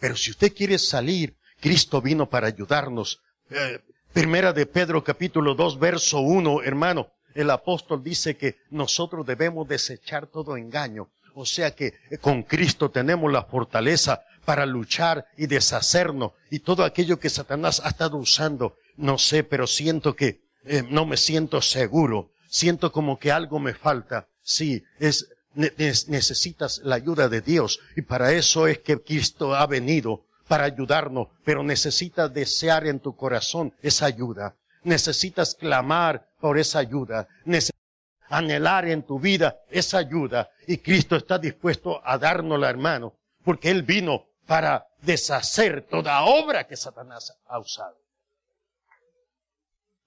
Pero 0.00 0.16
si 0.16 0.30
usted 0.30 0.54
quiere 0.54 0.78
salir, 0.78 1.36
Cristo 1.60 2.00
vino 2.00 2.30
para 2.30 2.46
ayudarnos. 2.46 3.20
Eh, 3.50 3.80
primera 4.14 4.54
de 4.54 4.64
Pedro 4.64 5.04
capítulo 5.04 5.54
2 5.54 5.78
verso 5.78 6.20
1, 6.20 6.62
hermano, 6.62 7.12
el 7.34 7.50
apóstol 7.50 8.02
dice 8.02 8.38
que 8.38 8.56
nosotros 8.70 9.26
debemos 9.26 9.68
desechar 9.68 10.26
todo 10.26 10.56
engaño. 10.56 11.12
O 11.34 11.44
sea 11.44 11.74
que 11.74 11.98
eh, 12.10 12.16
con 12.16 12.44
Cristo 12.44 12.90
tenemos 12.90 13.30
la 13.30 13.44
fortaleza 13.44 14.24
para 14.44 14.66
luchar 14.66 15.26
y 15.36 15.46
deshacernos 15.46 16.32
y 16.50 16.60
todo 16.60 16.84
aquello 16.84 17.18
que 17.18 17.30
Satanás 17.30 17.80
ha 17.84 17.88
estado 17.88 18.16
usando. 18.16 18.76
No 18.96 19.18
sé, 19.18 19.44
pero 19.44 19.66
siento 19.66 20.14
que 20.14 20.42
eh, 20.64 20.82
no 20.88 21.06
me 21.06 21.16
siento 21.16 21.62
seguro. 21.62 22.30
Siento 22.48 22.92
como 22.92 23.18
que 23.18 23.32
algo 23.32 23.58
me 23.58 23.74
falta. 23.74 24.28
Sí, 24.42 24.84
es 24.98 25.28
necesitas 25.54 26.80
la 26.84 26.96
ayuda 26.96 27.28
de 27.28 27.40
Dios 27.40 27.80
y 27.96 28.02
para 28.02 28.32
eso 28.32 28.66
es 28.66 28.78
que 28.78 29.00
Cristo 29.02 29.54
ha 29.54 29.66
venido 29.66 30.24
para 30.48 30.64
ayudarnos, 30.64 31.28
pero 31.44 31.62
necesitas 31.62 32.32
desear 32.32 32.86
en 32.86 33.00
tu 33.00 33.16
corazón 33.16 33.74
esa 33.82 34.06
ayuda. 34.06 34.56
Necesitas 34.82 35.54
clamar 35.54 36.26
por 36.40 36.58
esa 36.58 36.78
ayuda. 36.78 37.28
Necesitas 37.44 37.80
anhelar 38.28 38.88
en 38.88 39.02
tu 39.02 39.20
vida 39.20 39.58
esa 39.70 39.98
ayuda 39.98 40.50
y 40.66 40.78
Cristo 40.78 41.16
está 41.16 41.38
dispuesto 41.38 42.00
a 42.04 42.18
dárnosla, 42.18 42.70
hermano, 42.70 43.14
porque 43.44 43.70
Él 43.70 43.82
vino 43.82 44.26
para 44.52 44.86
deshacer 45.00 45.88
toda 45.88 46.24
obra 46.24 46.66
que 46.66 46.76
Satanás 46.76 47.34
ha 47.46 47.58
usado. 47.58 47.98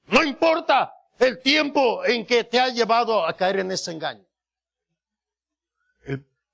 No 0.06 0.24
importa 0.24 0.94
el 1.18 1.42
tiempo 1.42 2.06
en 2.06 2.28
que 2.28 2.44
te 2.44 2.60
ha 2.60 2.70
llevado 2.70 3.26
a 3.26 3.36
caer 3.36 3.62
en 3.62 3.72
ese 3.72 3.92
engaño. 3.92 4.24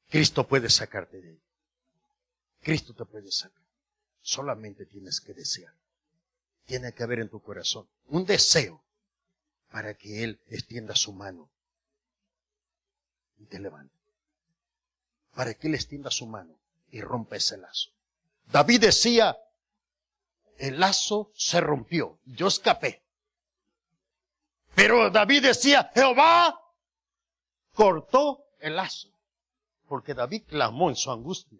Cristo 0.09 0.47
puede 0.47 0.69
sacarte 0.69 1.21
de 1.21 1.31
ahí. 1.31 1.41
Cristo 2.61 2.93
te 2.93 3.03
puede 3.03 3.29
sacar. 3.29 3.61
Solamente 4.21 4.85
tienes 4.85 5.19
que 5.19 5.33
desear. 5.33 5.73
tiene 6.63 6.93
que 6.93 7.03
haber 7.03 7.19
en 7.19 7.27
tu 7.27 7.41
corazón 7.41 7.89
un 8.07 8.23
deseo 8.23 8.81
para 9.69 9.95
que 9.95 10.23
Él 10.23 10.39
extienda 10.47 10.95
su 10.95 11.11
mano 11.11 11.49
y 13.37 13.47
te 13.47 13.59
levante. 13.59 13.99
Para 15.35 15.53
que 15.55 15.67
Él 15.67 15.75
extienda 15.75 16.09
su 16.09 16.25
mano 16.25 16.60
y 16.91 17.01
rompa 17.01 17.37
ese 17.37 17.57
lazo. 17.57 17.91
David 18.45 18.81
decía, 18.81 19.37
el 20.57 20.79
lazo 20.79 21.31
se 21.33 21.61
rompió, 21.61 22.19
yo 22.25 22.47
escapé. 22.47 23.01
Pero 24.75 25.09
David 25.09 25.43
decía, 25.43 25.91
Jehová 25.93 26.59
cortó 27.73 28.45
el 28.59 28.75
lazo. 28.75 29.09
Porque 29.87 30.13
David 30.13 30.43
clamó 30.47 30.89
en 30.89 30.95
su 30.95 31.11
angustia. 31.11 31.59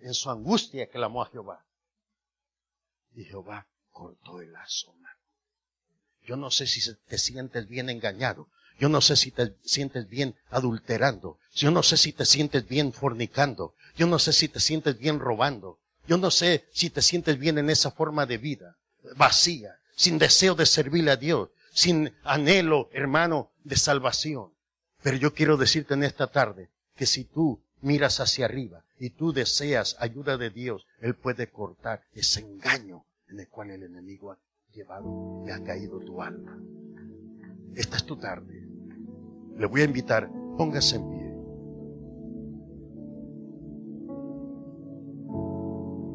En 0.00 0.14
su 0.14 0.30
angustia 0.30 0.88
clamó 0.88 1.22
a 1.22 1.26
Jehová. 1.26 1.64
Y 3.14 3.24
Jehová 3.24 3.66
cortó 3.90 4.40
el 4.40 4.52
lazo, 4.52 4.94
Yo 6.22 6.36
no 6.36 6.50
sé 6.50 6.66
si 6.66 6.94
te 6.94 7.18
sientes 7.18 7.68
bien 7.68 7.90
engañado. 7.90 8.48
Yo 8.78 8.88
no 8.88 9.00
sé 9.00 9.16
si 9.16 9.30
te 9.30 9.54
sientes 9.62 10.08
bien 10.08 10.36
adulterando. 10.48 11.38
Yo 11.52 11.70
no 11.70 11.82
sé 11.82 11.96
si 11.96 12.12
te 12.12 12.24
sientes 12.24 12.66
bien 12.66 12.92
fornicando. 12.92 13.74
Yo 14.00 14.06
no 14.06 14.18
sé 14.18 14.32
si 14.32 14.48
te 14.48 14.60
sientes 14.60 14.98
bien 14.98 15.18
robando. 15.18 15.78
Yo 16.08 16.16
no 16.16 16.30
sé 16.30 16.64
si 16.72 16.88
te 16.88 17.02
sientes 17.02 17.38
bien 17.38 17.58
en 17.58 17.68
esa 17.68 17.90
forma 17.90 18.24
de 18.24 18.38
vida, 18.38 18.78
vacía, 19.14 19.76
sin 19.94 20.16
deseo 20.16 20.54
de 20.54 20.64
servirle 20.64 21.10
a 21.10 21.16
Dios, 21.16 21.50
sin 21.74 22.10
anhelo, 22.24 22.88
hermano, 22.94 23.50
de 23.62 23.76
salvación. 23.76 24.54
Pero 25.02 25.18
yo 25.18 25.34
quiero 25.34 25.58
decirte 25.58 25.92
en 25.92 26.02
esta 26.02 26.28
tarde 26.28 26.70
que 26.96 27.04
si 27.04 27.24
tú 27.24 27.60
miras 27.82 28.20
hacia 28.20 28.46
arriba 28.46 28.86
y 28.98 29.10
tú 29.10 29.34
deseas 29.34 29.98
ayuda 30.00 30.38
de 30.38 30.48
Dios, 30.48 30.86
Él 31.02 31.14
puede 31.14 31.50
cortar 31.50 32.02
ese 32.14 32.40
engaño 32.40 33.04
en 33.28 33.40
el 33.40 33.48
cual 33.48 33.70
el 33.70 33.82
enemigo 33.82 34.32
ha 34.32 34.38
llevado 34.72 35.44
y 35.46 35.50
ha 35.50 35.62
caído 35.62 36.00
tu 36.00 36.22
alma. 36.22 36.58
Esta 37.74 37.98
es 37.98 38.06
tu 38.06 38.16
tarde. 38.16 38.66
Le 39.58 39.66
voy 39.66 39.82
a 39.82 39.84
invitar, 39.84 40.30
póngase 40.56 40.96
en 40.96 41.10
pie. 41.10 41.19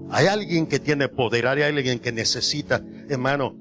Hay 0.09 0.27
alguien 0.27 0.67
que 0.67 0.79
tiene 0.79 1.09
poder, 1.09 1.47
hay 1.47 1.63
alguien 1.63 1.99
que 1.99 2.11
necesita, 2.11 2.81
hermano, 3.09 3.55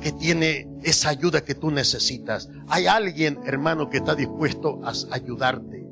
que 0.00 0.12
tiene 0.12 0.68
esa 0.82 1.10
ayuda 1.10 1.42
que 1.44 1.54
tú 1.54 1.70
necesitas. 1.70 2.48
Hay 2.68 2.86
alguien, 2.86 3.40
hermano, 3.44 3.88
que 3.88 3.98
está 3.98 4.14
dispuesto 4.14 4.80
a 4.84 4.92
ayudarte. 5.14 5.86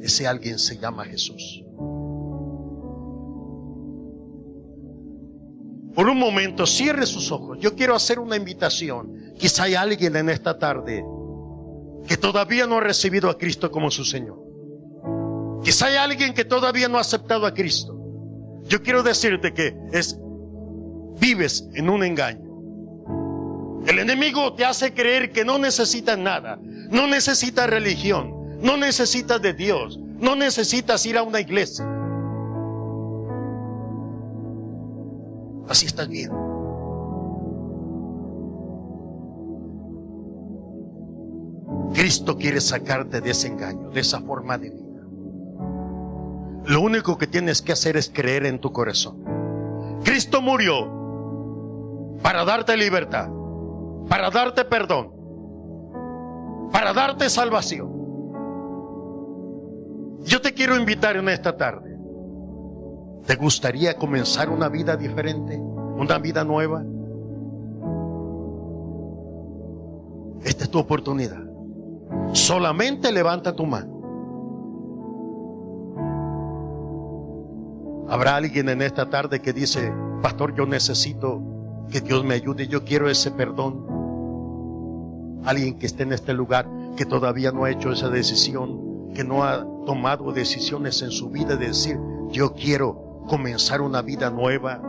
Ese 0.00 0.26
alguien 0.26 0.58
se 0.58 0.78
llama 0.78 1.04
Jesús. 1.04 1.62
Por 5.94 6.08
un 6.08 6.18
momento, 6.18 6.66
cierre 6.66 7.06
sus 7.06 7.30
ojos. 7.30 7.58
Yo 7.60 7.74
quiero 7.74 7.94
hacer 7.94 8.18
una 8.18 8.36
invitación. 8.36 9.34
Quizá 9.38 9.64
hay 9.64 9.74
alguien 9.74 10.16
en 10.16 10.30
esta 10.30 10.58
tarde 10.58 11.04
que 12.08 12.16
todavía 12.16 12.66
no 12.66 12.78
ha 12.78 12.80
recibido 12.80 13.28
a 13.28 13.36
Cristo 13.36 13.70
como 13.70 13.90
su 13.90 14.04
Señor. 14.04 14.38
Quizá 15.62 15.86
hay 15.86 15.96
alguien 15.96 16.34
que 16.34 16.44
todavía 16.44 16.88
no 16.88 16.98
ha 16.98 17.02
aceptado 17.02 17.46
a 17.46 17.52
Cristo. 17.52 18.01
Yo 18.64 18.82
quiero 18.82 19.02
decirte 19.02 19.52
que 19.52 19.76
es, 19.92 20.18
vives 21.20 21.68
en 21.74 21.90
un 21.90 22.04
engaño. 22.04 22.52
El 23.86 23.98
enemigo 23.98 24.54
te 24.54 24.64
hace 24.64 24.94
creer 24.94 25.32
que 25.32 25.44
no 25.44 25.58
necesitas 25.58 26.16
nada, 26.16 26.58
no 26.90 27.06
necesitas 27.06 27.68
religión, 27.68 28.60
no 28.60 28.76
necesitas 28.76 29.42
de 29.42 29.52
Dios, 29.54 29.98
no 30.18 30.36
necesitas 30.36 31.04
ir 31.04 31.18
a 31.18 31.22
una 31.22 31.40
iglesia. 31.40 31.84
Así 35.68 35.86
estás 35.86 36.08
bien. 36.08 36.30
Cristo 41.94 42.36
quiere 42.36 42.60
sacarte 42.60 43.20
de 43.20 43.30
ese 43.30 43.48
engaño, 43.48 43.90
de 43.90 44.00
esa 44.00 44.20
forma 44.20 44.58
de 44.58 44.70
vida. 44.70 44.91
Lo 46.66 46.80
único 46.80 47.18
que 47.18 47.26
tienes 47.26 47.62
que 47.62 47.72
hacer 47.72 47.96
es 47.96 48.10
creer 48.10 48.46
en 48.46 48.60
tu 48.60 48.72
corazón. 48.72 49.18
Cristo 50.04 50.40
murió 50.40 52.18
para 52.22 52.44
darte 52.44 52.76
libertad, 52.76 53.28
para 54.08 54.30
darte 54.30 54.64
perdón, 54.64 55.12
para 56.72 56.92
darte 56.92 57.28
salvación. 57.28 57.90
Yo 60.24 60.40
te 60.40 60.54
quiero 60.54 60.76
invitar 60.76 61.16
en 61.16 61.28
esta 61.28 61.56
tarde 61.56 61.92
¿Te 63.26 63.36
gustaría 63.36 63.96
comenzar 63.96 64.50
una 64.50 64.68
vida 64.68 64.96
diferente? 64.96 65.56
¿Una 65.56 66.18
vida 66.18 66.42
nueva? 66.42 66.82
Esta 70.44 70.64
es 70.64 70.70
tu 70.70 70.78
oportunidad. 70.78 71.40
Solamente 72.32 73.12
levanta 73.12 73.54
tu 73.54 73.64
mano. 73.64 73.91
Habrá 78.08 78.36
alguien 78.36 78.68
en 78.68 78.82
esta 78.82 79.08
tarde 79.08 79.40
que 79.40 79.52
dice, 79.52 79.92
pastor, 80.22 80.54
yo 80.54 80.66
necesito 80.66 81.40
que 81.90 82.00
Dios 82.00 82.24
me 82.24 82.34
ayude, 82.34 82.66
yo 82.68 82.84
quiero 82.84 83.08
ese 83.08 83.30
perdón. 83.30 83.86
Alguien 85.44 85.78
que 85.78 85.86
esté 85.86 86.02
en 86.04 86.12
este 86.12 86.32
lugar 86.32 86.68
que 86.96 87.04
todavía 87.04 87.52
no 87.52 87.64
ha 87.64 87.70
hecho 87.70 87.92
esa 87.92 88.08
decisión, 88.08 89.12
que 89.14 89.24
no 89.24 89.44
ha 89.44 89.64
tomado 89.86 90.32
decisiones 90.32 91.02
en 91.02 91.10
su 91.10 91.30
vida 91.30 91.56
de 91.56 91.68
decir, 91.68 91.98
yo 92.30 92.54
quiero 92.54 93.24
comenzar 93.28 93.80
una 93.80 94.02
vida 94.02 94.30
nueva. 94.30 94.80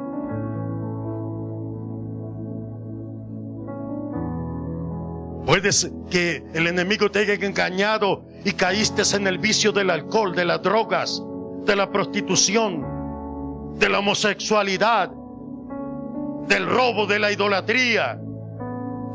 Puedes 5.45 5.91
que 6.09 6.43
el 6.53 6.68
enemigo 6.68 7.11
te 7.11 7.20
haya 7.20 7.34
engañado 7.34 8.26
y 8.45 8.53
caíste 8.53 9.03
en 9.16 9.28
el 9.28 9.38
vicio 9.39 9.72
del 9.72 9.89
alcohol, 9.89 10.36
de 10.36 10.45
las 10.45 10.61
drogas, 10.61 11.22
de 11.66 11.76
la 11.76 11.91
prostitución, 11.91 12.93
de 13.76 13.89
la 13.89 13.99
homosexualidad, 13.99 15.11
del 16.47 16.65
robo, 16.67 17.05
de 17.05 17.19
la 17.19 17.32
idolatría. 17.32 18.19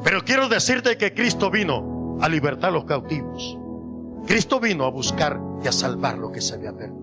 Pero 0.05 0.23
quiero 0.25 0.49
decirte 0.49 0.97
que 0.97 1.13
Cristo 1.13 1.51
vino 1.51 2.19
a 2.21 2.29
libertar 2.29 2.71
a 2.71 2.73
los 2.73 2.85
cautivos. 2.85 3.59
Cristo 4.27 4.61
vino 4.61 4.85
a 4.85 4.91
buscar 4.91 5.41
y 5.63 5.69
a 5.69 5.73
salvar 5.73 6.19
lo 6.19 6.31
que 6.31 6.41
se 6.41 6.55
había 6.55 6.73
perdido. 6.73 6.99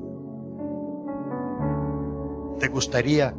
¿Te 2.59 2.67
gustaría 2.67 3.33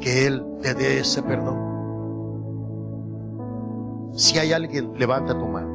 que 0.00 0.26
Él 0.26 0.44
te 0.62 0.74
dé 0.74 1.00
ese 1.00 1.22
perdón? 1.22 1.64
Si 4.14 4.38
hay 4.38 4.52
alguien, 4.52 4.92
levanta 4.96 5.36
tu 5.36 5.46
mano. 5.46 5.74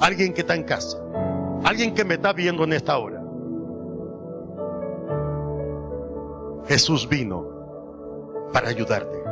Alguien 0.00 0.32
que 0.32 0.40
está 0.40 0.54
en 0.54 0.64
casa. 0.64 0.98
Alguien 1.64 1.94
que 1.94 2.04
me 2.04 2.14
está 2.14 2.32
viendo 2.32 2.64
en 2.64 2.72
esta 2.72 2.98
hora. 2.98 3.13
Jesús 6.66 7.08
vino 7.08 7.44
para 8.52 8.68
ayudarte. 8.68 9.22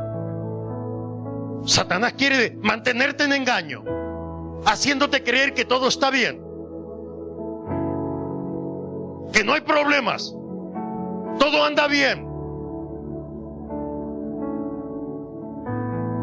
Satanás 1.64 2.14
quiere 2.14 2.56
mantenerte 2.60 3.24
en 3.24 3.32
engaño, 3.32 3.84
haciéndote 4.66 5.22
creer 5.22 5.54
que 5.54 5.64
todo 5.64 5.88
está 5.88 6.10
bien, 6.10 6.42
que 9.32 9.44
no 9.44 9.54
hay 9.54 9.60
problemas, 9.60 10.34
todo 11.38 11.64
anda 11.64 11.86
bien. 11.86 12.28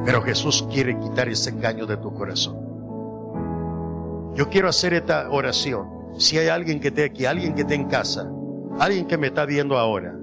Pero 0.05 0.22
Jesús 0.22 0.68
quiere 0.72 0.97
quitar 0.99 1.30
ese 1.30 1.49
engaño 1.49 1.86
de 1.86 1.97
tu 1.97 2.14
corazón. 2.14 2.57
Yo 4.36 4.49
quiero 4.49 4.70
hacer 4.70 4.93
esta 4.93 5.30
oración. 5.30 5.88
Si 6.18 6.38
hay 6.38 6.47
alguien 6.47 6.80
que 6.80 6.89
esté 6.89 7.05
aquí, 7.05 7.26
alguien 7.26 7.53
que 7.53 7.62
esté 7.62 7.76
en 7.76 7.86
casa, 7.86 8.30
alguien 8.80 9.05
que 9.05 9.18
me 9.18 9.28
está 9.28 9.45
viendo 9.45 9.78
ahora, 9.78 10.16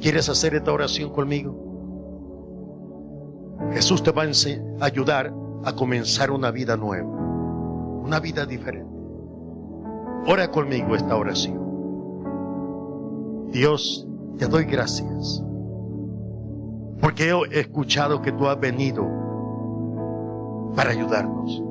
¿quieres 0.00 0.28
hacer 0.28 0.54
esta 0.54 0.72
oración 0.72 1.10
conmigo? 1.10 1.64
Jesús 3.72 4.02
te 4.02 4.10
va 4.10 4.22
a 4.22 4.84
ayudar 4.84 5.32
a 5.64 5.72
comenzar 5.74 6.30
una 6.30 6.50
vida 6.50 6.76
nueva, 6.76 7.08
una 7.08 8.20
vida 8.20 8.46
diferente. 8.46 8.92
Ora 10.26 10.50
conmigo 10.50 10.94
esta 10.94 11.16
oración. 11.16 11.64
Dios, 13.50 14.06
te 14.38 14.46
doy 14.46 14.64
gracias. 14.64 15.42
Porque 17.00 17.30
he 17.50 17.60
escuchado 17.60 18.22
que 18.22 18.32
tú 18.32 18.48
has 18.48 18.58
venido 18.58 19.06
para 20.74 20.90
ayudarnos. 20.90 21.62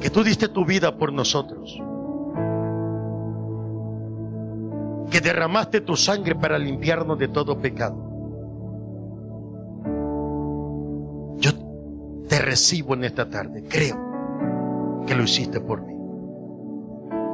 Que 0.00 0.10
tú 0.10 0.24
diste 0.24 0.48
tu 0.48 0.64
vida 0.64 0.96
por 0.96 1.12
nosotros. 1.12 1.80
Que 5.10 5.20
derramaste 5.20 5.80
tu 5.80 5.96
sangre 5.96 6.34
para 6.34 6.58
limpiarnos 6.58 7.18
de 7.18 7.28
todo 7.28 7.58
pecado. 7.58 7.96
Yo 11.38 11.52
te 12.28 12.38
recibo 12.38 12.94
en 12.94 13.04
esta 13.04 13.28
tarde. 13.28 13.64
Creo 13.68 15.04
que 15.06 15.14
lo 15.14 15.22
hiciste 15.22 15.60
por 15.60 15.82
mí. 15.82 15.94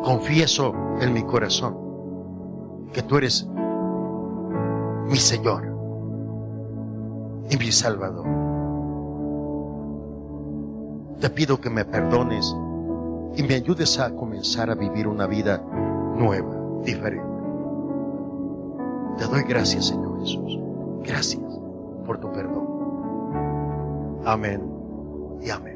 Confieso 0.03 0.75
en 1.01 1.12
mi 1.12 1.23
corazón 1.23 1.77
que 2.93 3.03
tú 3.03 3.16
eres 3.18 3.47
mi 5.07 5.16
Señor 5.16 5.64
y 7.51 7.57
mi 7.57 7.71
Salvador. 7.73 8.27
Te 11.21 11.29
pido 11.29 11.61
que 11.61 11.68
me 11.68 11.85
perdones 11.85 12.57
y 13.37 13.43
me 13.43 13.55
ayudes 13.55 13.99
a 13.99 14.14
comenzar 14.14 14.71
a 14.71 14.75
vivir 14.75 15.07
una 15.07 15.27
vida 15.27 15.62
nueva, 16.16 16.83
diferente. 16.83 17.30
Te 19.19 19.25
doy 19.27 19.43
gracias, 19.43 19.87
Señor 19.89 20.21
Jesús. 20.21 20.59
Gracias 21.05 21.43
por 22.07 22.19
tu 22.19 22.31
perdón. 22.33 24.21
Amén 24.25 24.63
y 25.43 25.51
amén. 25.51 25.70